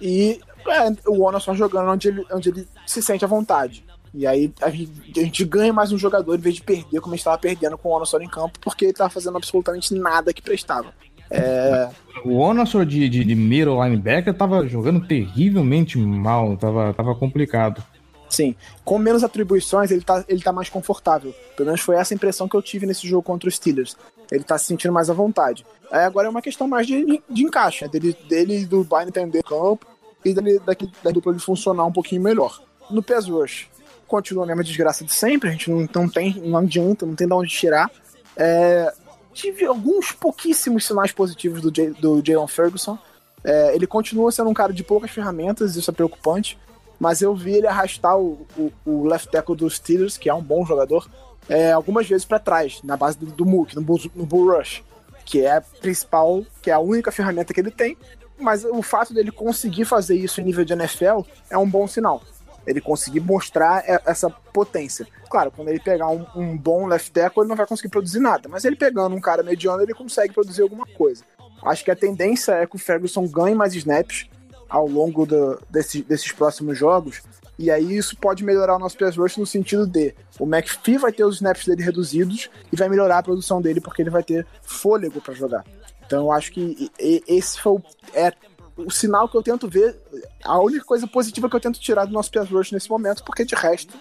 E 0.00 0.40
é, 0.68 1.10
o 1.10 1.24
Ono 1.24 1.40
só 1.40 1.52
jogando 1.56 1.90
onde 1.90 2.06
ele, 2.06 2.24
onde 2.30 2.50
ele 2.50 2.68
se 2.86 3.02
sente 3.02 3.24
à 3.24 3.28
vontade. 3.28 3.84
E 4.14 4.24
aí 4.24 4.52
a 4.62 4.70
gente, 4.70 5.20
a 5.20 5.22
gente, 5.24 5.44
ganha 5.44 5.72
mais 5.72 5.90
um 5.90 5.98
jogador 5.98 6.36
em 6.36 6.40
vez 6.40 6.54
de 6.54 6.62
perder, 6.62 7.00
como 7.00 7.14
a 7.14 7.16
gente 7.16 7.22
estava 7.22 7.36
perdendo 7.36 7.76
com 7.76 7.88
o 7.88 7.96
Ono 7.96 8.06
só 8.06 8.20
em 8.20 8.28
campo, 8.28 8.60
porque 8.60 8.84
ele 8.84 8.92
estava 8.92 9.10
fazendo 9.10 9.36
absolutamente 9.36 9.92
nada 9.92 10.32
que 10.32 10.40
prestava. 10.40 10.94
É... 11.28 11.88
O 12.24 12.36
Onosor 12.36 12.86
de, 12.86 13.08
de, 13.08 13.24
de 13.24 13.34
middle 13.34 13.82
linebacker 13.82 14.32
tava 14.32 14.68
jogando 14.68 15.04
terrivelmente 15.04 15.98
mal, 15.98 16.56
tava, 16.56 16.94
tava 16.94 17.12
complicado. 17.16 17.82
Sim, 18.28 18.56
com 18.84 18.98
menos 18.98 19.22
atribuições, 19.22 19.90
ele 19.90 20.02
tá, 20.02 20.24
ele 20.28 20.42
tá 20.42 20.52
mais 20.52 20.68
confortável. 20.68 21.34
Pelo 21.56 21.66
menos 21.66 21.80
foi 21.80 21.96
essa 21.96 22.14
impressão 22.14 22.48
que 22.48 22.56
eu 22.56 22.62
tive 22.62 22.86
nesse 22.86 23.06
jogo 23.06 23.22
contra 23.22 23.48
os 23.48 23.54
Steelers. 23.54 23.96
Ele 24.30 24.44
tá 24.44 24.58
se 24.58 24.66
sentindo 24.66 24.92
mais 24.92 25.08
à 25.08 25.14
vontade. 25.14 25.64
Aí 25.90 26.04
agora 26.04 26.26
é 26.26 26.30
uma 26.30 26.42
questão 26.42 26.66
mais 26.66 26.86
de, 26.86 27.22
de 27.28 27.42
encaixe, 27.42 27.84
né? 27.84 27.90
dele, 27.90 28.16
dele 28.28 28.66
do 28.66 28.82
Biden 28.82 29.08
entender 29.08 29.42
campo 29.44 29.86
e 30.24 30.34
dele, 30.34 30.60
daqui, 30.64 30.90
da 31.02 31.10
dupla 31.10 31.32
ele 31.32 31.40
funcionar 31.40 31.84
um 31.84 31.92
pouquinho 31.92 32.20
melhor. 32.20 32.60
No 32.90 33.02
pass 33.02 33.28
rush, 33.28 33.68
continua 34.08 34.44
a 34.44 34.46
mesma 34.46 34.64
desgraça 34.64 35.04
de 35.04 35.12
sempre, 35.12 35.48
a 35.48 35.52
gente 35.52 35.70
não, 35.70 35.88
não 35.94 36.08
tem, 36.08 36.34
não 36.40 36.58
adianta, 36.58 37.06
não 37.06 37.14
tem 37.14 37.28
de 37.28 37.32
onde 37.32 37.48
tirar. 37.48 37.90
É, 38.36 38.92
tive 39.32 39.64
alguns 39.64 40.10
pouquíssimos 40.10 40.84
sinais 40.84 41.12
positivos 41.12 41.60
do, 41.60 41.70
J, 41.70 41.90
do 41.92 42.20
Jalen 42.24 42.48
Ferguson. 42.48 42.98
É, 43.44 43.74
ele 43.76 43.86
continua 43.86 44.32
sendo 44.32 44.50
um 44.50 44.54
cara 44.54 44.72
de 44.72 44.82
poucas 44.82 45.12
ferramentas, 45.12 45.76
isso 45.76 45.88
é 45.88 45.94
preocupante 45.94 46.58
mas 46.98 47.22
eu 47.22 47.34
vi 47.34 47.54
ele 47.54 47.66
arrastar 47.66 48.18
o, 48.18 48.46
o, 48.56 48.72
o 48.84 49.04
left 49.04 49.30
tackle 49.30 49.56
dos 49.56 49.76
Steelers, 49.76 50.16
que 50.16 50.28
é 50.28 50.34
um 50.34 50.42
bom 50.42 50.64
jogador, 50.64 51.08
é, 51.48 51.72
algumas 51.72 52.08
vezes 52.08 52.24
para 52.24 52.38
trás, 52.38 52.80
na 52.82 52.96
base 52.96 53.18
do, 53.18 53.26
do 53.26 53.44
Mook, 53.44 53.74
no 53.74 53.82
bull, 53.82 54.00
no 54.14 54.26
bull 54.26 54.56
Rush, 54.56 54.82
que 55.24 55.44
é 55.44 55.56
a 55.56 55.60
principal, 55.60 56.44
que 56.62 56.70
é 56.70 56.74
a 56.74 56.78
única 56.78 57.12
ferramenta 57.12 57.52
que 57.52 57.60
ele 57.60 57.70
tem, 57.70 57.96
mas 58.38 58.64
o 58.64 58.82
fato 58.82 59.14
dele 59.14 59.30
conseguir 59.30 59.84
fazer 59.84 60.16
isso 60.16 60.40
em 60.40 60.44
nível 60.44 60.64
de 60.64 60.72
NFL 60.72 61.20
é 61.50 61.56
um 61.56 61.68
bom 61.68 61.86
sinal. 61.86 62.22
Ele 62.66 62.80
conseguir 62.80 63.20
mostrar 63.20 63.84
essa 64.04 64.28
potência. 64.28 65.06
Claro, 65.30 65.52
quando 65.52 65.68
ele 65.68 65.78
pegar 65.78 66.08
um, 66.08 66.26
um 66.34 66.56
bom 66.56 66.86
left 66.86 67.12
tackle, 67.12 67.42
ele 67.42 67.48
não 67.48 67.56
vai 67.56 67.66
conseguir 67.66 67.88
produzir 67.88 68.18
nada, 68.18 68.48
mas 68.48 68.64
ele 68.64 68.76
pegando 68.76 69.14
um 69.14 69.20
cara 69.20 69.42
mediano, 69.42 69.82
ele 69.82 69.94
consegue 69.94 70.34
produzir 70.34 70.62
alguma 70.62 70.84
coisa. 70.84 71.24
Acho 71.64 71.84
que 71.84 71.90
a 71.90 71.96
tendência 71.96 72.52
é 72.52 72.66
que 72.66 72.76
o 72.76 72.78
Ferguson 72.78 73.26
ganhe 73.26 73.54
mais 73.54 73.74
snaps, 73.74 74.28
ao 74.68 74.86
longo 74.86 75.26
do, 75.26 75.60
desse, 75.70 76.02
desses 76.02 76.32
próximos 76.32 76.78
jogos. 76.78 77.22
E 77.58 77.70
aí 77.70 77.96
isso 77.96 78.16
pode 78.16 78.44
melhorar 78.44 78.76
o 78.76 78.78
nosso 78.78 78.98
pass 78.98 79.16
rush 79.16 79.38
no 79.38 79.46
sentido 79.46 79.86
de 79.86 80.14
o 80.38 80.44
McPhee 80.44 80.98
vai 80.98 81.12
ter 81.12 81.24
os 81.24 81.36
snaps 81.36 81.64
dele 81.66 81.82
reduzidos 81.82 82.50
e 82.70 82.76
vai 82.76 82.88
melhorar 82.88 83.18
a 83.18 83.22
produção 83.22 83.62
dele 83.62 83.80
porque 83.80 84.02
ele 84.02 84.10
vai 84.10 84.22
ter 84.22 84.46
fôlego 84.62 85.20
para 85.20 85.34
jogar. 85.34 85.64
Então 86.06 86.24
eu 86.24 86.32
acho 86.32 86.52
que 86.52 86.90
esse 86.98 87.60
foi 87.60 87.72
o, 87.72 87.82
é 88.12 88.32
o 88.76 88.90
sinal 88.90 89.28
que 89.28 89.36
eu 89.36 89.42
tento 89.42 89.68
ver, 89.68 89.98
a 90.44 90.58
única 90.60 90.84
coisa 90.84 91.06
positiva 91.06 91.48
que 91.48 91.56
eu 91.56 91.60
tento 91.60 91.80
tirar 91.80 92.04
do 92.04 92.12
nosso 92.12 92.30
pass 92.30 92.50
rush 92.50 92.72
nesse 92.72 92.90
momento, 92.90 93.24
porque 93.24 93.44
de 93.44 93.54
resto, 93.54 93.94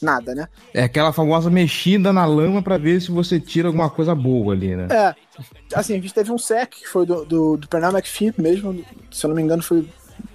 nada, 0.00 0.34
né? 0.34 0.48
É 0.72 0.84
aquela 0.84 1.12
famosa 1.12 1.50
mexida 1.50 2.12
na 2.12 2.24
lama 2.24 2.62
para 2.62 2.78
ver 2.78 3.00
se 3.00 3.10
você 3.10 3.40
tira 3.40 3.68
alguma 3.68 3.90
coisa 3.90 4.14
boa 4.14 4.54
ali, 4.54 4.76
né? 4.76 4.88
É, 4.90 5.14
assim, 5.74 5.94
a 5.94 5.96
gente 5.96 6.14
teve 6.14 6.32
um 6.32 6.38
sec 6.38 6.70
que 6.70 6.88
foi 6.88 7.06
do, 7.06 7.24
do, 7.24 7.56
do 7.56 7.68
Pernell 7.68 7.92
McPhee 7.92 8.34
mesmo, 8.38 8.84
se 9.10 9.24
eu 9.24 9.28
não 9.28 9.36
me 9.36 9.42
engano, 9.42 9.62
foi 9.62 9.86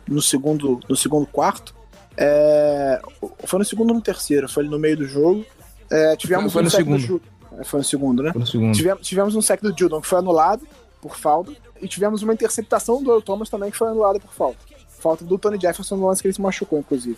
no 0.07 0.22
segundo, 0.22 0.80
no 0.88 0.95
segundo 0.95 1.26
quarto. 1.28 1.74
É, 2.16 3.01
foi 3.45 3.59
no 3.59 3.66
segundo 3.66 3.89
ou 3.89 3.95
no 3.95 4.01
terceiro, 4.01 4.47
foi 4.47 4.64
no 4.64 4.78
meio 4.78 4.97
do 4.97 5.05
jogo. 5.05 5.45
É, 5.89 6.16
tivemos 6.16 6.51
foi, 6.53 6.61
um 6.61 6.66
no 6.66 6.72
segundo. 6.72 7.22
É, 7.57 7.64
foi 7.64 7.80
no 7.80 7.84
segundo, 7.84 8.24
né? 8.24 8.32
Foi 8.32 8.41
no 8.41 8.47
segundo. 8.47 8.76
Tivemos, 8.76 9.07
tivemos 9.07 9.36
um 9.36 9.41
sec 9.41 9.61
do 9.61 9.76
Judon 9.78 10.01
que 10.01 10.07
foi 10.07 10.20
anulado 10.20 10.68
por 11.01 11.18
falta. 11.18 11.51
E 11.82 11.88
tivemos 11.88 12.24
uma 12.24 12.34
interceptação 12.34 13.03
do 13.03 13.11
Earl 13.11 13.22
Thomas 13.22 13.49
também 13.49 13.70
que 13.70 13.78
foi 13.78 13.89
anulada 13.89 14.20
por 14.20 14.34
falta. 14.34 14.59
Falta 14.99 15.26
do 15.26 15.38
Tony 15.38 15.59
Jefferson 15.59 15.97
no 15.97 16.07
lance 16.07 16.22
que 16.22 16.28
ele 16.28 16.34
se 16.34 16.41
machucou, 16.41 16.80
inclusive. 16.80 17.18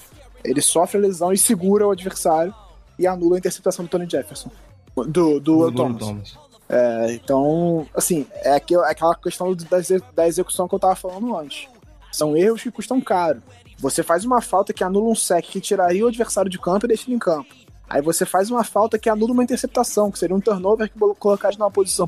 Ele 0.49 0.61
sofre 0.61 0.97
a 0.97 1.01
lesão 1.01 1.31
e 1.33 1.37
segura 1.37 1.87
o 1.87 1.91
adversário 1.91 2.53
e 2.97 3.05
anula 3.05 3.35
a 3.35 3.39
interceptação 3.39 3.85
do 3.85 3.89
Tony 3.89 4.07
Jefferson. 4.09 4.49
Do, 4.95 5.05
do, 5.05 5.39
do 5.39 5.71
Thomas. 5.71 5.99
Thomas. 5.99 6.37
É, 6.67 7.13
então, 7.13 7.85
assim, 7.93 8.25
é, 8.33 8.49
é 8.49 8.55
aquela 8.55 9.15
questão 9.15 9.53
da, 9.53 9.77
da 10.13 10.27
execução 10.27 10.67
que 10.67 10.75
eu 10.75 10.79
tava 10.79 10.95
falando 10.95 11.35
antes. 11.37 11.67
São 12.11 12.35
erros 12.35 12.63
que 12.63 12.71
custam 12.71 12.99
caro. 13.01 13.41
Você 13.77 14.01
faz 14.01 14.23
uma 14.23 14.41
falta 14.41 14.73
que 14.73 14.83
anula 14.83 15.09
um 15.09 15.15
sec 15.15 15.45
que 15.45 15.59
tiraria 15.59 16.05
o 16.05 16.07
adversário 16.07 16.49
de 16.49 16.57
campo 16.57 16.85
e 16.85 16.87
deixa 16.87 17.03
ele 17.07 17.15
em 17.15 17.19
campo. 17.19 17.53
Aí 17.87 18.01
você 18.01 18.25
faz 18.25 18.49
uma 18.49 18.63
falta 18.63 18.97
que 18.97 19.09
anula 19.09 19.33
uma 19.33 19.43
interceptação, 19.43 20.09
que 20.09 20.17
seria 20.17 20.35
um 20.35 20.39
turnover 20.39 20.89
que 20.89 20.97
colocar 21.19 21.51
numa 21.57 21.69
posição 21.69 22.07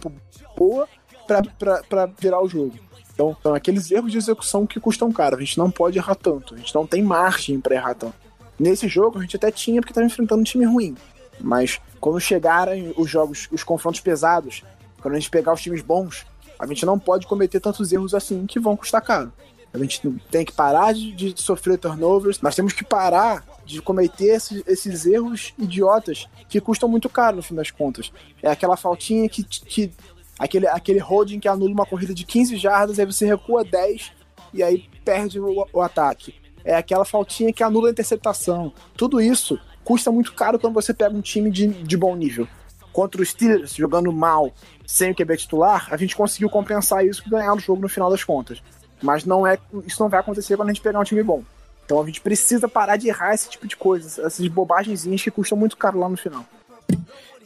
boa 0.55 0.87
para 1.27 2.09
virar 2.17 2.41
o 2.41 2.47
jogo. 2.47 2.73
Então, 3.13 3.35
são 3.41 3.53
aqueles 3.53 3.91
erros 3.91 4.11
de 4.11 4.17
execução 4.17 4.65
que 4.65 4.79
custam 4.79 5.11
caro. 5.11 5.35
A 5.35 5.39
gente 5.39 5.57
não 5.57 5.69
pode 5.69 5.97
errar 5.97 6.15
tanto. 6.15 6.53
A 6.53 6.57
gente 6.57 6.73
não 6.73 6.85
tem 6.85 7.01
margem 7.01 7.59
para 7.59 7.75
errar 7.75 7.95
tanto. 7.95 8.15
Nesse 8.59 8.87
jogo 8.87 9.19
a 9.19 9.21
gente 9.21 9.35
até 9.35 9.51
tinha 9.51 9.81
porque 9.81 9.91
estava 9.91 10.07
enfrentando 10.07 10.41
um 10.41 10.45
time 10.45 10.65
ruim. 10.65 10.95
Mas 11.39 11.79
quando 11.99 12.19
chegarem 12.19 12.93
os 12.97 13.09
jogos, 13.09 13.47
os 13.51 13.63
confrontos 13.63 13.99
pesados, 13.99 14.63
quando 15.01 15.15
a 15.15 15.19
gente 15.19 15.29
pegar 15.29 15.53
os 15.53 15.61
times 15.61 15.81
bons, 15.81 16.25
a 16.57 16.65
gente 16.65 16.85
não 16.85 16.97
pode 16.97 17.27
cometer 17.27 17.59
tantos 17.59 17.91
erros 17.91 18.13
assim 18.13 18.45
que 18.45 18.59
vão 18.59 18.75
custar 18.75 19.01
caro. 19.01 19.31
A 19.73 19.77
gente 19.77 20.01
tem 20.31 20.43
que 20.43 20.51
parar 20.51 20.93
de, 20.93 21.13
de 21.13 21.41
sofrer 21.41 21.77
turnovers, 21.77 22.41
nós 22.41 22.55
temos 22.55 22.73
que 22.73 22.83
parar 22.83 23.45
de 23.65 23.81
cometer 23.81 24.35
esses, 24.35 24.63
esses, 24.65 25.05
erros 25.05 25.53
idiotas 25.57 26.27
que 26.49 26.59
custam 26.59 26.89
muito 26.89 27.09
caro 27.09 27.37
no 27.37 27.43
fim 27.43 27.53
das 27.53 27.69
contas. 27.69 28.11
É 28.41 28.49
aquela 28.49 28.77
faltinha 28.77 29.27
que, 29.29 29.43
que 29.43 29.91
aquele, 30.39 30.67
aquele 30.67 30.99
holding 30.99 31.39
que 31.39 31.47
anula 31.47 31.71
uma 31.71 31.85
corrida 31.85 32.13
de 32.13 32.25
15 32.25 32.55
jardas, 32.57 32.97
aí 32.97 33.05
você 33.05 33.25
recua 33.25 33.63
10 33.63 34.11
e 34.53 34.63
aí 34.63 34.89
perde 35.03 35.39
o, 35.39 35.67
o 35.71 35.81
ataque. 35.81 36.33
É 36.67 36.75
aquela 36.75 37.05
faltinha 37.05 37.53
que 37.53 37.63
anula 37.63 37.87
a 37.87 37.91
interceptação. 37.91 38.73
Tudo 38.97 39.21
isso 39.21 39.57
custa 39.85 40.11
muito 40.11 40.33
caro 40.33 40.59
quando 40.59 40.73
você 40.73 40.93
pega 40.93 41.15
um 41.15 41.21
time 41.21 41.49
de, 41.49 41.65
de 41.65 41.95
bom 41.95 42.13
nível. 42.13 42.45
Contra 42.91 43.21
os 43.21 43.29
Steelers, 43.29 43.73
jogando 43.73 44.11
mal, 44.11 44.51
sem 44.85 45.11
o 45.11 45.15
QB 45.15 45.37
titular, 45.37 45.87
a 45.89 45.95
gente 45.95 46.13
conseguiu 46.13 46.49
compensar 46.49 47.05
isso 47.05 47.23
e 47.25 47.29
ganhar 47.29 47.53
o 47.53 47.59
jogo 47.59 47.81
no 47.81 47.87
final 47.87 48.09
das 48.09 48.21
contas. 48.21 48.61
Mas 49.01 49.23
não 49.23 49.47
é, 49.47 49.57
isso 49.85 50.03
não 50.03 50.09
vai 50.09 50.19
acontecer 50.19 50.57
quando 50.57 50.69
a 50.69 50.73
gente 50.73 50.83
pegar 50.83 50.99
um 50.99 51.05
time 51.05 51.23
bom. 51.23 51.41
Então 51.85 52.01
a 52.01 52.05
gente 52.05 52.19
precisa 52.19 52.67
parar 52.67 52.97
de 52.97 53.07
errar 53.07 53.33
esse 53.33 53.49
tipo 53.49 53.65
de 53.65 53.77
coisa, 53.77 54.27
essas 54.27 54.45
bobagenzinhas 54.49 55.21
que 55.21 55.31
custam 55.31 55.57
muito 55.57 55.77
caro 55.77 55.97
lá 55.97 56.09
no 56.09 56.17
final. 56.17 56.43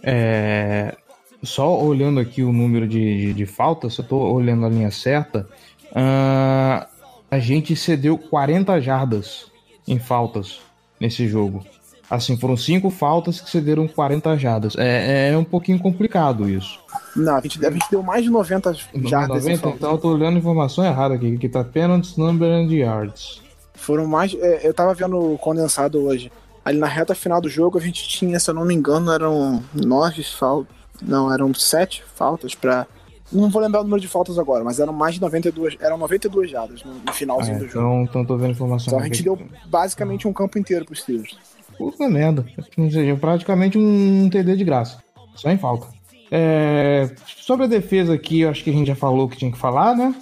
É... 0.01 0.95
só 1.43 1.79
olhando 1.79 2.19
aqui 2.19 2.41
o 2.41 2.51
número 2.51 2.87
de, 2.87 3.17
de, 3.17 3.33
de 3.33 3.45
faltas, 3.45 3.95
eu 3.99 4.03
tô 4.03 4.17
olhando 4.17 4.65
a 4.65 4.69
linha 4.69 4.89
certa, 4.89 5.47
ah, 5.93 6.87
a 7.31 7.39
gente 7.39 7.75
cedeu 7.77 8.17
40 8.17 8.81
jardas 8.81 9.45
em 9.87 9.97
faltas 9.97 10.59
nesse 10.99 11.27
jogo. 11.29 11.65
Assim, 12.09 12.35
foram 12.35 12.57
cinco 12.57 12.89
faltas 12.89 13.39
que 13.39 13.49
cederam 13.49 13.87
40 13.87 14.37
jardas. 14.37 14.75
É, 14.77 15.29
é 15.29 15.37
um 15.37 15.45
pouquinho 15.45 15.79
complicado 15.79 16.49
isso. 16.49 16.77
Não, 17.15 17.37
a 17.37 17.41
gente, 17.41 17.65
a 17.65 17.71
gente 17.71 17.89
deu 17.89 18.03
mais 18.03 18.25
de 18.25 18.29
90 18.29 18.73
jardas. 19.05 19.45
90, 19.45 19.69
então 19.69 19.91
eu 19.91 19.97
tô 19.97 20.13
olhando 20.13 20.35
a 20.35 20.39
informação 20.39 20.83
errada 20.83 21.15
aqui, 21.15 21.37
que 21.37 21.47
tá 21.47 21.63
penalties, 21.63 22.17
number 22.17 22.49
and 22.49 22.69
yards. 22.69 23.41
Foram 23.73 24.05
mais. 24.05 24.33
é, 24.33 24.67
eu 24.67 24.73
tava 24.73 24.93
vendo 24.93 25.17
o 25.17 25.37
condensado 25.37 25.99
hoje. 25.99 26.29
Ali 26.65 26.77
na 26.77 26.85
reta 26.85 27.15
final 27.15 27.39
do 27.39 27.47
jogo 27.47 27.77
a 27.77 27.81
gente 27.81 28.07
tinha, 28.07 28.39
se 28.39 28.49
eu 28.49 28.53
não 28.53 28.65
me 28.65 28.75
engano, 28.75 29.09
eram 29.09 29.63
nove 29.73 30.21
faltas. 30.21 30.75
Não, 31.01 31.33
eram 31.33 31.53
sete 31.53 32.03
faltas 32.13 32.53
pra. 32.53 32.85
Não 33.31 33.49
vou 33.49 33.61
lembrar 33.61 33.79
o 33.79 33.83
número 33.83 34.01
de 34.01 34.07
faltas 34.07 34.37
agora, 34.37 34.63
mas 34.63 34.79
eram 34.79 34.91
mais 34.93 35.15
de 35.15 35.21
92. 35.21 35.77
Eram 35.79 35.97
92 35.97 36.51
jardas 36.51 36.83
no, 36.83 36.93
no 36.95 37.13
finalzinho 37.13 37.55
Ah, 37.55 37.59
do 37.59 37.67
jogo. 37.67 37.79
então, 37.87 38.01
então 38.03 38.25
tô 38.25 38.37
vendo 38.37 38.51
informação. 38.51 38.87
Então 38.93 38.99
a 38.99 39.03
gente 39.05 39.23
deu 39.23 39.39
basicamente 39.67 40.27
um 40.27 40.33
campo 40.33 40.59
inteiro 40.59 40.85
pros 40.85 40.99
Steelers. 41.01 41.37
Puta 41.77 42.07
merda. 42.09 42.45
Ou 42.77 42.91
seja, 42.91 43.15
praticamente 43.15 43.77
um 43.77 44.29
TD 44.29 44.55
de 44.57 44.63
graça. 44.63 45.01
Só 45.35 45.49
em 45.49 45.57
falta. 45.57 45.87
É, 46.29 47.09
sobre 47.25 47.65
a 47.65 47.67
defesa 47.69 48.13
aqui, 48.13 48.41
eu 48.41 48.49
acho 48.49 48.63
que 48.63 48.69
a 48.69 48.73
gente 48.73 48.87
já 48.87 48.95
falou 48.95 49.25
o 49.25 49.29
que 49.29 49.37
tinha 49.37 49.51
que 49.51 49.57
falar, 49.57 49.95
né? 49.95 50.13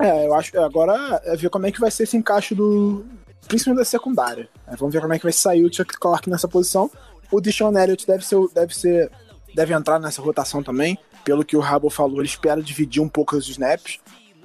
É, 0.00 0.26
eu 0.26 0.34
acho. 0.34 0.58
Agora 0.58 1.20
é 1.24 1.36
ver 1.36 1.50
como 1.50 1.66
é 1.66 1.70
que 1.72 1.80
vai 1.80 1.90
ser 1.90 2.02
esse 2.04 2.16
encaixe 2.16 2.54
do. 2.54 3.04
Principalmente 3.46 3.80
da 3.80 3.84
secundária. 3.84 4.48
É, 4.66 4.74
vamos 4.76 4.92
ver 4.92 5.00
como 5.00 5.12
é 5.12 5.18
que 5.18 5.22
vai 5.24 5.32
sair 5.32 5.64
o 5.64 5.72
Chuck 5.72 5.98
Clark 5.98 6.28
nessa 6.28 6.48
posição. 6.48 6.90
O 7.30 7.40
Deshaun 7.40 7.76
Elliott 7.78 8.06
deve 8.06 8.26
ser. 8.26 8.36
Deve 8.54 8.74
ser. 8.74 9.10
Deve 9.54 9.72
entrar 9.72 9.98
nessa 10.00 10.20
rotação 10.20 10.62
também. 10.62 10.98
Pelo 11.24 11.44
que 11.44 11.56
o 11.56 11.60
Rabo 11.60 11.88
falou, 11.90 12.18
ele 12.18 12.26
espera 12.28 12.62
dividir 12.62 13.02
um 13.02 13.08
pouco 13.08 13.36
os 13.36 13.48
snaps 13.48 13.98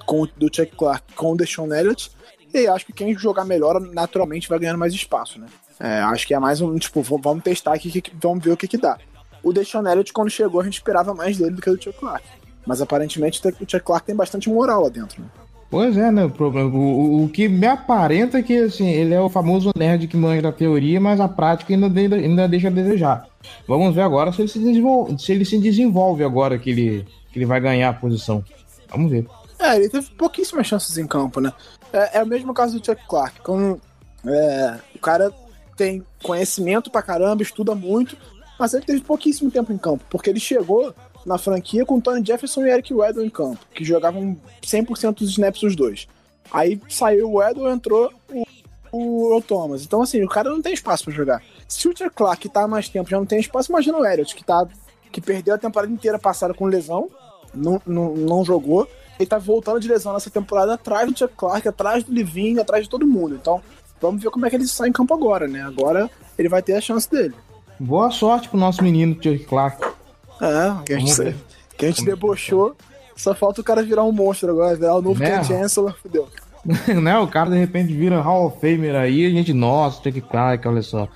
com, 0.06 0.22
o- 0.22 0.26
do 0.26 0.46
Chuck 0.54 0.74
Clark 0.76 1.12
com 1.14 1.32
o 1.32 1.36
Deshaun 1.36 1.72
Elliott. 1.74 2.10
E 2.52 2.66
acho 2.66 2.86
que 2.86 2.92
quem 2.92 3.16
jogar 3.16 3.44
melhor, 3.44 3.80
naturalmente, 3.80 4.48
vai 4.48 4.58
ganhando 4.58 4.78
mais 4.78 4.92
espaço, 4.92 5.38
né? 5.38 5.46
É, 5.78 6.00
acho 6.00 6.26
que 6.26 6.34
é 6.34 6.38
mais 6.38 6.60
um, 6.60 6.76
tipo, 6.78 7.00
vamos 7.02 7.42
testar 7.44 7.74
aqui, 7.74 8.02
vamos 8.14 8.42
ver 8.44 8.50
o 8.52 8.56
que 8.56 8.66
que 8.68 8.76
dá. 8.76 8.98
O 9.42 9.52
Deshaun 9.52 9.86
Elliott, 9.86 10.12
quando 10.12 10.28
chegou, 10.30 10.60
a 10.60 10.64
gente 10.64 10.74
esperava 10.74 11.14
mais 11.14 11.38
dele 11.38 11.52
do 11.52 11.62
que 11.62 11.70
do 11.70 11.82
Chuck 11.82 11.98
Clark. 11.98 12.26
Mas 12.66 12.82
aparentemente 12.82 13.40
o 13.46 13.70
Chuck 13.70 13.80
Clark 13.84 14.04
tem 14.06 14.14
bastante 14.14 14.50
moral 14.50 14.82
lá 14.82 14.88
dentro, 14.90 15.22
né? 15.22 15.28
Pois 15.70 15.96
é, 15.96 16.10
né? 16.10 16.24
O, 16.24 16.30
problema, 16.30 16.68
o, 16.76 17.24
o- 17.24 17.28
que 17.28 17.48
me 17.48 17.66
aparenta 17.66 18.38
é 18.38 18.42
que 18.42 18.56
assim, 18.58 18.88
ele 18.88 19.14
é 19.14 19.20
o 19.20 19.28
famoso 19.28 19.70
nerd 19.76 20.08
que 20.08 20.16
manja 20.16 20.42
da 20.42 20.50
teoria, 20.52 21.00
mas 21.00 21.20
a 21.20 21.28
prática 21.28 21.72
ainda, 21.72 21.88
de- 21.88 22.12
ainda 22.12 22.48
deixa 22.48 22.66
a 22.66 22.70
desejar. 22.72 23.26
Vamos 23.68 23.94
ver 23.94 24.00
agora 24.02 24.32
se 24.32 24.42
ele 24.42 24.48
se 24.48 24.58
desenvolve, 24.58 25.16
se 25.18 25.30
ele 25.30 25.44
se 25.44 25.58
desenvolve 25.58 26.24
agora 26.24 26.58
que 26.58 26.70
ele, 26.70 27.06
que 27.32 27.38
ele 27.38 27.46
vai 27.46 27.60
ganhar 27.60 27.88
a 27.90 27.92
posição. 27.92 28.44
Vamos 28.90 29.12
ver. 29.12 29.26
É, 29.60 29.76
ele 29.76 29.88
teve 29.88 30.08
pouquíssimas 30.10 30.66
chances 30.66 30.98
em 30.98 31.06
campo, 31.06 31.40
né? 31.40 31.52
É, 31.92 32.18
é 32.18 32.22
o 32.22 32.26
mesmo 32.26 32.52
caso 32.52 32.78
do 32.78 32.84
Chuck 32.84 33.00
Clark. 33.08 33.40
Quando, 33.40 33.80
é, 34.26 34.74
o 34.94 34.98
cara 34.98 35.30
tem 35.76 36.02
conhecimento 36.22 36.90
pra 36.90 37.00
caramba, 37.02 37.42
estuda 37.42 37.76
muito, 37.76 38.16
mas 38.58 38.74
ele 38.74 38.84
teve 38.84 39.00
pouquíssimo 39.02 39.50
tempo 39.52 39.72
em 39.72 39.78
campo, 39.78 40.04
porque 40.10 40.28
ele 40.30 40.40
chegou 40.40 40.92
na 41.24 41.38
franquia 41.38 41.84
com 41.84 42.00
Tony 42.00 42.24
Jefferson 42.24 42.64
e 42.64 42.70
Eric 42.70 42.92
Weddle 42.92 43.24
em 43.24 43.30
campo, 43.30 43.58
que 43.74 43.84
jogavam 43.84 44.36
100% 44.62 45.14
dos 45.14 45.30
snaps 45.30 45.62
os 45.62 45.76
dois. 45.76 46.08
Aí 46.52 46.80
saiu 46.88 47.30
o 47.30 47.34
Weddle, 47.34 47.70
entrou 47.70 48.12
o, 48.32 48.44
o 48.92 49.30
Earl 49.30 49.42
Thomas. 49.42 49.84
Então, 49.84 50.02
assim, 50.02 50.22
o 50.22 50.28
cara 50.28 50.50
não 50.50 50.60
tem 50.60 50.72
espaço 50.72 51.04
pra 51.04 51.12
jogar. 51.12 51.42
Se 51.68 51.88
o 51.88 51.96
Chuck 51.96 52.10
Clark 52.10 52.48
tá 52.48 52.64
há 52.64 52.68
mais 52.68 52.88
tempo 52.88 53.08
já 53.08 53.18
não 53.18 53.26
tem 53.26 53.38
espaço, 53.38 53.70
imagina 53.70 53.98
o 53.98 54.04
Elliott, 54.04 54.34
que, 54.34 54.44
tá, 54.44 54.66
que 55.12 55.20
perdeu 55.20 55.54
a 55.54 55.58
temporada 55.58 55.92
inteira 55.92 56.18
passada 56.18 56.52
com 56.52 56.66
lesão, 56.66 57.08
não, 57.54 57.80
não, 57.86 58.14
não 58.14 58.44
jogou, 58.44 58.88
ele 59.18 59.28
tá 59.28 59.38
voltando 59.38 59.80
de 59.80 59.88
lesão 59.88 60.12
nessa 60.12 60.30
temporada 60.30 60.74
atrás 60.74 61.10
do 61.10 61.16
Chuck 61.16 61.34
Clark, 61.36 61.68
atrás 61.68 62.02
do 62.02 62.12
Levine, 62.12 62.60
atrás 62.60 62.84
de 62.84 62.90
todo 62.90 63.06
mundo. 63.06 63.34
Então, 63.34 63.60
vamos 64.00 64.22
ver 64.22 64.30
como 64.30 64.46
é 64.46 64.50
que 64.50 64.56
ele 64.56 64.66
sai 64.66 64.88
em 64.88 64.92
campo 64.92 65.14
agora, 65.14 65.46
né? 65.46 65.62
Agora 65.62 66.10
ele 66.38 66.48
vai 66.48 66.62
ter 66.62 66.74
a 66.74 66.80
chance 66.80 67.08
dele. 67.08 67.34
Boa 67.78 68.10
sorte 68.10 68.48
pro 68.48 68.58
nosso 68.58 68.82
menino 68.82 69.14
Chuck 69.14 69.44
Clark. 69.44 69.99
É, 70.40 70.84
que 70.84 70.94
a 70.94 70.98
gente, 70.98 71.36
que 71.76 71.86
a 71.86 71.88
gente 71.88 72.04
debochou. 72.04 72.76
Só 73.16 73.34
falta 73.34 73.60
o 73.60 73.64
cara 73.64 73.82
virar 73.82 74.02
um 74.04 74.12
monstro 74.12 74.50
agora, 74.50 74.74
virar 74.74 74.94
o 74.96 75.02
novo 75.02 75.20
Né? 75.20 75.44
Chancellor, 75.44 75.94
fudeu. 76.00 76.26
né? 77.02 77.18
O 77.18 77.28
cara 77.28 77.50
de 77.50 77.58
repente 77.58 77.92
vira 77.92 78.20
Hall 78.20 78.46
of 78.46 78.60
Famer 78.60 78.94
aí, 78.94 79.26
a 79.26 79.30
gente, 79.30 79.52
nossa, 79.52 80.02
Chuck 80.02 80.20
Clark, 80.22 80.66
olha 80.66 80.82
só. 80.82 81.06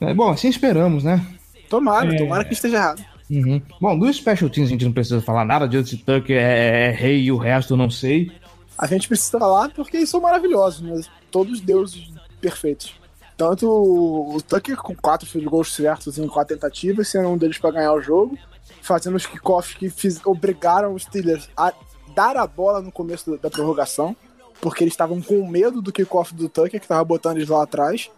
É, 0.00 0.12
bom, 0.12 0.30
assim 0.30 0.48
esperamos, 0.48 1.04
né? 1.04 1.24
Tomara, 1.68 2.12
É. 2.12 2.18
tomara 2.18 2.44
que 2.44 2.52
esteja 2.54 2.76
errado. 2.76 3.04
Uhum. 3.30 3.62
Bom, 3.80 3.96
dos 3.96 4.16
Special 4.16 4.50
Teams 4.50 4.68
a 4.70 4.72
gente 4.72 4.84
não 4.84 4.92
precisa 4.92 5.20
falar 5.20 5.44
nada, 5.44 5.70
Justin 5.70 5.98
Tucker 5.98 6.36
é, 6.36 6.88
é 6.88 6.90
rei 6.90 7.22
e 7.22 7.30
o 7.32 7.36
resto 7.36 7.74
eu 7.74 7.76
não 7.76 7.88
sei. 7.88 8.32
A 8.76 8.86
gente 8.88 9.06
precisa 9.06 9.38
falar 9.38 9.68
porque 9.70 9.98
eles 9.98 10.08
são 10.08 10.20
maravilhosos, 10.20 10.80
né? 10.80 11.00
Todos 11.30 11.60
deuses 11.60 12.10
perfeitos. 12.40 12.94
Tanto 13.40 13.66
o 13.66 14.38
Tucker 14.42 14.76
com 14.76 14.94
quatro 14.94 15.26
field 15.26 15.48
goals 15.48 15.74
certos 15.74 16.18
em 16.18 16.28
quatro 16.28 16.54
tentativas, 16.54 17.08
sendo 17.08 17.30
um 17.30 17.38
deles 17.38 17.56
para 17.56 17.70
ganhar 17.70 17.94
o 17.94 18.00
jogo, 18.02 18.36
fazendo 18.82 19.16
os 19.16 19.24
kickoffs 19.24 19.74
que 19.74 19.88
fiz- 19.88 20.20
obrigaram 20.26 20.92
os 20.92 21.04
Steelers 21.04 21.48
a 21.56 21.72
dar 22.14 22.36
a 22.36 22.46
bola 22.46 22.82
no 22.82 22.92
começo 22.92 23.38
da 23.38 23.48
prorrogação, 23.48 24.14
porque 24.60 24.84
eles 24.84 24.92
estavam 24.92 25.22
com 25.22 25.48
medo 25.48 25.80
do 25.80 25.90
kickoff 25.90 26.34
do 26.34 26.50
Tucker, 26.50 26.78
que 26.78 26.86
tava 26.86 27.02
botando 27.02 27.38
eles 27.38 27.48
lá 27.48 27.62
atrás. 27.62 28.10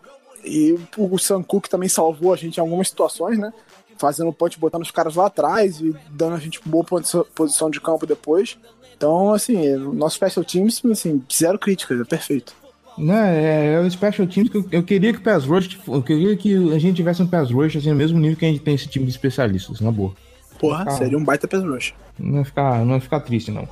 E 0.45 0.77
o 0.99 1.17
Sam 1.21 1.45
Cook 1.45 1.69
também 1.69 1.89
salvou 1.89 2.33
a 2.33 2.37
gente 2.37 2.57
em 2.57 2.61
algumas 2.61 2.89
situações, 2.89 3.39
né? 3.39 3.53
Fazendo 3.99 4.33
punch, 4.33 4.59
botando 4.59 4.83
os 4.83 4.91
caras 4.91 5.15
lá 5.15 5.27
atrás 5.27 5.81
e 5.81 5.95
dando 6.11 6.35
a 6.35 6.39
gente 6.41 6.61
boa 6.67 6.83
posição- 6.83 7.71
de 7.71 7.81
campo 7.81 8.07
depois. 8.07 8.59
Então, 8.97 9.33
assim, 9.33 9.77
nosso 9.77 10.17
special 10.17 10.45
teams, 10.45 10.83
assim, 10.91 11.23
zero 11.33 11.61
críticas, 11.61 12.01
é 12.01 12.05
perfeito. 12.05 12.61
Né, 12.99 13.43
é, 13.43 13.75
é 13.75 13.81
o 13.81 13.91
Special 13.91 14.27
Teams 14.27 14.51
que 14.51 14.57
eu, 14.59 14.67
eu 14.71 14.83
queria 14.83 15.13
que 15.13 15.19
o 15.19 15.23
Pass 15.23 15.45
Rush, 15.45 15.79
eu 15.89 16.03
queria 16.03 16.37
que 16.37 16.75
a 16.75 16.79
gente 16.79 16.97
tivesse 16.97 17.23
um 17.23 17.27
Pass 17.27 17.51
Rush 17.51 17.77
assim, 17.77 17.89
no 17.91 17.97
mesmo 17.97 18.19
nível 18.19 18.37
que 18.37 18.45
a 18.45 18.49
gente 18.49 18.61
tem 18.61 18.75
esse 18.75 18.87
time 18.87 19.05
de 19.07 19.11
especialistas, 19.11 19.81
na 19.81 19.91
boa. 19.91 20.13
Porra, 20.59 20.85
Ah. 20.87 20.91
seria 20.93 21.19
um 21.19 21.25
baita 21.25 21.49
pass 21.49 21.65
rush. 21.65 21.93
Não 22.19 22.35
vai 22.35 22.45
ficar, 22.45 22.79
não 22.81 22.91
vai 22.91 23.01
ficar 23.01 23.21
triste, 23.21 23.51
não. 23.51 23.63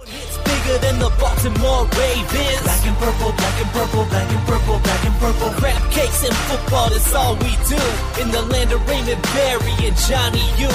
bigger 0.45 0.79
than 0.81 0.99
the 0.99 1.09
Baltimore 1.21 1.87
Ravens. 1.95 2.63
Black 2.63 2.89
and 2.89 2.95
purple, 2.97 3.33
black 3.33 3.63
and 3.63 3.69
purple, 3.73 4.05
black 4.07 4.27
and 4.35 4.45
purple, 4.47 4.79
black 4.81 5.07
and 5.07 5.15
purple. 5.21 5.51
Crab 5.61 5.91
cakes 5.93 6.25
and 6.25 6.35
football, 6.49 6.91
that's 6.91 7.15
all 7.15 7.35
we 7.37 7.53
do. 7.69 7.79
In 8.21 8.31
the 8.33 8.43
land 8.51 8.73
of 8.73 8.81
Raymond 8.89 9.23
Berry 9.35 9.87
and 9.87 9.97
Johnny 10.09 10.43
U. 10.59 10.69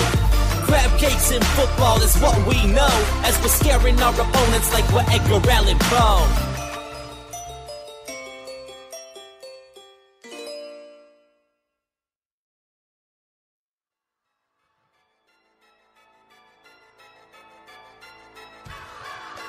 Crab 0.64 0.90
cakes 0.98 1.32
and 1.32 1.44
football 1.58 2.02
is 2.02 2.16
what 2.22 2.38
we 2.48 2.64
know. 2.72 2.94
As 3.26 3.38
we're 3.42 3.50
scaring 3.50 4.00
our 4.02 4.14
opponents 4.14 4.72
like 4.74 4.88
we're 4.94 5.06
Edgar 5.12 5.42
Allan 5.52 5.78
Poe. 5.92 6.55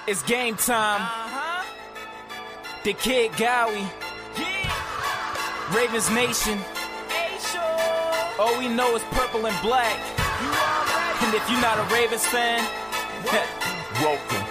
It's 0.09 0.23
game 0.23 0.55
time. 0.55 1.03
Uh-huh. 1.03 1.65
The 2.85 2.93
Kid 2.93 3.33
Gowie. 3.33 3.91
Ravens 5.75 6.09
Nation. 6.13 6.61
All 8.39 8.57
we 8.57 8.69
know 8.69 8.95
is 8.95 9.03
purple 9.11 9.45
and 9.47 9.63
black. 9.63 9.99
And 11.23 11.35
if 11.35 11.51
you're 11.51 11.61
not 11.61 11.79
a 11.81 11.93
Ravens 11.93 12.25
fan, 12.25 12.65
welcome. 14.01 14.46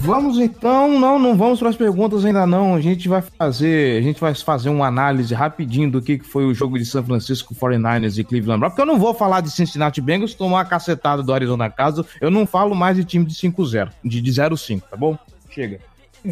Vamos 0.00 0.38
então, 0.38 0.98
não, 0.98 1.18
não 1.18 1.36
vamos 1.36 1.60
para 1.60 1.68
as 1.68 1.76
perguntas 1.76 2.24
ainda 2.24 2.44
não. 2.44 2.74
A 2.74 2.80
gente 2.80 3.08
vai 3.08 3.22
fazer, 3.22 3.98
a 3.98 4.02
gente 4.02 4.20
vai 4.20 4.34
fazer 4.34 4.68
uma 4.68 4.86
análise 4.88 5.32
rapidinho 5.32 5.90
do 5.90 6.02
que 6.02 6.18
que 6.18 6.24
foi 6.26 6.44
o 6.44 6.52
jogo 6.54 6.76
de 6.76 6.84
São 6.84 7.04
Francisco 7.04 7.54
49ers 7.54 8.18
e 8.18 8.24
Cleveland 8.24 8.58
Browns, 8.58 8.72
porque 8.72 8.82
eu 8.82 8.86
não 8.92 8.98
vou 8.98 9.14
falar 9.14 9.40
de 9.42 9.50
Cincinnati 9.50 10.00
Bengals 10.00 10.34
tomar 10.34 10.56
uma 10.58 10.64
cacetada 10.64 11.22
do 11.22 11.32
Arizona 11.32 11.70
Casa. 11.70 12.04
Eu 12.20 12.30
não 12.32 12.46
falo 12.46 12.74
mais 12.74 12.96
de 12.96 13.04
time 13.04 13.24
de 13.24 13.34
5-0, 13.34 13.90
de, 14.04 14.20
de 14.20 14.30
0-5, 14.32 14.82
tá 14.90 14.96
bom? 14.96 15.16
Chega. 15.50 15.78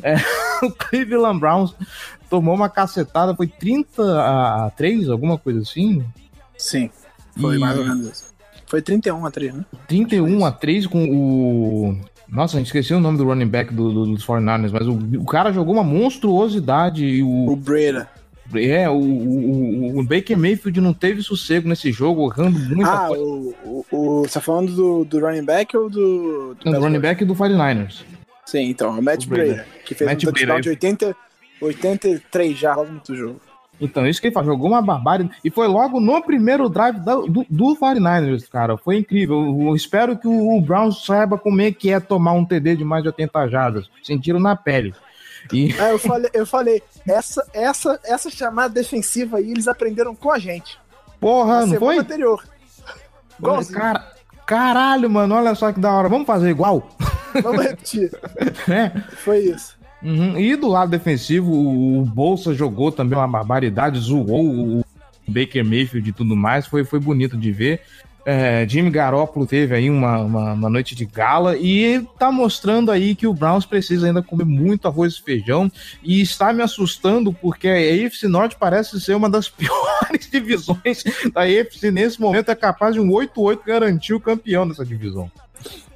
É, 0.03 0.17
o 0.67 0.73
Cleveland 0.73 1.39
Browns 1.39 1.75
tomou 2.29 2.55
uma 2.55 2.69
cacetada, 2.69 3.37
foi 3.37 3.47
30 3.47 4.03
a 4.21 4.73
3, 4.77 5.09
alguma 5.11 5.39
coisa 5.39 5.61
assim. 5.61 6.05
Sim, 6.59 6.91
foi 7.41 7.57
E- 7.57 7.59
mais 7.61 7.79
ou 7.79 7.85
menos 7.85 8.07
isso. 8.09 8.32
Foi 8.73 8.81
31 8.81 9.27
a 9.27 9.31
3, 9.31 9.53
né? 9.55 9.65
31 9.87 10.47
a 10.47 10.51
3 10.51 10.87
com 10.87 11.05
o. 11.05 11.95
Nossa, 12.27 12.57
a 12.57 12.59
gente 12.59 12.69
esqueceu 12.69 12.97
o 12.97 13.01
nome 13.01 13.19
do 13.19 13.25
running 13.25 13.47
back 13.47 13.71
do, 13.75 13.93
do- 13.93 14.07
dos 14.07 14.25
49ers, 14.27 14.71
mas 14.73 14.87
o, 14.89 14.99
o 15.21 15.27
cara 15.27 15.53
jogou 15.53 15.75
uma 15.75 15.85
monstruosidade 15.85 17.05
e 17.05 17.23
O 17.23 17.51
o. 17.53 17.57
Breda. 17.57 18.09
É, 18.55 18.89
o, 18.89 18.95
o, 18.95 19.99
o 20.01 20.03
Baker 20.03 20.39
Mayfield 20.39 20.81
não 20.81 20.95
teve 20.95 21.23
sossego 21.23 21.69
nesse 21.69 21.93
jogo, 21.93 22.33
errando 22.33 22.59
muita 22.59 22.91
Ah, 22.91 23.09
coisa. 23.09 23.23
o, 23.23 23.85
o, 23.93 24.23
Você 24.23 24.33
tá 24.35 24.41
falando 24.41 24.73
do, 24.75 25.05
do 25.05 25.21
running 25.21 25.45
back 25.45 25.77
ou 25.77 25.91
do. 25.91 26.55
do 26.55 26.65
Não, 26.65 26.73
do 26.73 26.81
running 26.81 26.99
back 27.01 27.23
do 27.27 27.35
49ers. 27.35 28.05
Sim, 28.47 28.71
então, 28.71 28.99
o 28.99 29.03
Matt 29.03 29.27
Breda. 29.27 29.67
Que 29.85 29.95
fez 29.95 30.09
Matt 30.11 30.25
um 30.25 30.33
touchdown 30.33 30.61
de 30.63 30.71
80, 30.71 31.15
83 31.61 32.59
jardas 32.59 32.89
no 33.07 33.15
jogo. 33.15 33.41
Então, 33.83 34.07
isso 34.07 34.21
que 34.21 34.29
ele 34.29 34.35
faz, 34.35 34.47
jogou 34.47 34.69
uma 34.69 34.81
barbárie. 34.81 35.29
E 35.45 35.51
foi 35.51 35.67
logo 35.67 35.99
no 35.99 36.23
primeiro 36.23 36.69
drive 36.69 37.01
do, 37.01 37.27
do, 37.27 37.47
do 37.51 37.77
49ers, 37.77 38.49
cara. 38.49 38.77
Foi 38.77 38.97
incrível. 38.97 39.41
Eu, 39.45 39.69
eu 39.69 39.75
espero 39.75 40.17
que 40.17 40.29
o, 40.29 40.57
o 40.57 40.61
Browns 40.61 41.05
saiba 41.05 41.37
como 41.37 41.61
é 41.61 41.73
que 41.73 41.91
é 41.91 41.99
tomar 41.99 42.33
um 42.33 42.45
TD 42.45 42.77
de 42.77 42.85
mais 42.85 43.03
de 43.03 43.09
80 43.09 43.49
jardas. 43.49 43.91
Sentiram 44.05 44.39
na 44.39 44.55
pele. 44.55 44.95
E... 45.53 45.73
É, 45.73 45.91
eu 45.91 45.99
falei, 45.99 46.31
eu 46.33 46.47
falei 46.47 46.83
essa, 47.07 47.45
essa, 47.53 47.99
essa 48.05 48.31
chamada 48.31 48.73
defensiva 48.73 49.39
aí, 49.39 49.51
eles 49.51 49.67
aprenderam 49.67 50.15
com 50.15 50.31
a 50.31 50.39
gente. 50.39 50.79
Porra, 51.19 51.61
Na 51.61 51.67
não 51.67 51.79
foi? 51.79 51.99
anterior. 51.99 52.45
Igualzinho. 53.37 53.79
Cara, 53.79 54.13
caralho, 54.47 55.11
mano, 55.11 55.35
olha 55.35 55.57
só 55.57 55.73
que 55.73 55.81
da 55.81 55.93
hora. 55.93 56.09
Vamos 56.09 56.27
fazer 56.27 56.51
igual? 56.51 56.89
Vamos 57.43 57.63
repetir. 57.65 58.13
É. 58.69 58.91
Foi 59.17 59.39
isso. 59.39 59.77
Uhum. 60.03 60.39
E 60.39 60.57
do 60.57 60.69
lado 60.69 60.91
defensivo, 60.91 61.53
o, 61.53 62.05
Bolsa 62.05 62.55
jogou 62.55 62.91
também 62.91 63.17
uma 63.17 63.29
barbaridade, 63.29 63.99
zoou 63.99 64.81
o 64.81 64.85
Baker 65.29 65.65
Mayfield 65.65 66.11
e 66.11 66.13
tudo 66.13 66.35
mais. 66.35 66.67
Foi, 66.67 66.85
foi 66.85 66.99
bonito 66.99 67.37
de 67.37 67.53
ver. 67.53 67.81
É, 68.25 68.65
Jimmy 68.69 68.89
Garoppolo 68.89 69.47
teve 69.47 69.75
aí 69.75 69.91
uma, 69.91 70.19
uma, 70.19 70.53
uma 70.53 70.71
noite 70.71 70.95
de 70.95 71.05
gala 71.05 71.57
e 71.57 72.07
tá 72.21 72.31
mostrando 72.31 72.93
aí 72.93 73.17
que 73.17 73.27
o 73.27 73.35
Browns 73.35 73.67
precisa 73.67 74.07
ainda 74.07 74.23
comer 74.23 74.45
muito 74.45 74.87
arroz 74.87 75.15
e 75.15 75.23
feijão 75.23 75.71
e 76.05 76.21
está 76.21 76.53
me 76.53 76.63
assustando 76.63 77.33
porque 77.33 77.67
a 77.67 78.07
AFC 78.07 78.29
Norte 78.29 78.57
parece 78.57 79.01
ser 79.01 79.17
uma 79.17 79.29
das 79.29 79.49
piores 79.51 80.31
divisões 80.31 81.03
da 81.33 81.43
AFC 81.43 81.91
nesse 81.91 82.21
momento 82.21 82.49
é 82.49 82.55
capaz 82.55 82.95
de 82.95 83.01
um 83.01 83.09
8-8 83.09 83.59
garantir 83.67 84.15
o 84.15 84.21
campeão 84.21 84.69
dessa 84.69 84.85
divisão. 84.85 85.29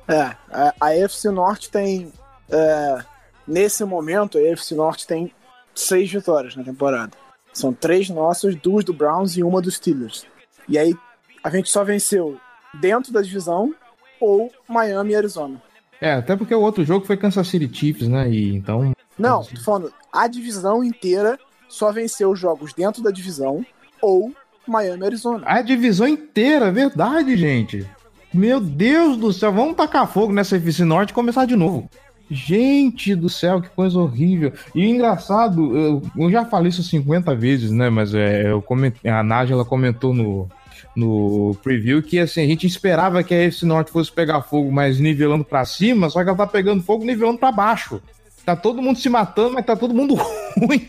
É, 0.08 0.34
a, 0.50 0.74
a 0.80 0.88
AFC 1.04 1.30
Norte 1.30 1.70
tem. 1.70 2.12
é, 2.50 3.04
nesse 3.46 3.84
momento, 3.84 4.38
a 4.38 4.52
AFC 4.52 4.74
Norte 4.74 5.06
tem 5.06 5.32
seis 5.74 6.10
vitórias 6.10 6.56
na 6.56 6.64
temporada. 6.64 7.12
São 7.52 7.72
três 7.72 8.08
nossas, 8.08 8.54
duas 8.54 8.84
do 8.84 8.92
Browns 8.92 9.36
e 9.36 9.42
uma 9.42 9.62
dos 9.62 9.76
Steelers. 9.76 10.26
E 10.68 10.78
aí 10.78 10.94
a 11.42 11.50
gente 11.50 11.70
só 11.70 11.84
venceu 11.84 12.38
dentro 12.80 13.12
da 13.12 13.22
divisão 13.22 13.74
ou 14.20 14.50
Miami 14.68 15.12
e 15.12 15.16
Arizona. 15.16 15.62
É, 16.00 16.12
até 16.12 16.36
porque 16.36 16.54
o 16.54 16.60
outro 16.60 16.84
jogo 16.84 17.06
foi 17.06 17.16
Kansas 17.16 17.48
City 17.48 17.70
Chiefs, 17.72 18.08
né? 18.08 18.28
E 18.28 18.54
então. 18.54 18.92
Não, 19.18 19.42
tô 19.42 19.60
falando, 19.60 19.92
a 20.12 20.26
divisão 20.26 20.84
inteira 20.84 21.38
só 21.68 21.90
venceu 21.90 22.30
os 22.30 22.38
jogos 22.38 22.72
dentro 22.74 23.02
da 23.02 23.10
divisão 23.10 23.64
ou 24.02 24.32
Miami 24.66 25.02
e 25.02 25.06
Arizona. 25.06 25.42
A 25.46 25.62
divisão 25.62 26.06
inteira, 26.06 26.70
verdade, 26.70 27.36
gente. 27.36 27.88
Meu 28.34 28.60
Deus 28.60 29.16
do 29.16 29.32
céu, 29.32 29.52
vamos 29.52 29.76
tacar 29.76 30.06
fogo 30.06 30.32
nessa 30.32 30.56
FC 30.56 30.84
Norte 30.84 31.10
e 31.10 31.14
começar 31.14 31.46
de 31.46 31.56
novo. 31.56 31.88
Gente 32.28 33.14
do 33.14 33.28
céu, 33.28 33.60
que 33.62 33.68
coisa 33.68 33.98
horrível. 33.98 34.52
E 34.74 34.84
o 34.84 34.88
engraçado, 34.88 35.76
eu, 35.76 36.02
eu 36.16 36.30
já 36.30 36.44
falei 36.44 36.70
isso 36.70 36.82
50 36.82 37.34
vezes, 37.34 37.70
né? 37.70 37.88
Mas 37.88 38.14
é, 38.14 38.50
eu 38.50 38.60
comentei, 38.60 39.10
a 39.10 39.22
Nájila 39.22 39.64
comentou 39.64 40.12
no, 40.12 40.48
no 40.94 41.56
preview 41.62 42.02
que 42.02 42.18
assim, 42.18 42.42
a 42.42 42.46
gente 42.46 42.66
esperava 42.66 43.22
que 43.22 43.34
a 43.34 43.44
FC 43.44 43.64
Norte 43.64 43.92
fosse 43.92 44.10
pegar 44.10 44.42
fogo, 44.42 44.72
mas 44.72 44.98
nivelando 44.98 45.44
pra 45.44 45.64
cima, 45.64 46.10
só 46.10 46.22
que 46.22 46.28
ela 46.28 46.38
tá 46.38 46.46
pegando 46.46 46.82
fogo 46.82 47.04
nivelando 47.04 47.38
pra 47.38 47.52
baixo. 47.52 48.02
Tá 48.44 48.56
todo 48.56 48.82
mundo 48.82 48.98
se 48.98 49.08
matando, 49.08 49.54
mas 49.54 49.66
tá 49.66 49.76
todo 49.76 49.94
mundo 49.94 50.14
ruim. 50.58 50.88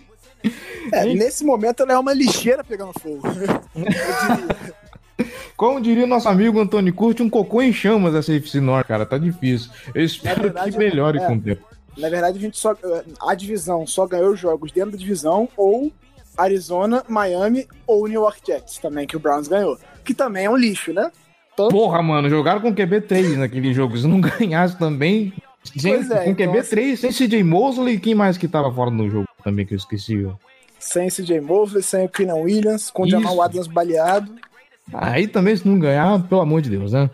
É, 0.92 1.06
nesse 1.06 1.44
momento 1.44 1.84
ela 1.84 1.94
é 1.94 2.00
uma 2.00 2.14
lixeira 2.14 2.64
pegando 2.64 2.94
fogo. 3.00 3.22
Como 5.56 5.82
diria 5.82 6.06
nosso 6.06 6.30
amigo 6.30 6.60
Antônio 6.60 6.94
Curti, 6.94 7.24
um 7.24 7.30
cocô 7.30 7.62
em 7.62 7.74
chamas 7.74 8.14
essa 8.14 8.34
FC 8.34 8.60
Norte, 8.60 8.88
cara. 8.88 9.06
Tá 9.06 9.18
difícil. 9.18 9.72
Eu 9.94 10.04
espero 10.04 10.44
verdade, 10.44 10.72
que 10.72 10.78
melhore 10.78 11.20
é. 11.20 11.26
com 11.26 11.36
o 11.36 11.42
tempo. 11.42 11.66
Na 11.98 12.10
verdade, 12.10 12.38
a 12.38 12.42
gente 12.42 12.58
só. 12.58 12.76
A 13.22 13.34
divisão 13.34 13.88
só 13.88 14.06
ganhou 14.06 14.36
jogos 14.36 14.72
dentro 14.72 14.92
da 14.92 14.98
divisão 14.98 15.50
ou 15.58 15.92
Arizona, 16.38 17.04
Miami 17.08 17.68
ou 17.88 18.08
New 18.08 18.22
York 18.22 18.42
Jets 18.46 18.78
também, 18.78 19.08
que 19.08 19.18
o 19.18 19.20
Browns 19.20 19.48
ganhou. 19.48 19.78
Que 20.06 20.14
também 20.14 20.46
é 20.46 20.50
um 20.50 20.56
lixo, 20.56 20.94
né? 20.94 21.12
Porra, 21.56 22.04
mano, 22.04 22.30
jogaram 22.30 22.62
com 22.62 22.74
QB3 22.74 23.38
naquele 23.38 23.74
jogo. 23.74 23.98
Se 23.98 24.06
não 24.06 24.22
ganhasse 24.22 24.78
também. 24.78 25.34
Gente, 25.76 26.08
Pois 26.08 26.12
é, 26.12 26.24
com 26.24 26.30
então, 26.30 26.54
QB3, 26.54 26.96
sem 26.96 27.12
CJ 27.12 27.44
Mosley, 27.44 28.00
quem 28.00 28.16
mais 28.16 28.38
que 28.38 28.48
tava 28.48 28.72
fora 28.72 28.92
no 28.92 29.10
jogo 29.10 29.28
também 29.44 29.66
que 29.66 29.74
eu 29.74 29.78
esqueci? 29.78 30.28
Sem 30.80 31.10
CJ 31.10 31.42
Mosley, 31.42 31.82
sem 31.82 32.06
o 32.06 32.10
Keenan 32.10 32.36
Williams, 32.36 32.92
com 32.92 33.04
o 33.04 33.10
Jamal. 33.10 33.42
Adams 33.42 33.68
baleado. 33.68 34.34
Aí 34.94 35.28
também, 35.28 35.56
se 35.56 35.68
não 35.68 35.78
ganhar, 35.78 36.22
pelo 36.28 36.42
amor 36.42 36.62
de 36.62 36.70
Deus, 36.70 36.94
né? 36.94 37.10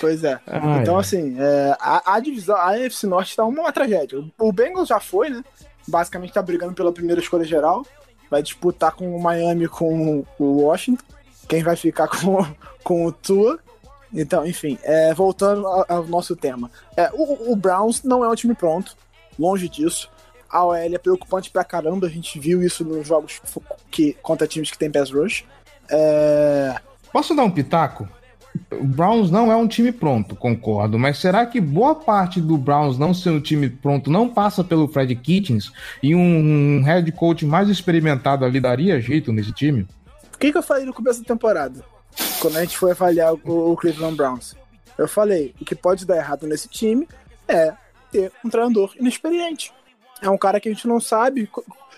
Pois 0.00 0.24
é. 0.24 0.40
Ai, 0.46 0.80
então, 0.80 0.98
assim, 0.98 1.36
é, 1.38 1.76
a, 1.78 2.14
a 2.14 2.20
divisão, 2.20 2.56
a 2.56 2.70
AFC 2.72 3.06
Norte 3.06 3.36
tá 3.36 3.44
uma, 3.44 3.60
uma 3.60 3.72
tragédia. 3.72 4.18
O, 4.18 4.48
o 4.48 4.52
Bengals 4.52 4.88
já 4.88 4.98
foi, 4.98 5.30
né? 5.30 5.44
Basicamente 5.86 6.32
tá 6.32 6.42
brigando 6.42 6.74
pela 6.74 6.92
primeira 6.92 7.20
escolha 7.20 7.44
geral. 7.44 7.86
Vai 8.28 8.42
disputar 8.42 8.92
com 8.92 9.14
o 9.14 9.22
Miami 9.22 9.68
com 9.68 10.24
o 10.38 10.62
Washington. 10.62 11.04
Quem 11.48 11.62
vai 11.62 11.76
ficar 11.76 12.08
com, 12.10 12.44
com 12.82 13.06
o 13.06 13.12
Tua. 13.12 13.58
Então, 14.12 14.44
enfim, 14.44 14.78
é, 14.82 15.14
voltando 15.14 15.66
ao, 15.66 15.84
ao 15.88 16.06
nosso 16.06 16.34
tema. 16.34 16.70
É, 16.96 17.10
o, 17.12 17.52
o 17.52 17.56
Browns 17.56 18.02
não 18.02 18.24
é 18.24 18.28
um 18.28 18.34
time 18.34 18.54
pronto. 18.54 18.96
Longe 19.38 19.68
disso. 19.68 20.10
A 20.50 20.64
OL 20.64 20.74
é 20.74 20.98
preocupante 20.98 21.50
pra 21.50 21.64
caramba. 21.64 22.08
A 22.08 22.10
gente 22.10 22.38
viu 22.38 22.62
isso 22.62 22.84
nos 22.84 23.06
jogos 23.06 23.40
que, 23.90 24.14
contra 24.14 24.46
times 24.46 24.70
que 24.70 24.78
tem 24.78 24.90
pass 24.90 25.10
rush. 25.10 25.44
É, 25.88 26.76
Posso 27.12 27.34
dar 27.34 27.44
um 27.44 27.50
pitaco? 27.50 28.08
O 28.70 28.84
Browns 28.84 29.30
não 29.30 29.50
é 29.50 29.56
um 29.56 29.66
time 29.66 29.92
pronto, 29.92 30.36
concordo, 30.36 30.98
mas 30.98 31.18
será 31.18 31.46
que 31.46 31.60
boa 31.60 31.94
parte 31.94 32.40
do 32.40 32.58
Browns 32.58 32.98
não 32.98 33.14
ser 33.14 33.30
um 33.30 33.40
time 33.40 33.68
pronto 33.68 34.10
não 34.10 34.28
passa 34.28 34.62
pelo 34.62 34.88
Fred 34.88 35.14
Kitchens 35.16 35.72
e 36.02 36.14
um, 36.14 36.82
head 36.82 37.10
coach 37.12 37.46
mais 37.46 37.68
experimentado 37.70 38.44
ali 38.44 38.60
daria 38.60 39.00
jeito 39.00 39.32
nesse 39.32 39.52
time? 39.52 39.86
O 40.34 40.38
que, 40.38 40.52
que 40.52 40.58
eu 40.58 40.62
falei 40.62 40.84
no 40.84 40.92
começo 40.92 41.20
da 41.20 41.26
temporada? 41.26 41.82
Quando 42.40 42.58
a 42.58 42.60
gente 42.60 42.76
foi 42.76 42.90
avaliar 42.90 43.32
o, 43.32 43.72
o 43.72 43.76
Cleveland 43.76 44.16
Browns. 44.16 44.54
Eu 44.98 45.08
falei, 45.08 45.54
o 45.60 45.64
que 45.64 45.74
pode 45.74 46.04
dar 46.04 46.16
errado 46.16 46.46
nesse 46.46 46.68
time 46.68 47.08
é 47.48 47.72
ter 48.10 48.30
um 48.44 48.50
treinador 48.50 48.92
inexperiente. 48.98 49.72
É 50.20 50.28
um 50.28 50.36
cara 50.36 50.60
que 50.60 50.68
a 50.68 50.72
gente 50.72 50.86
não 50.86 51.00
sabe 51.00 51.48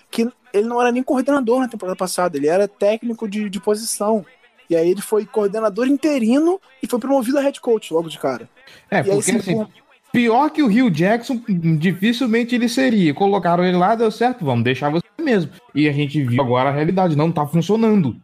que 0.09 0.29
ele 0.53 0.67
não 0.67 0.79
era 0.79 0.91
nem 0.91 1.03
coordenador 1.03 1.59
na 1.59 1.67
temporada 1.67 1.97
passada, 1.97 2.37
ele 2.37 2.47
era 2.47 2.67
técnico 2.67 3.27
de, 3.27 3.49
de 3.49 3.59
posição. 3.59 4.25
E 4.69 4.75
aí 4.75 4.89
ele 4.89 5.01
foi 5.01 5.25
coordenador 5.25 5.87
interino 5.87 6.59
e 6.81 6.87
foi 6.87 6.99
promovido 6.99 7.37
a 7.37 7.41
head 7.41 7.59
coach 7.61 7.93
logo 7.93 8.09
de 8.09 8.17
cara. 8.19 8.49
É, 8.89 8.97
E 8.97 8.99
aí, 8.99 9.05
porque 9.09 9.31
se 9.31 9.37
assim, 9.37 9.53
for- 9.55 9.69
pior 10.11 10.49
que 10.49 10.63
o 10.63 10.67
Rio 10.67 10.89
Jackson, 10.89 11.41
dificilmente 11.79 12.55
ele 12.55 12.67
seria. 12.69 13.13
Colocaram 13.13 13.63
ele 13.63 13.77
lá, 13.77 13.95
deu 13.95 14.09
certo, 14.11 14.43
vamos 14.45 14.63
deixar 14.63 14.89
você 14.89 15.05
mesmo. 15.21 15.51
E 15.73 15.87
a 15.87 15.91
gente 15.91 16.23
viu 16.23 16.41
agora 16.41 16.69
a 16.69 16.73
realidade, 16.73 17.15
não 17.15 17.31
tá 17.31 17.45
funcionando. 17.45 18.15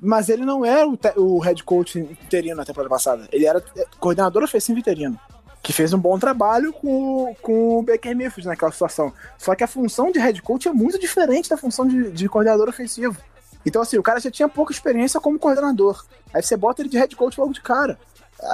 Mas 0.00 0.28
ele 0.28 0.44
não 0.44 0.64
era 0.64 0.88
o, 0.88 0.98
o 1.16 1.38
head 1.38 1.62
coach 1.62 1.98
interino 1.98 2.56
na 2.56 2.64
temporada 2.64 2.88
passada. 2.88 3.28
Ele 3.30 3.44
era 3.46 3.62
é, 3.76 3.84
coordenador 4.00 4.42
ofensivo 4.42 4.78
interino. 4.78 5.18
Que 5.62 5.72
fez 5.72 5.92
um 5.92 5.98
bom 5.98 6.18
trabalho 6.18 6.72
com, 6.72 7.30
o- 7.30 7.34
com 7.42 7.78
o 7.78 7.82
Baker 7.82 8.16
Mayfield 8.16 8.46
naquela 8.46 8.72
situação. 8.72 9.12
Só 9.36 9.54
que 9.54 9.64
a 9.64 9.66
função 9.66 10.10
de 10.10 10.18
head 10.18 10.40
coach 10.40 10.66
é 10.68 10.72
muito 10.72 10.98
diferente 10.98 11.50
da 11.50 11.56
função 11.56 11.86
de, 11.86 12.10
de 12.10 12.28
coordenador 12.28 12.68
ofensivo. 12.68 13.16
Então, 13.66 13.82
assim, 13.82 13.98
o 13.98 14.02
cara 14.02 14.20
já 14.20 14.30
tinha 14.30 14.48
pouca 14.48 14.72
experiência 14.72 15.20
como 15.20 15.38
coordenador. 15.38 16.04
Aí 16.32 16.40
você 16.42 16.56
bota 16.56 16.80
ele 16.80 16.88
de 16.88 16.96
head 16.96 17.14
coach 17.16 17.38
logo 17.38 17.52
de 17.52 17.60
cara. 17.60 17.98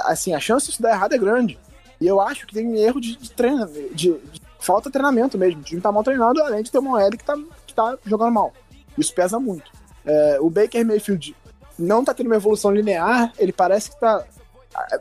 Assim, 0.05 0.33
a 0.33 0.39
chance 0.39 0.65
de 0.65 0.71
isso 0.73 0.81
dar 0.81 0.89
errado 0.91 1.13
é 1.13 1.17
grande. 1.19 1.59
E 2.01 2.07
eu 2.07 2.19
acho 2.19 2.47
que 2.47 2.53
tem 2.55 2.75
erro 2.77 2.99
de, 2.99 3.15
de 3.15 3.31
treino, 3.31 3.65
de, 3.67 4.17
de 4.17 4.41
falta 4.59 4.89
de 4.89 4.93
treinamento 4.93 5.37
mesmo. 5.37 5.61
O 5.61 5.63
time 5.63 5.79
tá 5.79 5.91
mal 5.91 6.03
treinado, 6.03 6.41
além 6.41 6.63
de 6.63 6.71
ter 6.71 6.79
uma 6.79 6.97
OL 6.97 7.11
que 7.11 7.23
tá, 7.23 7.37
que 7.67 7.73
tá 7.73 7.95
jogando 8.03 8.31
mal. 8.33 8.51
Isso 8.97 9.13
pesa 9.13 9.39
muito. 9.39 9.71
É, 10.03 10.37
o 10.41 10.49
Baker 10.49 10.83
Mayfield 10.85 11.35
não 11.77 12.03
tá 12.03 12.13
tendo 12.13 12.25
uma 12.27 12.35
evolução 12.35 12.71
linear, 12.71 13.31
ele 13.37 13.53
parece 13.53 13.91
que 13.91 13.99
tá. 13.99 14.23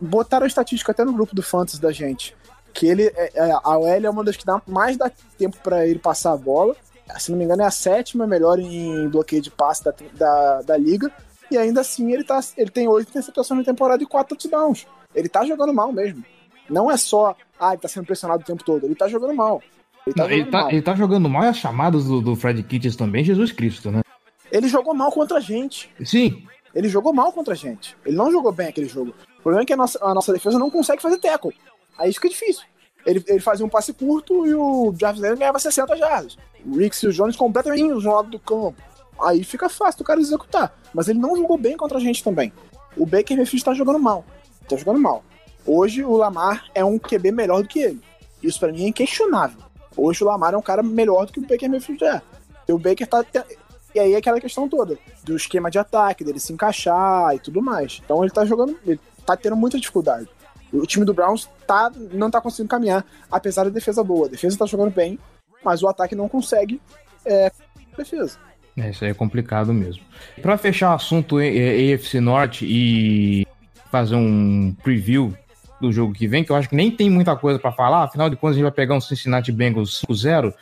Botaram 0.01 0.45
a 0.45 0.47
estatística 0.47 0.93
até 0.93 1.05
no 1.05 1.13
grupo 1.13 1.35
do 1.35 1.43
Fantasy 1.43 1.81
da 1.81 1.91
gente. 1.91 2.37
Que 2.75 2.87
ele. 2.87 3.05
é- 3.17 3.31
é- 3.35 3.53
a 3.53 3.79
OL 3.79 3.87
é 3.87 4.11
uma 4.11 4.23
das 4.25 4.37
que 4.37 4.45
dá 4.45 4.61
mais 4.67 4.97
dá 4.97 5.11
tempo 5.39 5.57
pra 5.63 5.87
ele 5.87 5.99
passar 5.99 6.33
a 6.33 6.37
bola. 6.37 6.77
Se 7.19 7.31
não 7.31 7.39
me 7.39 7.45
engano, 7.45 7.63
é 7.63 7.67
a 7.67 7.71
sétima 7.71 8.27
melhor 8.27 8.59
em 8.59 9.09
bloqueio 9.09 9.43
de 9.43 9.51
passe 9.51 9.85
da, 9.85 9.95
da, 10.15 10.63
da 10.63 10.77
liga. 10.77 11.11
E 11.51 11.59
ainda 11.59 11.81
assim 11.83 12.13
ele, 12.13 12.25
tá, 12.25 12.41
ele 12.57 12.71
tem 12.71 12.89
oito 12.89 13.11
interceptações 13.11 13.59
na 13.59 13.65
temporada 13.65 14.03
e 14.03 14.07
quatro 14.07 14.37
touchdowns. 14.37 14.87
Ele 15.15 15.29
tá 15.29 15.45
jogando 15.45 15.75
mal 15.75 15.93
mesmo. 15.93 16.25
Não 16.71 16.91
é 16.91 16.97
só, 16.97 17.37
ah, 17.61 17.73
ele 17.73 17.83
tá 17.83 17.89
sendo 17.89 18.07
pressionado 18.07 18.43
o 18.43 18.47
tempo 18.47 18.65
todo. 18.65 18.85
Ele 18.87 18.95
tá 18.95 19.07
jogando 19.09 19.35
mal. 19.35 19.63
Ele 20.07 20.15
tá 20.15 20.23
Não, 20.23 20.31
ele, 20.31 20.39
jogando 20.39 20.53
tá, 20.53 20.61
mal. 20.61 20.71
ele 20.71 20.83
tá 20.83 20.95
jogando 20.95 21.29
mal 21.29 21.45
e 21.45 21.49
as 21.49 21.57
chamadas 21.57 22.05
do, 22.05 22.21
do 22.21 22.35
Fred 22.35 22.63
Kitchens 22.63 22.97
também, 22.97 23.23
Jesus 23.25 23.53
Cristo, 23.53 23.91
né? 23.91 24.01
Ele 24.51 24.69
jogou 24.69 24.95
mal 24.95 25.11
contra 25.13 25.39
a 25.39 25.41
gente. 25.41 25.91
Sim, 26.05 26.47
Ele 26.75 26.89
jogou 26.89 27.13
mal 27.13 27.33
contra 27.33 27.55
a 27.55 27.57
gente. 27.57 27.97
Ele 28.05 28.17
não 28.17 28.31
jogou 28.31 28.53
bem 28.53 28.69
aquele 28.69 28.89
jogo. 28.89 29.15
O 29.39 29.43
problema 29.43 29.63
é 29.63 29.67
que 29.67 29.73
a 29.73 29.77
nossa, 29.77 29.99
a 30.03 30.15
nossa 30.15 30.33
defesa 30.33 30.59
não 30.59 30.71
consegue 30.71 31.03
fazer 31.03 31.19
tackle. 31.19 31.55
Aí 31.99 32.11
isso 32.11 32.21
que 32.21 32.27
é 32.29 32.31
difícil. 32.31 32.65
Ele, 33.05 33.23
ele 33.27 33.41
fazia 33.41 33.67
um 33.67 33.69
passe 33.69 33.93
curto 33.93 34.47
e 34.47 34.55
o 34.55 34.95
Jarvis 34.99 35.23
Landry 35.23 35.39
ganhava 35.39 35.59
60 35.59 35.97
jardas. 35.97 36.37
O 36.65 36.77
Ricks 36.77 37.03
e 37.03 37.09
o 37.09 37.13
Jones 37.13 37.37
completamente 37.37 37.83
no 37.83 37.99
lado 37.99 38.31
do 38.31 38.39
campo. 38.39 38.81
Aí 39.21 39.45
fica 39.45 39.69
fácil 39.69 39.99
do 39.99 40.05
cara 40.05 40.21
executar. 40.21 40.77
Mas 40.95 41.09
ele 41.09 41.19
não 41.19 41.37
jogou 41.37 41.59
bem 41.59 41.77
contra 41.77 41.99
a 41.99 42.01
gente 42.01 42.23
também. 42.23 42.53
O 42.97 43.07
Baker 43.07 43.37
Mayfield 43.37 43.65
tá 43.65 43.75
jogando 43.75 43.99
mal. 43.99 44.25
Tá 44.69 44.77
jogando 44.77 45.01
mal. 45.01 45.25
Hoje 45.67 46.05
o 46.05 46.17
Lamar 46.17 46.65
é 46.75 46.85
um 46.85 46.99
QB 46.99 47.33
melhor 47.33 47.63
do 47.63 47.69
que 47.69 47.81
ele. 47.81 48.01
Isso 48.43 48.59
pra 48.59 48.73
mim 48.73 48.85
é 48.85 48.89
inquestionável. 48.89 49.59
Hoje 49.97 50.25
o 50.25 50.27
Lamar 50.27 50.55
é 50.55 50.57
um 50.57 50.63
cara 50.63 50.83
melhor 50.83 51.27
do 51.27 51.33
que 51.33 51.41
o 51.41 51.47
Baker 51.47 51.71
Mayfield 51.71 52.05
é. 52.05 52.23
E 52.69 52.73
o 52.73 52.79
Baker 52.79 53.07
tá. 53.07 53.25
E 53.95 54.01
aí 54.01 54.15
é 54.15 54.17
aquela 54.17 54.41
questão 54.41 54.69
toda 54.69 54.99
do 55.23 55.37
esquema 55.37 55.71
de 55.71 55.79
ataque, 55.79 56.25
dele 56.25 56.41
se 56.41 56.53
encaixar 56.53 57.35
e 57.35 57.39
tudo 57.39 57.61
mais. 57.61 58.01
Então 58.05 58.23
ele 58.23 58.33
tá 58.33 58.45
jogando, 58.45 58.79
ele 58.87 58.99
tá 59.25 59.37
tendo 59.37 59.57
muita 59.57 59.79
dificuldade. 59.79 60.29
O 60.73 60.87
time 60.87 61.05
do 61.05 61.13
Browns 61.13 61.49
tá, 61.67 61.91
não 62.13 62.31
tá 62.31 62.41
conseguindo 62.41 62.71
caminhar, 62.71 63.05
apesar 63.31 63.65
da 63.65 63.71
defesa 63.71 64.03
boa. 64.03 64.27
A 64.27 64.31
defesa 64.31 64.57
tá 64.57 64.67
jogando 64.67 64.93
bem, 64.93 65.19
mas 65.65 65.83
o 65.83 65.89
ataque 65.89 66.15
não 66.15 66.29
consegue 66.29 66.81
é, 67.25 67.53
defesa. 67.97 68.39
É, 68.77 68.91
isso 68.91 69.05
aí 69.05 69.11
é 69.11 69.15
complicado 69.15 69.73
mesmo. 69.73 70.03
Para 70.41 70.57
fechar 70.57 70.93
o 70.93 70.95
assunto 70.95 71.37
AFC 71.39 72.21
Norte 72.21 72.65
e 72.67 73.47
fazer 73.91 74.17
um 74.17 74.75
preview 74.83 75.37
do 75.81 75.93
jogo 75.93 76.15
que 76.15 76.27
vem, 76.27 76.45
que 76.45 76.51
eu 76.51 76.57
acho 76.57 76.69
que 76.69 76.77
nem 76.77 76.91
tem 76.91 77.11
muita 77.11 77.37
coisa 77.37 77.59
para 77.59 77.73
falar, 77.73 78.05
afinal 78.05 78.31
de 78.31 78.37
contas 78.37 78.55
a 78.55 78.59
gente 78.59 78.63
vai 78.63 78.73
pegar 78.73 78.95
um 78.95 79.01
Cincinnati 79.01 79.51
Bengals 79.53 80.03
5-0, 80.09 80.51
uh, 80.51 80.55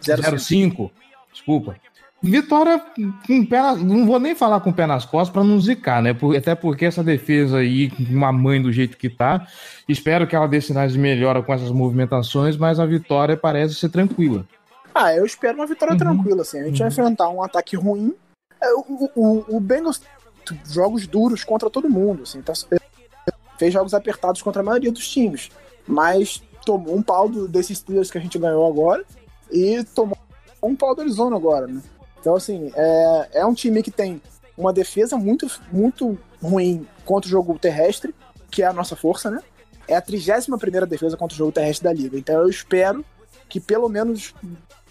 0-5, 0.00 0.90
desculpa. 1.32 1.76
Vitória 2.24 2.82
com 3.26 3.44
pé 3.44 3.60
na, 3.60 3.76
não 3.76 4.06
vou 4.06 4.18
nem 4.18 4.34
falar 4.34 4.58
com 4.60 4.70
o 4.70 4.72
pé 4.72 4.86
nas 4.86 5.04
costas 5.04 5.30
para 5.30 5.44
não 5.44 5.60
zicar, 5.60 6.02
né? 6.02 6.14
Por, 6.14 6.34
até 6.34 6.54
porque 6.54 6.86
essa 6.86 7.04
defesa 7.04 7.58
aí, 7.58 7.92
uma 8.08 8.32
mãe 8.32 8.62
do 8.62 8.72
jeito 8.72 8.96
que 8.96 9.10
tá, 9.10 9.46
espero 9.86 10.26
que 10.26 10.34
ela 10.34 10.48
dê 10.48 10.58
sinais 10.58 10.94
de 10.94 10.98
melhora 10.98 11.42
com 11.42 11.52
essas 11.52 11.70
movimentações, 11.70 12.56
mas 12.56 12.80
a 12.80 12.86
vitória 12.86 13.36
parece 13.36 13.74
ser 13.74 13.90
tranquila. 13.90 14.46
Ah, 14.94 15.12
eu 15.12 15.26
espero 15.26 15.56
uma 15.56 15.66
vitória 15.66 15.92
uhum. 15.92 15.98
tranquila, 15.98 16.42
assim. 16.42 16.60
A 16.60 16.64
gente 16.64 16.72
uhum. 16.74 16.78
vai 16.78 16.88
enfrentar 16.88 17.28
um 17.28 17.42
ataque 17.42 17.76
ruim. 17.76 18.14
É, 18.58 18.72
o, 18.72 19.10
o, 19.14 19.56
o 19.56 19.60
Bengals 19.60 20.00
jogos 20.64 21.06
duros 21.06 21.44
contra 21.44 21.68
todo 21.68 21.90
mundo, 21.90 22.22
assim. 22.22 22.40
Tá, 22.40 22.54
fez 23.58 23.72
jogos 23.72 23.92
apertados 23.92 24.40
contra 24.40 24.62
a 24.62 24.64
maioria 24.64 24.90
dos 24.90 25.08
times, 25.08 25.50
mas 25.86 26.42
tomou 26.64 26.96
um 26.96 27.02
pau 27.02 27.28
do, 27.28 27.46
desses 27.46 27.78
Steelers 27.78 28.10
que 28.10 28.16
a 28.16 28.20
gente 28.20 28.38
ganhou 28.38 28.66
agora 28.66 29.04
e 29.52 29.84
tomou 29.94 30.16
um 30.62 30.74
pau 30.74 30.94
do 30.94 31.02
Arizona 31.02 31.36
agora, 31.36 31.66
né? 31.66 31.82
Então, 32.24 32.36
assim, 32.36 32.72
é, 32.74 33.28
é 33.34 33.46
um 33.46 33.52
time 33.52 33.82
que 33.82 33.90
tem 33.90 34.18
uma 34.56 34.72
defesa 34.72 35.14
muito, 35.14 35.46
muito 35.70 36.18
ruim 36.42 36.88
contra 37.04 37.28
o 37.28 37.30
jogo 37.30 37.58
terrestre, 37.58 38.14
que 38.50 38.62
é 38.62 38.66
a 38.66 38.72
nossa 38.72 38.96
força, 38.96 39.30
né? 39.30 39.42
É 39.86 39.94
a 39.94 40.00
31 40.00 40.56
primeira 40.56 40.86
defesa 40.86 41.18
contra 41.18 41.34
o 41.34 41.36
jogo 41.36 41.52
terrestre 41.52 41.84
da 41.84 41.92
liga. 41.92 42.16
Então 42.16 42.40
eu 42.40 42.48
espero 42.48 43.04
que 43.46 43.60
pelo 43.60 43.90
menos 43.90 44.34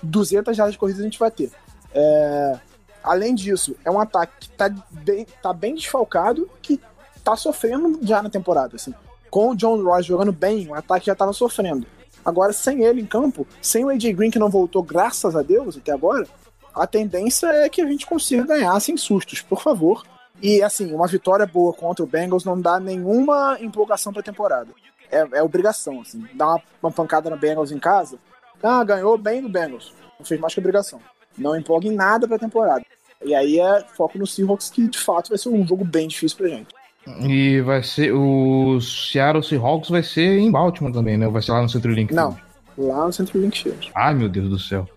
200 0.03 0.55
jardas 0.55 0.73
de 0.73 0.77
corrida 0.77 0.99
a 0.99 1.03
gente 1.03 1.17
vai 1.17 1.31
ter. 1.31 1.49
É, 1.91 2.59
além 3.03 3.33
disso, 3.33 3.75
é 3.83 3.89
um 3.89 3.99
ataque 3.99 4.33
que 4.41 4.49
tá 4.49 4.69
bem, 4.91 5.25
tá 5.41 5.51
bem 5.51 5.73
desfalcado, 5.73 6.47
que 6.61 6.79
tá 7.23 7.35
sofrendo 7.35 7.99
já 8.03 8.21
na 8.21 8.29
temporada. 8.29 8.75
Assim. 8.75 8.93
Com 9.31 9.49
o 9.49 9.55
John 9.55 9.81
Ross 9.81 10.05
jogando 10.05 10.31
bem, 10.31 10.67
o 10.67 10.75
ataque 10.75 11.07
já 11.07 11.15
tava 11.15 11.33
sofrendo. 11.33 11.87
Agora, 12.23 12.53
sem 12.53 12.83
ele 12.83 13.01
em 13.01 13.07
campo, 13.07 13.47
sem 13.59 13.83
o 13.83 13.89
AJ 13.89 14.13
Green 14.13 14.29
que 14.29 14.37
não 14.37 14.51
voltou, 14.51 14.83
graças 14.83 15.35
a 15.35 15.41
Deus, 15.41 15.75
até 15.75 15.91
agora, 15.91 16.27
a 16.73 16.87
tendência 16.87 17.47
é 17.47 17.69
que 17.69 17.81
a 17.81 17.85
gente 17.85 18.05
consiga 18.05 18.43
ganhar 18.43 18.79
sem 18.79 18.97
sustos, 18.97 19.41
por 19.41 19.61
favor. 19.61 20.03
E 20.41 20.61
assim, 20.61 20.93
uma 20.93 21.07
vitória 21.07 21.45
boa 21.45 21.73
contra 21.73 22.03
o 22.03 22.07
Bengals 22.07 22.43
não 22.43 22.59
dá 22.59 22.79
nenhuma 22.79 23.57
empolgação 23.61 24.11
pra 24.11 24.23
temporada. 24.23 24.69
É, 25.11 25.39
é 25.39 25.43
obrigação, 25.43 26.01
assim. 26.01 26.25
Dar 26.33 26.47
uma, 26.47 26.61
uma, 26.81 26.91
pancada 26.91 27.29
no 27.29 27.37
Bengals 27.37 27.71
em 27.71 27.79
casa. 27.79 28.17
Ah, 28.61 28.83
ganhou 28.83 29.17
bem 29.17 29.41
do 29.41 29.49
Bengals. 29.49 29.93
Não 30.17 30.25
fez 30.25 30.39
mais 30.39 30.53
que 30.53 30.59
obrigação. 30.59 30.99
Não 31.37 31.55
empolga 31.55 31.87
em 31.87 31.95
nada 31.95 32.27
pra 32.27 32.39
temporada. 32.39 32.83
E 33.23 33.33
aí 33.33 33.59
é 33.59 33.85
foco 33.95 34.17
no 34.17 34.27
Seahawks, 34.27 34.69
que 34.69 34.87
de 34.87 34.97
fato 34.97 35.29
vai 35.29 35.37
ser 35.37 35.49
um 35.49 35.65
jogo 35.65 35.85
bem 35.85 36.07
difícil 36.07 36.37
pra 36.37 36.47
gente. 36.47 36.73
E 37.21 37.61
vai 37.61 37.83
ser. 37.83 38.11
O 38.13 38.79
Seattle 38.81 39.43
Seahawks 39.43 39.89
vai 39.89 40.03
ser 40.03 40.39
em 40.39 40.49
Baltimore 40.49 40.93
também, 40.93 41.17
né? 41.17 41.27
Vai 41.27 41.41
ser 41.41 41.51
lá 41.51 41.61
no 41.61 41.69
CenturyLink? 41.69 42.13
Não, 42.13 42.37
lá 42.77 43.05
no 43.05 43.13
CenturyLink 43.13 43.61
Field. 43.61 43.91
Ai, 43.93 44.13
meu 44.13 44.29
Deus 44.29 44.49
do 44.49 44.59
céu. 44.59 44.87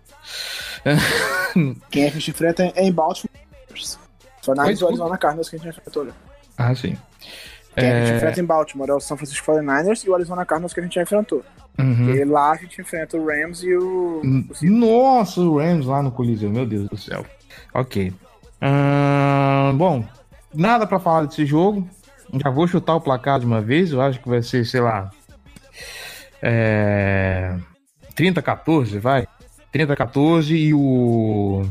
Quem 1.89 2.05
a 2.05 2.09
gente 2.09 2.31
enfrenta 2.31 2.71
é 2.75 2.83
em 2.83 2.91
Baltimore. 2.91 3.31
Foi 4.41 4.55
na 4.55 4.63
Arizona 4.63 5.17
Cardinals 5.17 5.49
que 5.49 5.55
a 5.55 5.59
gente 5.59 5.69
enfrentou. 5.69 6.07
Ah, 6.57 6.73
sim. 6.73 6.97
Quem 7.75 7.85
é... 7.85 7.91
a 7.91 7.99
gente 7.99 8.13
é. 8.13 8.17
enfrenta 8.17 8.39
em 8.39 8.45
Baltimore 8.45 8.89
é 8.89 8.93
o 8.93 8.99
San 8.99 9.17
Francisco 9.17 9.51
49ers 9.51 10.05
e 10.05 10.09
o 10.09 10.15
Arizona 10.15 10.45
Cardinals 10.45 10.73
que 10.73 10.79
a 10.79 10.83
gente 10.83 10.95
já 10.95 11.03
enfrentou. 11.03 11.43
Uhum. 11.77 12.09
E 12.09 12.25
lá 12.25 12.51
a 12.51 12.55
gente 12.55 12.81
enfrenta 12.81 13.17
o 13.17 13.25
Rams 13.25 13.63
e 13.63 13.75
o. 13.75 14.21
Nossa, 14.63 15.41
o 15.41 15.59
Rams 15.59 15.85
lá 15.85 16.01
no 16.01 16.11
Coliseu, 16.11 16.49
meu 16.49 16.65
Deus 16.65 16.89
do 16.89 16.97
céu. 16.97 17.23
Ok. 17.73 18.11
Hum, 18.61 19.77
bom, 19.77 20.03
nada 20.53 20.87
para 20.87 20.99
falar 20.99 21.25
desse 21.25 21.45
jogo. 21.45 21.87
Já 22.33 22.49
vou 22.49 22.67
chutar 22.67 22.95
o 22.95 23.01
placar 23.01 23.39
de 23.39 23.45
uma 23.45 23.61
vez. 23.61 23.91
Eu 23.91 24.01
acho 24.01 24.19
que 24.19 24.27
vai 24.27 24.41
ser, 24.41 24.65
sei 24.65 24.81
lá. 24.81 25.11
É... 26.41 27.55
30-14, 28.15 28.99
vai. 28.99 29.27
30-14 29.73 30.51
e 30.51 30.73
o. 30.73 31.65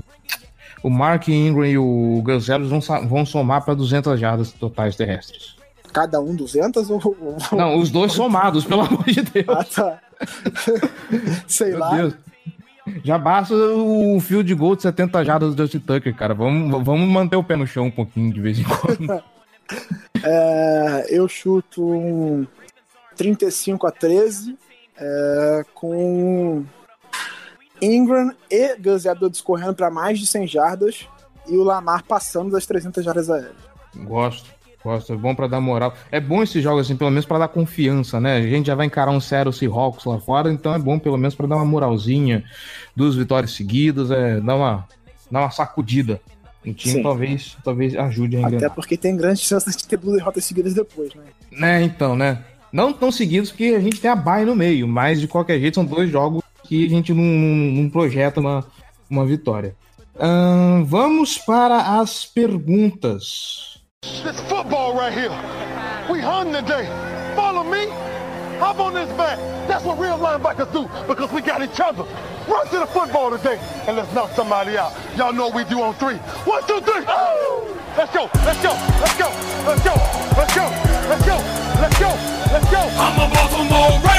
O 0.83 0.91
Mark 0.91 1.27
Ingram 1.29 1.67
e 1.67 1.77
o 1.77 2.23
Gus 2.23 2.47
vão, 2.47 2.81
vão 3.09 3.27
somar 3.27 3.65
para 3.65 3.75
200 3.75 4.21
jardas 4.21 4.53
totais 4.53 4.95
terrestres. 4.95 5.57
Cada 5.93 6.21
um 6.21 6.37
200 6.37 6.91
ou. 6.91 7.17
Não, 7.53 7.77
os 7.79 7.91
dois 7.91 8.13
somados, 8.13 8.65
pelo 8.65 8.83
amor 8.87 9.05
de 9.05 9.23
Deus. 9.23 9.47
Ah, 9.49 9.65
tá. 9.65 10.01
Sei 11.49 11.71
Meu 11.71 11.79
lá. 11.79 11.97
Deus. 11.97 12.15
Já 13.03 13.19
basta 13.19 13.55
o 13.55 14.21
fio 14.21 14.45
de 14.45 14.55
gol 14.55 14.77
de 14.77 14.83
70 14.83 15.25
jardas 15.25 15.55
do 15.55 15.63
Justin 15.63 15.81
Tucker, 15.81 16.15
cara. 16.15 16.35
Vamos, 16.35 16.85
vamos 16.85 17.09
manter 17.09 17.37
o 17.37 17.43
pé 17.43 17.57
no 17.57 17.67
chão 17.67 17.87
um 17.87 17.91
pouquinho 17.91 18.33
de 18.33 18.41
vez 18.41 18.59
em 18.59 18.65
quando. 18.65 19.23
é, 20.23 21.07
eu 21.09 21.27
chuto 21.27 21.85
um 21.85 22.47
35 23.17 23.87
a 23.87 23.91
13 23.91 24.57
é, 24.99 25.65
com 25.75 26.65
Ingram 27.81 28.33
e 28.51 28.77
Gus 28.77 29.05
Edwards 29.05 29.41
correndo 29.41 29.75
para 29.75 29.91
mais 29.91 30.19
de 30.19 30.27
100 30.27 30.47
jardas 30.47 31.09
e 31.49 31.57
o 31.57 31.63
Lamar 31.63 32.03
passando 32.05 32.51
das 32.51 32.67
300 32.67 33.05
jardas 33.05 33.31
aéreas. 33.31 33.55
Gosto. 33.95 34.57
Gosto, 34.87 35.13
é 35.13 35.17
bom 35.17 35.35
para 35.35 35.49
dar 35.49 35.61
moral. 35.61 35.93
É 36.13 36.21
bom 36.21 36.45
esses 36.45 36.63
jogos, 36.63 36.87
assim, 36.87 36.97
pelo 36.97 37.11
menos 37.11 37.27
para 37.27 37.41
dar 37.41 37.49
confiança, 37.49 38.21
né? 38.21 38.37
A 38.37 38.43
gente 38.43 38.67
já 38.67 38.75
vai 38.77 38.87
encarar 38.87 39.11
um 39.11 39.21
sério 39.21 39.53
Seahawks 39.53 40.05
lá 40.05 40.21
fora, 40.21 40.49
então 40.53 40.73
é 40.73 40.79
bom 40.79 40.97
pelo 40.97 41.17
menos 41.17 41.35
para 41.35 41.49
dar 41.49 41.57
uma 41.57 41.65
moralzinha, 41.65 42.45
duas 42.95 43.17
vitórias 43.17 43.51
seguidas, 43.51 44.13
é, 44.13 44.41
dar 44.41 44.55
uma, 44.55 44.87
dar 45.29 45.41
uma 45.41 45.51
sacudida. 45.51 46.21
O 46.65 46.73
time 46.73 47.03
talvez, 47.03 47.57
talvez 47.65 47.97
ajude 47.97 48.37
a 48.37 48.41
enganar. 48.41 48.57
Até 48.59 48.69
porque 48.69 48.97
tem 48.97 49.17
grandes 49.17 49.43
chances 49.43 49.77
de 49.77 49.87
ter 49.89 49.97
duas 49.97 50.19
derrotas 50.19 50.45
seguidas 50.45 50.73
depois, 50.73 51.13
né? 51.15 51.25
Né, 51.51 51.83
então, 51.83 52.15
né? 52.15 52.45
Não 52.73 52.93
tão 52.93 53.11
seguidos 53.11 53.51
porque 53.51 53.75
a 53.77 53.81
gente 53.81 54.01
tem 54.01 54.11
a 54.11 54.17
bye 54.17 54.45
no 54.45 54.55
meio, 54.55 54.87
mas 54.87 55.21
de 55.21 55.27
qualquer 55.27 55.59
jeito 55.59 55.77
são 55.77 55.85
dois 55.85 56.11
jogos 56.11 56.43
que 56.67 56.87
a 56.87 56.89
gente 56.89 57.13
não, 57.13 57.23
não, 57.23 57.83
não 57.83 57.91
projeta 57.91 58.41
uma, 58.41 58.65
uma 59.09 59.25
vitória. 59.25 59.75
Uh, 60.15 60.85
vamos 60.85 61.39
para 61.39 62.01
as 62.01 62.25
perguntas. 62.25 63.79
This 64.03 64.41
football 64.49 64.95
right 64.95 65.13
here. 65.13 65.33
We 66.09 66.21
hung 66.21 66.53
today. 66.53 66.87
Follow 67.35 67.65
me. 67.65 67.89
Hop 68.59 68.81
on 68.81 68.95
this 68.95 69.11
back. 69.17 69.39
That's 69.69 69.85
what 69.85 69.99
real 69.99 70.17
linebackers 70.17 70.73
do 70.73 70.89
because 71.07 71.31
we 71.33 71.43
got 71.43 71.61
each 71.63 71.79
other. 71.81 72.05
Run 72.49 72.67
to 72.69 72.79
the 72.79 72.87
football 72.87 73.31
today 73.31 73.59
and 73.87 73.97
let's 73.97 74.13
knock 74.15 74.31
somebody 74.33 74.79
out. 74.79 74.93
Y'all 75.17 75.33
know 75.33 75.49
what 75.49 75.57
we 75.57 75.65
do 75.65 75.83
on 75.83 75.95
three. 75.95 76.17
One, 76.47 76.63
two, 76.67 76.81
three. 76.81 77.05
Oh! 77.07 77.77
Let's 77.97 78.13
go. 78.15 78.31
Let's 78.45 78.63
go. 78.63 78.73
Let's 79.01 79.19
go. 79.19 79.29
Let's 79.67 79.85
go. 79.85 79.95
Let's 80.37 80.55
go. 80.55 80.67
Let's 81.09 81.27
go. 81.27 81.37
Let's 81.81 81.99
go. 81.99 82.09
Let's 82.53 82.71
go. 82.71 82.81
I'm 82.97 83.31
a 83.31 83.35
Baltimore. 83.35 84.16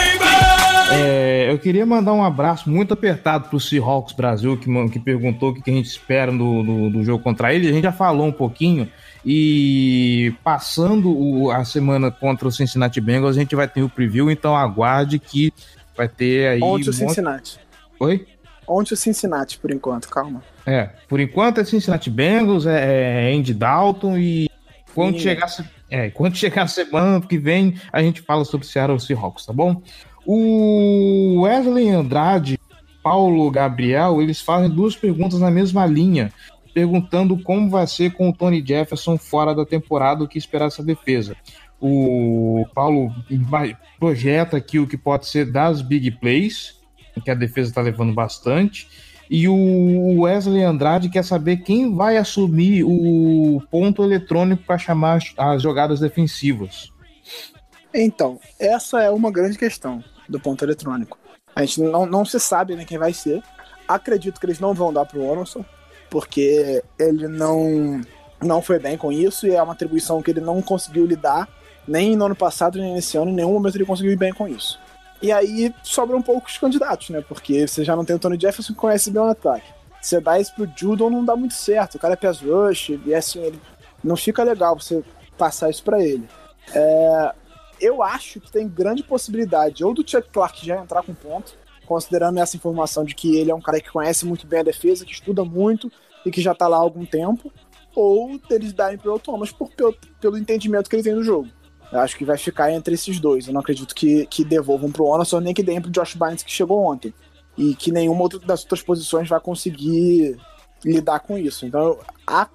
É, 0.92 1.52
eu 1.52 1.60
queria 1.60 1.86
mandar 1.86 2.14
um 2.14 2.24
abraço 2.24 2.70
muito 2.70 2.94
apertado 2.94 3.50
pro 3.50 3.60
Seahawks 3.60 4.14
Brasil, 4.14 4.58
que, 4.58 4.90
que 4.90 5.00
perguntou 5.00 5.50
o 5.50 5.54
que 5.54 5.70
a 5.70 5.74
gente 5.74 5.88
espera 5.88 6.32
do, 6.32 6.64
do, 6.64 6.90
do 6.90 7.04
jogo 7.04 7.24
contra 7.24 7.54
ele. 7.54 7.68
A 7.68 7.74
gente 7.74 7.84
já 7.84 7.92
falou 7.92 8.28
um 8.28 8.32
pouquinho. 8.32 8.90
E 9.26 10.34
passando 10.44 11.12
o, 11.12 11.52
a 11.52 11.66
semana 11.66 12.10
contra 12.10 12.48
o 12.48 12.52
Cincinnati 12.52 13.02
Bengals, 13.02 13.36
a 13.36 13.40
gente 13.40 13.56
vai 13.56 13.68
ter 13.68 13.84
o 13.84 13.90
preview, 13.90 14.32
então 14.32 14.56
aguarde 14.56 15.20
que 15.20 15.54
vai 15.96 16.08
ter 16.08 16.48
aí. 16.48 16.62
Ontem 16.62 16.88
um 16.88 16.92
o 16.92 16.94
Cincinnati. 16.94 17.60
Oi? 18.00 18.26
Ontem 18.66 18.94
o 18.94 18.98
Cincinnati, 18.98 19.58
por 19.58 19.72
enquanto, 19.72 20.08
calma. 20.08 20.42
É, 20.66 20.90
por 21.08 21.20
enquanto 21.20 21.60
é 21.60 21.66
Cincinnati 21.66 22.10
Bengals, 22.10 22.66
é, 22.66 23.32
é 23.32 23.34
Andy 23.34 23.54
Dalton 23.54 24.18
e 24.18 24.50
quando 24.94 25.20
chegar, 25.20 25.48
é, 25.90 26.10
quando 26.10 26.36
chegar 26.38 26.64
a 26.64 26.68
semana 26.68 27.22
que 27.22 27.38
vem, 27.38 27.76
a 27.92 28.02
gente 28.02 28.22
fala 28.22 28.44
sobre 28.44 28.66
o 28.66 28.70
Seattle 28.70 29.00
Seahawks, 29.00 29.46
tá 29.46 29.54
bom? 29.54 29.82
O 30.30 31.44
Wesley 31.44 31.88
Andrade, 31.88 32.60
Paulo 33.02 33.50
Gabriel, 33.50 34.22
eles 34.22 34.42
fazem 34.42 34.70
duas 34.70 34.94
perguntas 34.94 35.40
na 35.40 35.50
mesma 35.50 35.86
linha 35.86 36.34
perguntando 36.74 37.42
como 37.42 37.70
vai 37.70 37.88
ser 37.88 38.12
com 38.12 38.30
o 38.30 38.34
Tony 38.34 38.62
Jefferson 38.64 39.18
fora 39.18 39.56
da 39.56 39.66
temporada, 39.66 40.24
o 40.24 40.28
que 40.28 40.38
esperar 40.38 40.68
essa 40.68 40.84
defesa. 40.84 41.38
O 41.80 42.66
Paulo 42.76 43.10
projeta 43.98 44.58
aqui 44.58 44.78
o 44.80 44.86
que 44.86 44.98
pode 44.98 45.28
ser 45.28 45.50
das 45.50 45.82
big 45.82 46.12
plays, 46.20 46.78
que 47.24 47.32
a 47.32 47.34
defesa 47.34 47.70
está 47.70 47.82
levando 47.82 48.14
bastante. 48.14 48.88
E 49.30 49.48
o 49.48 50.24
Wesley 50.24 50.62
Andrade 50.62 51.10
quer 51.10 51.24
saber 51.24 51.64
quem 51.64 51.96
vai 51.96 52.18
assumir 52.18 52.84
o 52.84 53.64
ponto 53.72 54.04
eletrônico 54.04 54.64
para 54.64 54.78
chamar 54.78 55.20
as 55.38 55.62
jogadas 55.64 56.02
defensivas. 56.02 56.92
Então, 57.94 58.38
essa 58.60 59.02
é 59.02 59.10
uma 59.10 59.32
grande 59.32 59.58
questão 59.58 60.04
do 60.28 60.40
ponto 60.40 60.64
eletrônico. 60.64 61.18
A 61.56 61.62
gente 61.62 61.82
não, 61.82 62.06
não 62.06 62.24
se 62.24 62.40
sabe 62.40 62.76
né, 62.76 62.86
quem 62.86 62.98
vai 62.98 63.14
ser. 63.14 63.42
Acredito 63.88 64.40
que 64.40 64.46
eles 64.46 64.60
não 64.60 64.74
vão 64.74 64.92
dar 64.94 65.06
para 65.06 65.18
o 65.18 65.28
Orson 65.28 65.64
porque 66.10 66.84
ele 66.98 67.28
não, 67.28 68.02
não 68.42 68.62
foi 68.62 68.80
bem 68.80 68.98
com 68.98 69.12
isso 69.12 69.48
e 69.48 69.52
é 69.52 69.62
uma 69.62 69.74
atribuição 69.74 70.22
que 70.22 70.32
ele 70.32 70.42
não 70.42 70.62
conseguiu 70.62 71.06
lidar, 71.06 71.48
nem 71.88 72.16
no 72.16 72.26
ano 72.26 72.36
passado, 72.36 72.78
nem 72.80 72.94
nesse 72.94 73.18
ano, 73.18 73.32
em 73.32 73.36
nenhum 73.36 73.54
momento 73.54 73.76
ele 73.76 73.86
conseguiu 73.86 74.14
ir 74.14 74.18
bem 74.18 74.34
com 74.34 74.48
isso. 74.48 74.80
E 75.22 75.32
aí 75.32 75.74
sobram 75.84 76.22
poucos 76.22 76.58
candidatos, 76.58 77.10
né? 77.10 77.24
Porque 77.28 77.68
você 77.68 77.84
já 77.84 77.96
não 77.96 78.06
tem 78.06 78.16
o 78.16 78.20
Tony 78.20 78.40
Jefferson 78.40 78.74
que 78.74 78.80
conhece 78.80 79.10
bem 79.10 79.22
o 79.22 79.26
ataque. 79.26 79.66
Você 80.00 80.22
dá 80.22 80.40
isso 80.40 80.54
pro 80.54 80.70
Judon 80.76 81.10
não 81.10 81.26
dá 81.26 81.36
muito 81.36 81.56
certo. 81.56 81.96
O 81.96 82.00
cara 82.00 82.14
é 82.14 82.18
pass 82.18 82.40
rush 82.40 83.00
e 83.06 83.16
assim, 83.16 83.40
ele 83.40 83.60
não 84.04 84.16
fica 84.16 84.44
legal 84.44 84.80
você 84.80 85.04
passar 85.38 85.72
isso 85.72 85.84
para 85.84 86.00
ele. 86.02 86.28
É, 86.74 87.34
eu 87.80 88.04
acho 88.04 88.40
que 88.40 88.52
tem 88.52 88.68
grande 88.68 89.04
possibilidade 89.04 89.84
ou 89.84 89.94
do 89.94 90.08
Chuck 90.08 90.30
Clark 90.30 90.66
já 90.66 90.82
entrar 90.82 91.04
com 91.04 91.14
ponto, 91.14 91.56
considerando 91.86 92.40
essa 92.40 92.58
informação 92.58 93.04
de 93.04 93.16
que 93.16 93.38
ele 93.38 93.52
é 93.52 93.56
um 93.56 93.62
cara 93.62 93.80
que 93.80 93.92
conhece 93.92 94.26
muito 94.26 94.46
bem 94.46 94.60
a 94.60 94.64
defesa, 94.64 95.06
que 95.06 95.14
estuda 95.14 95.44
muito 95.44 95.92
e 96.26 96.32
que 96.32 96.42
já 96.42 96.54
tá 96.54 96.68
lá 96.68 96.78
há 96.78 96.82
algum 96.82 97.06
tempo, 97.06 97.52
ou 97.96 98.38
deles 98.48 98.74
darem 98.74 98.98
pro 98.98 99.18
Thomas 99.18 99.52
por, 99.52 99.70
pelo, 99.72 99.96
pelo 100.20 100.38
entendimento 100.38 100.90
que 100.90 100.96
ele 100.96 101.04
tem 101.04 101.16
do 101.16 101.24
jogo. 101.24 101.50
Eu 101.92 102.00
acho 102.00 102.18
que 102.18 102.26
vai 102.26 102.38
ficar 102.38 102.72
entre 102.72 102.94
esses 102.94 103.20
dois. 103.20 103.48
Eu 103.48 103.54
não 103.54 103.62
acredito 103.62 103.96
que, 103.96 104.26
que 104.28 104.44
devolvam 104.44 104.92
pro 104.92 105.14
Anderson, 105.14 105.40
nem 105.40 105.54
que 105.54 105.64
deem 105.64 105.82
pro 105.82 105.90
Josh 105.90 106.16
Barnes 106.16 106.44
que 106.44 106.52
chegou 106.52 106.84
ontem. 106.84 107.14
E 107.58 107.74
que 107.74 107.92
nenhuma 107.92 108.22
outra 108.22 108.40
das 108.40 108.62
outras 108.64 108.82
posições 108.82 109.28
vai 109.28 109.40
conseguir 109.40 110.38
lidar 110.84 111.22
com 111.22 111.38
isso. 111.38 111.66
Então 111.66 111.82
eu 111.82 112.00
ac 112.26 112.52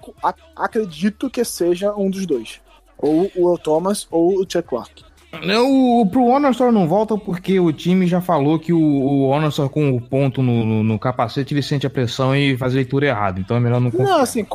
acredito 0.55 1.31
que 1.31 1.45
seja 1.45 1.95
um 1.95 2.11
dos 2.11 2.27
dois. 2.27 2.61
Ou 2.99 3.31
o 3.35 3.59
Thomas 3.59 4.07
ou 4.11 4.41
o 4.41 4.47
Chuck 4.49 4.69
Clark. 4.69 5.05
O, 5.33 6.07
pro 6.07 6.27
Honorstor 6.27 6.71
não 6.71 6.87
volta 6.87 7.17
porque 7.17 7.59
o 7.59 7.73
time 7.73 8.07
já 8.07 8.21
falou 8.21 8.59
que 8.59 8.73
o, 8.73 8.79
o 8.79 9.29
Honorstor 9.29 9.69
com 9.71 9.91
o 9.91 10.01
ponto 10.01 10.43
no, 10.43 10.65
no, 10.65 10.83
no, 10.83 10.99
capacete 10.99 11.55
ele 11.55 11.63
sente 11.63 11.87
a 11.87 11.91
pressão 11.91 12.37
e 12.37 12.57
faz 12.57 12.75
a 12.75 12.77
leitura 12.77 13.07
errada. 13.07 13.41
Então 13.41 13.57
é 13.57 13.61
melhor 13.61 13.81
não 13.81 13.91
confiar. 13.91 14.09
Não, 14.09 14.21
assim, 14.21 14.47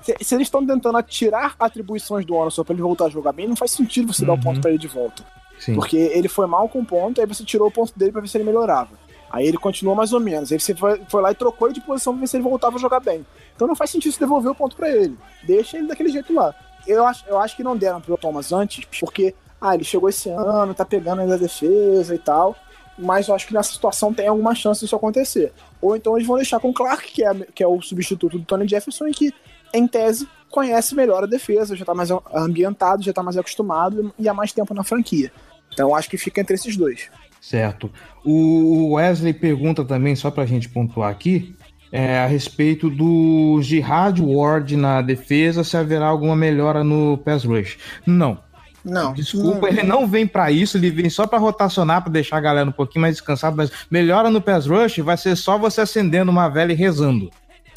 se, 0.00 0.16
se 0.20 0.34
eles 0.34 0.46
estão 0.46 0.66
tentando 0.66 1.00
tirar 1.02 1.54
atribuições 1.58 2.24
do 2.24 2.34
Honorstor 2.34 2.64
pra 2.64 2.72
ele 2.72 2.82
voltar 2.82 3.06
a 3.06 3.10
jogar 3.10 3.32
bem, 3.32 3.46
não 3.46 3.56
faz 3.56 3.72
sentido 3.72 4.12
você 4.12 4.22
uhum. 4.22 4.28
dar 4.28 4.34
o 4.34 4.40
ponto 4.40 4.60
pra 4.60 4.70
ele 4.70 4.78
de 4.78 4.88
volta. 4.88 5.22
Sim. 5.58 5.74
Porque 5.74 5.96
ele 5.96 6.28
foi 6.28 6.46
mal 6.46 6.66
com 6.68 6.80
o 6.80 6.84
ponto, 6.84 7.20
aí 7.20 7.26
você 7.26 7.44
tirou 7.44 7.68
o 7.68 7.70
ponto 7.70 7.92
dele 7.96 8.10
pra 8.10 8.22
ver 8.22 8.28
se 8.28 8.36
ele 8.36 8.44
melhorava. 8.44 8.90
Aí 9.30 9.46
ele 9.46 9.58
continuou 9.58 9.94
mais 9.94 10.12
ou 10.12 10.20
menos. 10.20 10.50
Aí 10.50 10.58
você 10.58 10.74
foi, 10.74 11.00
foi 11.08 11.22
lá 11.22 11.30
e 11.30 11.34
trocou 11.34 11.68
ele 11.68 11.74
de 11.74 11.80
posição 11.80 12.14
pra 12.14 12.20
ver 12.20 12.26
se 12.26 12.36
ele 12.36 12.44
voltava 12.44 12.76
a 12.76 12.80
jogar 12.80 13.00
bem. 13.00 13.24
Então 13.54 13.68
não 13.68 13.76
faz 13.76 13.90
sentido 13.90 14.12
você 14.12 14.20
devolver 14.20 14.50
o 14.50 14.54
ponto 14.54 14.76
para 14.76 14.90
ele. 14.90 15.16
Deixa 15.44 15.78
ele 15.78 15.88
daquele 15.88 16.08
jeito 16.08 16.34
lá. 16.34 16.54
Eu 16.86 17.06
acho, 17.06 17.24
eu 17.28 17.38
acho 17.38 17.56
que 17.56 17.62
não 17.62 17.76
deram 17.76 18.00
pro 18.00 18.16
Thomas 18.16 18.52
antes, 18.52 18.84
porque 18.98 19.34
ah, 19.62 19.74
ele 19.74 19.84
chegou 19.84 20.08
esse 20.08 20.28
ano, 20.28 20.74
tá 20.74 20.84
pegando 20.84 21.20
ainda 21.20 21.34
a 21.34 21.38
defesa 21.38 22.14
e 22.14 22.18
tal. 22.18 22.56
Mas 22.98 23.28
eu 23.28 23.34
acho 23.34 23.46
que 23.46 23.54
nessa 23.54 23.72
situação 23.72 24.12
tem 24.12 24.26
alguma 24.26 24.54
chance 24.54 24.80
disso 24.80 24.96
acontecer. 24.96 25.52
Ou 25.80 25.96
então 25.96 26.16
eles 26.16 26.26
vão 26.26 26.36
deixar 26.36 26.58
com 26.60 26.70
o 26.70 26.74
Clark, 26.74 27.10
que 27.12 27.24
é, 27.24 27.32
que 27.54 27.62
é 27.62 27.66
o 27.66 27.80
substituto 27.80 28.38
do 28.38 28.44
Tony 28.44 28.68
Jefferson, 28.68 29.06
e 29.06 29.12
que, 29.12 29.32
em 29.72 29.86
tese, 29.86 30.28
conhece 30.50 30.94
melhor 30.94 31.22
a 31.22 31.26
defesa, 31.26 31.76
já 31.76 31.84
tá 31.84 31.94
mais 31.94 32.10
ambientado, 32.34 33.02
já 33.02 33.12
tá 33.12 33.22
mais 33.22 33.38
acostumado 33.38 34.12
e 34.18 34.28
há 34.28 34.34
mais 34.34 34.52
tempo 34.52 34.74
na 34.74 34.84
franquia. 34.84 35.32
Então 35.72 35.88
eu 35.88 35.94
acho 35.94 36.10
que 36.10 36.18
fica 36.18 36.40
entre 36.40 36.54
esses 36.54 36.76
dois. 36.76 37.08
Certo. 37.40 37.90
O 38.24 38.94
Wesley 38.94 39.32
pergunta 39.32 39.84
também, 39.84 40.14
só 40.14 40.30
pra 40.30 40.44
gente 40.44 40.68
pontuar 40.68 41.10
aqui, 41.10 41.56
é, 41.90 42.18
a 42.18 42.26
respeito 42.26 42.88
do 42.88 43.60
Jihad 43.62 44.20
Ward 44.20 44.76
na 44.76 45.02
defesa, 45.02 45.64
se 45.64 45.76
haverá 45.76 46.06
alguma 46.06 46.36
melhora 46.36 46.84
no 46.84 47.18
pass 47.18 47.44
rush. 47.44 47.78
Não. 48.06 48.38
Não. 48.84 49.12
Desculpa, 49.12 49.60
não, 49.60 49.68
ele 49.68 49.82
não 49.82 50.06
vem 50.06 50.26
para 50.26 50.50
isso, 50.50 50.76
ele 50.76 50.90
vem 50.90 51.08
só 51.08 51.26
para 51.26 51.38
rotacionar, 51.38 52.02
para 52.02 52.12
deixar 52.12 52.38
a 52.38 52.40
galera 52.40 52.68
um 52.68 52.72
pouquinho 52.72 53.02
mais 53.02 53.14
descansada, 53.14 53.56
mas 53.56 53.70
melhora 53.90 54.28
no 54.28 54.40
pass 54.40 54.66
rush 54.66 54.98
vai 54.98 55.16
ser 55.16 55.36
só 55.36 55.56
você 55.56 55.82
acendendo 55.82 56.30
uma 56.30 56.48
vela 56.48 56.72
e 56.72 56.74
rezando. 56.74 57.30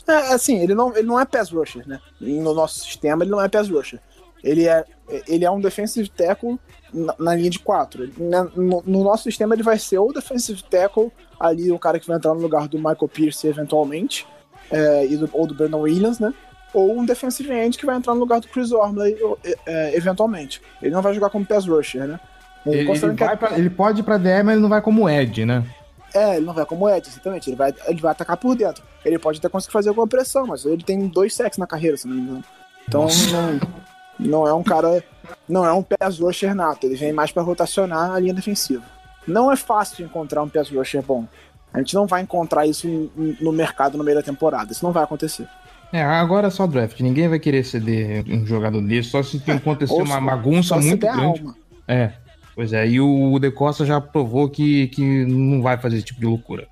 É, 0.07 0.33
assim, 0.33 0.59
ele 0.59 0.73
não, 0.73 0.95
ele 0.95 1.07
não 1.07 1.19
é 1.19 1.25
pass 1.25 1.49
rusher, 1.49 1.87
né? 1.87 1.99
No 2.19 2.53
nosso 2.53 2.79
sistema 2.79 3.23
ele 3.23 3.31
não 3.31 3.41
é 3.41 3.47
pass 3.47 3.69
rusher. 3.69 3.99
Ele 4.43 4.67
é, 4.67 4.83
ele 5.27 5.43
é 5.43 5.49
um 5.49 5.59
defensive 5.59 6.07
tackle 6.09 6.59
na, 6.93 7.15
na 7.17 7.35
linha 7.35 7.49
de 7.49 7.59
quatro. 7.59 8.09
No, 8.17 8.83
no, 8.85 9.03
nosso 9.03 9.23
sistema 9.23 9.55
ele 9.55 9.63
vai 9.63 9.79
ser 9.79 9.97
ou 9.97 10.13
defensive 10.13 10.63
tackle, 10.63 11.11
ali 11.39 11.71
o 11.71 11.79
cara 11.79 11.99
que 11.99 12.07
vai 12.07 12.17
entrar 12.17 12.33
no 12.33 12.41
lugar 12.41 12.67
do 12.67 12.77
Michael 12.77 13.09
Pierce 13.11 13.47
eventualmente, 13.47 14.27
é, 14.69 15.07
do, 15.07 15.29
ou 15.33 15.47
do 15.47 15.55
Brandon 15.55 15.81
Williams, 15.81 16.19
né? 16.19 16.31
Ou 16.75 16.99
um 16.99 17.05
defensive 17.05 17.51
end 17.53 17.77
que 17.77 17.85
vai 17.85 17.95
entrar 17.95 18.13
no 18.13 18.19
lugar 18.19 18.41
do 18.41 18.49
Chris 18.49 18.71
Ormley 18.71 19.17
é, 19.65 19.95
eventualmente. 19.95 20.61
Ele 20.81 20.93
não 20.93 21.01
vai 21.01 21.13
jogar 21.13 21.29
como 21.29 21.45
pass 21.45 21.65
rusher, 21.65 22.05
né? 22.05 22.19
Ele, 22.65 22.79
ele, 22.79 23.23
é 23.23 23.35
pra, 23.35 23.57
ele 23.57 23.69
pode 23.69 24.01
ir 24.01 24.03
pra 24.03 24.17
DR, 24.17 24.43
mas 24.43 24.53
ele 24.53 24.61
não 24.61 24.69
vai 24.69 24.81
como 24.81 25.09
Ed, 25.09 25.45
né? 25.45 25.63
É, 26.13 26.35
ele 26.35 26.45
não 26.45 26.53
vai 26.53 26.65
como 26.65 26.89
Ed, 26.89 27.07
exatamente. 27.07 27.49
Ele 27.49 27.55
vai, 27.55 27.73
ele 27.87 28.01
vai 28.01 28.11
atacar 28.11 28.35
por 28.35 28.55
dentro. 28.55 28.83
Ele 29.05 29.17
pode 29.17 29.39
até 29.39 29.47
conseguir 29.47 29.71
fazer 29.71 29.89
alguma 29.89 30.07
pressão, 30.07 30.47
mas 30.47 30.65
ele 30.65 30.83
tem 30.83 31.07
dois 31.07 31.33
sacks 31.33 31.57
na 31.57 31.67
carreira, 31.67 31.95
se 31.95 32.07
não 32.07 32.15
me 32.15 32.21
engano. 32.21 32.43
Então 32.87 33.07
não, 33.31 33.59
não 34.19 34.47
é 34.47 34.53
um 34.53 34.63
cara. 34.63 35.03
Não 35.47 35.65
é 35.65 35.71
um 35.71 35.83
pass 35.83 36.19
rusher 36.19 36.53
nato. 36.53 36.85
Ele 36.87 36.95
vem 36.95 37.13
mais 37.13 37.31
para 37.31 37.43
rotacionar 37.43 38.11
a 38.11 38.19
linha 38.19 38.33
defensiva. 38.33 38.83
Não 39.25 39.51
é 39.51 39.55
fácil 39.55 40.05
encontrar 40.05 40.41
um 40.43 40.49
pass 40.49 40.69
rusher 40.69 41.01
bom. 41.01 41.25
A 41.73 41.79
gente 41.79 41.93
não 41.93 42.05
vai 42.07 42.21
encontrar 42.21 42.65
isso 42.65 42.87
no 43.39 43.51
mercado 43.51 43.97
no 43.97 44.03
meio 44.03 44.17
da 44.17 44.23
temporada. 44.23 44.71
Isso 44.71 44.83
não 44.83 44.91
vai 44.91 45.03
acontecer. 45.03 45.47
É, 45.95 46.03
agora 46.03 46.47
é 46.47 46.49
só 46.49 46.67
draft. 46.67 46.99
Ninguém 46.99 47.29
vai 47.29 47.39
querer 47.39 47.63
ceder 47.63 48.25
um 48.27 48.45
jogador 48.45 48.81
desse, 48.81 49.11
só 49.11 49.23
se 49.23 49.41
acontecer 49.49 49.93
uma 49.93 50.19
bagunça 50.19 50.75
muito 50.75 50.99
grande. 50.99 51.39
Alma. 51.39 51.55
É, 51.87 52.11
pois 52.53 52.73
é. 52.73 52.85
E 52.85 52.99
o 52.99 53.39
De 53.39 53.49
Costa 53.49 53.85
já 53.85 54.01
provou 54.01 54.49
que, 54.49 54.87
que 54.87 55.25
não 55.25 55.61
vai 55.61 55.77
fazer 55.77 55.95
esse 55.95 56.07
tipo 56.07 56.19
de 56.19 56.25
loucura. 56.25 56.67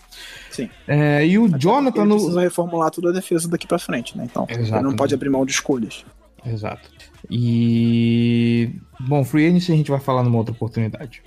Sim. 0.51 0.69
É, 0.85 1.25
e 1.25 1.39
o 1.39 1.45
Até 1.45 1.57
Jonathan. 1.57 2.01
Ele 2.01 2.13
precisa 2.15 2.41
reformular 2.41 2.91
toda 2.91 3.11
a 3.11 3.13
defesa 3.13 3.47
daqui 3.47 3.65
pra 3.65 3.79
frente, 3.79 4.17
né? 4.17 4.27
Então, 4.29 4.45
Exato, 4.49 4.75
ele 4.75 4.89
não 4.89 4.93
pode 4.93 5.13
abrir 5.13 5.29
mão 5.29 5.45
de 5.45 5.53
escolhas. 5.53 6.03
Exato. 6.45 6.89
E. 7.29 8.75
Bom, 9.07 9.23
Free 9.23 9.47
Agency 9.47 9.71
a 9.71 9.75
gente 9.75 9.91
vai 9.91 9.99
falar 9.99 10.23
numa 10.23 10.37
outra 10.37 10.53
oportunidade. 10.53 11.21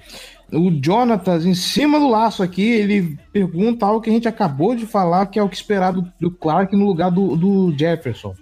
O 0.52 0.70
Jonatas, 0.82 1.44
em 1.44 1.54
cima 1.54 1.98
do 1.98 2.08
laço 2.08 2.42
aqui, 2.42 2.62
ele 2.62 3.18
pergunta 3.32 3.84
algo 3.84 4.00
que 4.00 4.10
a 4.10 4.12
gente 4.12 4.28
acabou 4.28 4.74
de 4.74 4.86
falar, 4.86 5.26
que 5.26 5.38
é 5.38 5.42
o 5.42 5.48
que 5.48 5.56
esperar 5.56 5.92
do, 5.92 6.10
do 6.20 6.30
Clark 6.30 6.74
no 6.76 6.86
lugar 6.86 7.10
do, 7.10 7.36
do 7.36 7.76
Jefferson. 7.76 8.34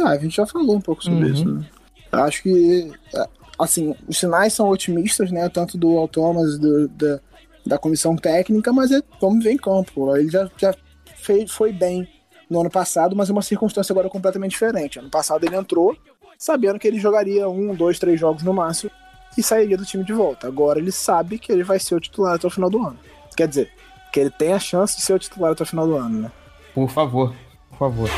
Ah, 0.00 0.10
a 0.10 0.18
gente 0.18 0.36
já 0.36 0.46
falou 0.46 0.76
um 0.76 0.80
pouco 0.80 1.02
sobre 1.02 1.26
uhum. 1.26 1.32
isso, 1.32 1.44
né? 1.48 1.66
Acho 2.12 2.42
que, 2.42 2.90
é, 3.14 3.24
assim, 3.58 3.94
os 4.06 4.18
sinais 4.18 4.52
são 4.52 4.68
otimistas, 4.68 5.30
né? 5.30 5.48
Tanto 5.48 5.76
do 5.76 6.06
Thomas, 6.08 6.58
do, 6.58 6.88
da, 6.88 7.20
da 7.66 7.78
comissão 7.78 8.16
técnica, 8.16 8.72
mas 8.72 8.92
é, 8.92 9.02
vamos 9.20 9.42
ver 9.42 9.52
em 9.52 9.56
campo. 9.56 10.16
Ele 10.16 10.30
já, 10.30 10.48
já 10.56 10.74
fez, 11.16 11.50
foi 11.50 11.72
bem 11.72 12.08
no 12.48 12.60
ano 12.60 12.70
passado, 12.70 13.14
mas 13.14 13.28
é 13.28 13.32
uma 13.32 13.42
circunstância 13.42 13.92
agora 13.92 14.08
completamente 14.08 14.52
diferente. 14.52 14.98
Ano 14.98 15.10
passado 15.10 15.44
ele 15.44 15.56
entrou 15.56 15.96
sabendo 16.38 16.78
que 16.78 16.86
ele 16.86 17.00
jogaria 17.00 17.48
um, 17.48 17.74
dois, 17.74 17.98
três 17.98 18.18
jogos 18.18 18.44
no 18.44 18.54
máximo 18.54 18.90
e 19.36 19.42
sairia 19.42 19.76
do 19.76 19.84
time 19.84 20.04
de 20.04 20.12
volta. 20.12 20.46
Agora 20.46 20.78
ele 20.78 20.92
sabe 20.92 21.38
que 21.38 21.50
ele 21.50 21.64
vai 21.64 21.78
ser 21.78 21.96
o 21.96 22.00
titular 22.00 22.36
até 22.36 22.46
o 22.46 22.50
final 22.50 22.70
do 22.70 22.78
ano. 22.78 22.98
Quer 23.36 23.48
dizer, 23.48 23.70
que 24.12 24.20
ele 24.20 24.30
tem 24.30 24.52
a 24.52 24.58
chance 24.58 24.96
de 24.96 25.02
ser 25.02 25.14
o 25.14 25.18
titular 25.18 25.52
até 25.52 25.64
o 25.64 25.66
final 25.66 25.86
do 25.86 25.96
ano, 25.96 26.22
né? 26.22 26.32
Por 26.74 26.88
favor, 26.88 27.34
por 27.70 27.78
favor. 27.78 28.08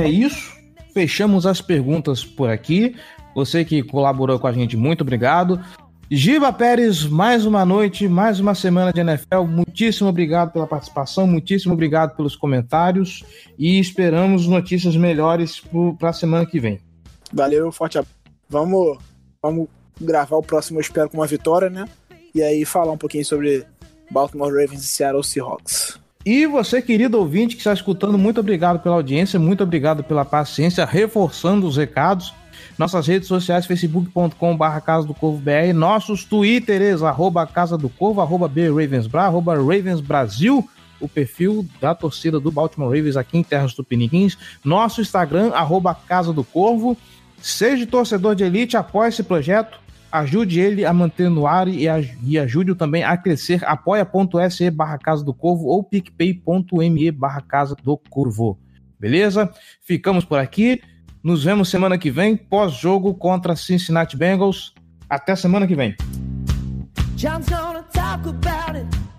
É 0.00 0.08
isso. 0.08 0.52
Fechamos 0.92 1.46
as 1.46 1.60
perguntas 1.60 2.24
por 2.24 2.48
aqui. 2.48 2.96
Você 3.34 3.64
que 3.64 3.82
colaborou 3.82 4.38
com 4.38 4.46
a 4.46 4.52
gente, 4.52 4.76
muito 4.76 5.02
obrigado. 5.02 5.60
Giba 6.12 6.52
Pérez, 6.52 7.04
mais 7.04 7.46
uma 7.46 7.64
noite, 7.64 8.08
mais 8.08 8.40
uma 8.40 8.52
semana 8.52 8.92
de 8.92 9.00
NFL. 9.00 9.44
Muitíssimo 9.46 10.08
obrigado 10.08 10.52
pela 10.52 10.66
participação, 10.66 11.24
muitíssimo 11.24 11.72
obrigado 11.72 12.16
pelos 12.16 12.34
comentários 12.34 13.24
e 13.56 13.78
esperamos 13.78 14.44
notícias 14.48 14.96
melhores 14.96 15.62
para 16.00 16.10
a 16.10 16.12
semana 16.12 16.44
que 16.44 16.58
vem. 16.58 16.80
Valeu, 17.32 17.70
forte 17.70 17.98
abraço. 17.98 18.16
Vamos, 18.48 18.98
vamos 19.40 19.68
gravar 20.00 20.36
o 20.36 20.42
próximo, 20.42 20.78
eu 20.78 20.82
espero, 20.82 21.08
com 21.08 21.18
uma 21.18 21.28
vitória, 21.28 21.70
né? 21.70 21.88
E 22.34 22.42
aí 22.42 22.64
falar 22.64 22.90
um 22.90 22.98
pouquinho 22.98 23.24
sobre 23.24 23.64
Baltimore 24.10 24.50
Ravens 24.50 24.82
e 24.82 24.88
Seattle 24.88 25.22
Seahawks. 25.22 26.00
E 26.24 26.46
você, 26.46 26.82
querido 26.82 27.18
ouvinte 27.18 27.54
que 27.54 27.62
está 27.62 27.72
escutando, 27.72 28.18
muito 28.18 28.40
obrigado 28.40 28.80
pela 28.80 28.96
audiência, 28.96 29.40
muito 29.40 29.62
obrigado 29.62 30.04
pela 30.04 30.22
paciência, 30.22 30.84
reforçando 30.84 31.66
os 31.66 31.78
recados. 31.78 32.34
Nossas 32.76 33.06
redes 33.06 33.26
sociais, 33.26 33.64
facebook.com.br 33.64 34.80
Casa 34.84 35.06
do 35.06 35.14
Corvo 35.14 35.38
BR, 35.38 35.72
nossos 35.74 36.24
twitters, 36.24 37.02
arroba 37.02 37.46
Casa 37.46 37.78
do 37.78 37.88
Corvo, 37.88 38.20
arroba 38.20 38.48
BRavensBra, 38.48 39.22
arroba 39.22 39.54
Ravens 39.54 40.02
Brasil, 40.02 40.68
o 41.00 41.08
perfil 41.08 41.66
da 41.80 41.94
torcida 41.94 42.38
do 42.38 42.50
Baltimore 42.50 42.94
Ravens 42.94 43.16
aqui 43.16 43.38
em 43.38 43.42
Terras 43.42 43.72
Tupiniquins, 43.72 44.36
nosso 44.62 45.00
Instagram, 45.00 45.52
arroba 45.54 45.94
Casa 45.94 46.34
do 46.34 46.44
Corvo. 46.44 46.98
Seja 47.40 47.86
torcedor 47.86 48.34
de 48.34 48.44
elite, 48.44 48.76
apoie 48.76 49.08
esse 49.08 49.22
projeto, 49.22 49.80
ajude 50.10 50.60
ele 50.60 50.84
a 50.84 50.92
manter 50.92 51.28
no 51.28 51.46
ar 51.46 51.68
e, 51.68 51.86
e 52.22 52.38
ajude-o 52.38 52.74
também 52.74 53.02
a 53.02 53.16
crescer. 53.16 53.64
apoia.se 53.64 54.70
barra 54.70 54.98
Casa 54.98 55.24
do 55.24 55.34
Corvo 55.34 55.66
ou 55.66 55.82
picpay.me 55.82 57.10
barra 57.10 57.40
Casa 57.40 57.76
do 57.82 57.96
Corvo. 57.96 58.58
Beleza? 58.98 59.50
Ficamos 59.80 60.24
por 60.24 60.38
aqui. 60.38 60.82
Nos 61.22 61.44
vemos 61.44 61.68
semana 61.68 61.98
que 61.98 62.10
vem, 62.10 62.36
pós-jogo 62.36 63.14
contra 63.14 63.54
Cincinnati 63.54 64.16
Bengals. 64.16 64.74
Até 65.08 65.36
semana 65.36 65.66
que 65.66 65.74
vem. 65.74 65.94
John's 67.16 67.48
gonna 67.48 67.82
talk 67.92 68.26
about 68.26 68.78
it. 68.78 69.09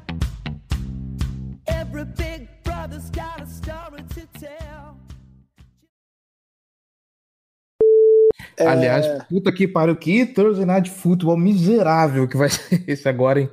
É... 8.62 8.68
Aliás, 8.68 9.24
puta 9.26 9.52
que 9.52 9.68
pariu, 9.68 9.96
que 9.96 10.26
Thursday 10.26 10.66
Night 10.66 10.90
Football 10.90 11.38
miserável 11.38 12.28
que 12.28 12.38
vai 12.38 12.50
ser 12.50 12.84
esse 12.88 13.08
agora, 13.08 13.42
hein? 13.42 13.50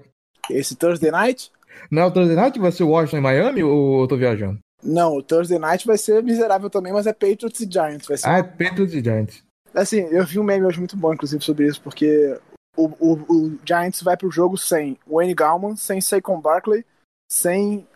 Esse 0.50 0.76
Thursday 0.76 1.10
Night? 1.10 1.50
Não, 1.90 2.08
o 2.08 2.10
Thursday 2.10 2.36
Night 2.36 2.58
vai 2.58 2.72
ser 2.72 2.84
Washington 2.84 3.18
e 3.18 3.20
Miami 3.20 3.62
ou 3.62 4.02
eu 4.02 4.08
tô 4.08 4.16
viajando? 4.16 4.58
Não, 4.82 5.16
o 5.16 5.22
Thursday 5.22 5.58
Night 5.58 5.86
vai 5.86 5.98
ser 5.98 6.22
miserável 6.22 6.70
também, 6.70 6.92
mas 6.92 7.06
é 7.06 7.12
Patriots 7.12 7.60
e 7.60 7.70
Giants. 7.70 8.06
Vai 8.06 8.16
ser 8.16 8.28
ah, 8.28 8.38
é 8.38 8.42
Patriots 8.42 8.94
e 8.94 9.02
Giants. 9.02 9.42
Assim, 9.74 10.00
eu 10.10 10.24
vi 10.24 10.38
um 10.38 10.44
meme 10.44 10.66
hoje 10.66 10.78
muito 10.78 10.96
bom, 10.96 11.12
inclusive, 11.12 11.42
sobre 11.44 11.66
isso, 11.66 11.80
porque 11.82 12.38
o, 12.76 12.86
o, 12.98 13.12
o 13.28 13.58
Giants 13.64 14.02
vai 14.02 14.16
pro 14.16 14.30
jogo 14.30 14.56
sem 14.56 14.96
Wayne 15.06 15.34
Gallman, 15.34 15.76
sem 15.76 16.00
Saquon 16.00 16.40
Barkley, 16.40 16.84
sem 17.30 17.86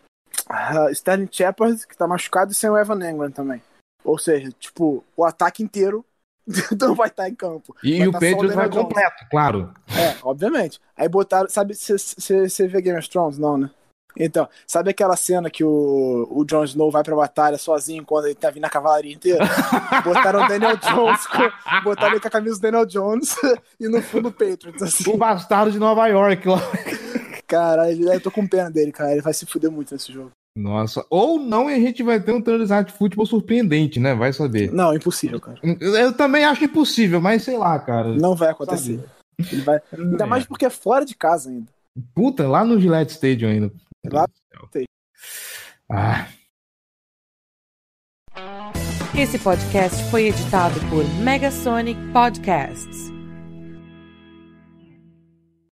uh, 0.49 0.89
Sterling 0.91 1.29
Shepard, 1.31 1.87
que 1.87 1.97
tá 1.97 2.07
machucado, 2.07 2.51
e 2.51 2.55
sem 2.55 2.69
o 2.69 2.77
Evan 2.77 3.09
Engram 3.09 3.31
também. 3.31 3.61
Ou 4.03 4.17
seja, 4.17 4.51
tipo, 4.59 5.03
o 5.15 5.25
ataque 5.25 5.63
inteiro 5.63 6.05
não 6.79 6.95
vai 6.95 7.07
estar 7.07 7.23
tá 7.23 7.29
em 7.29 7.35
campo. 7.35 7.75
E, 7.83 7.99
vai 7.99 8.07
o 8.07 8.11
tá 8.11 8.19
Patriots 8.19 8.55
vai 8.55 8.69
completo, 8.69 9.25
claro. 9.29 9.73
É, 9.89 10.15
obviamente. 10.23 10.79
Aí 10.95 11.07
botaram, 11.07 11.49
sabe, 11.49 11.73
você 11.75 12.67
vê 12.67 12.81
Game 12.81 12.99
of 12.99 13.09
Thrones? 13.09 13.37
Não, 13.37 13.57
né? 13.57 13.69
Então, 14.15 14.47
sabe 14.67 14.91
aquela 14.91 15.15
cena 15.15 15.49
que 15.49 15.63
o, 15.63 16.27
o 16.29 16.45
Jon 16.45 16.63
Snow 16.65 16.91
vai 16.91 17.03
pra 17.03 17.15
batalha 17.15 17.57
sozinho 17.57 18.05
quando 18.05 18.25
ele 18.25 18.35
tá 18.35 18.51
vindo 18.51 18.65
a 18.65 18.69
cavalaria 18.69 19.13
inteira? 19.13 19.43
botaram 20.05 20.43
o 20.43 20.47
Daniel 20.47 20.77
Jones, 20.77 21.25
com, 21.25 21.83
botaram 21.83 22.11
ele 22.11 22.19
com 22.19 22.27
a 22.27 22.31
camisa 22.31 22.57
do 22.57 22.61
Daniel 22.61 22.85
Jones 22.85 23.35
e 23.79 23.87
no 23.87 24.01
fundo 24.01 24.29
o 24.29 24.31
Patriots. 24.31 24.83
Assim. 24.83 25.09
O 25.09 25.17
bastardo 25.17 25.71
de 25.71 25.79
Nova 25.79 26.05
York 26.07 26.47
lá. 26.47 26.59
Caralho, 27.47 28.13
eu 28.13 28.21
tô 28.21 28.29
com 28.29 28.47
pena 28.47 28.69
dele, 28.69 28.91
cara. 28.91 29.11
Ele 29.11 29.21
vai 29.21 29.33
se 29.33 29.45
fuder 29.45 29.71
muito 29.71 29.93
nesse 29.93 30.11
jogo. 30.11 30.31
Nossa, 30.55 31.03
ou 31.09 31.39
não 31.39 31.69
e 31.69 31.73
a 31.73 31.79
gente 31.79 32.03
vai 32.03 32.19
ter 32.19 32.31
um 32.31 32.41
Thursday 32.41 32.83
de 32.83 32.93
futebol 32.93 33.25
surpreendente, 33.25 33.99
né? 33.99 34.13
Vai 34.13 34.31
saber. 34.31 34.71
Não, 34.71 34.93
impossível, 34.93 35.39
cara. 35.39 35.59
Eu 35.63 36.13
também 36.13 36.45
acho 36.45 36.63
impossível, 36.63 37.19
mas 37.19 37.43
sei 37.43 37.57
lá, 37.57 37.79
cara. 37.79 38.09
Não 38.15 38.35
vai 38.35 38.51
acontecer. 38.51 39.03
Ele 39.51 39.61
vai... 39.61 39.81
Ainda 39.91 40.27
mais 40.27 40.45
porque 40.45 40.65
é 40.65 40.69
fora 40.69 41.03
de 41.03 41.15
casa 41.15 41.49
ainda. 41.49 41.67
Puta, 42.13 42.47
lá 42.47 42.63
no 42.63 42.79
Gillette 42.79 43.13
Stadium 43.13 43.49
ainda. 43.49 43.71
Lá 44.11 44.27
ah. 45.89 46.27
Esse 49.15 49.37
podcast 49.37 50.03
foi 50.09 50.27
editado 50.27 50.79
por 50.89 51.03
Megasonic 51.23 51.99
Podcasts. 52.11 53.11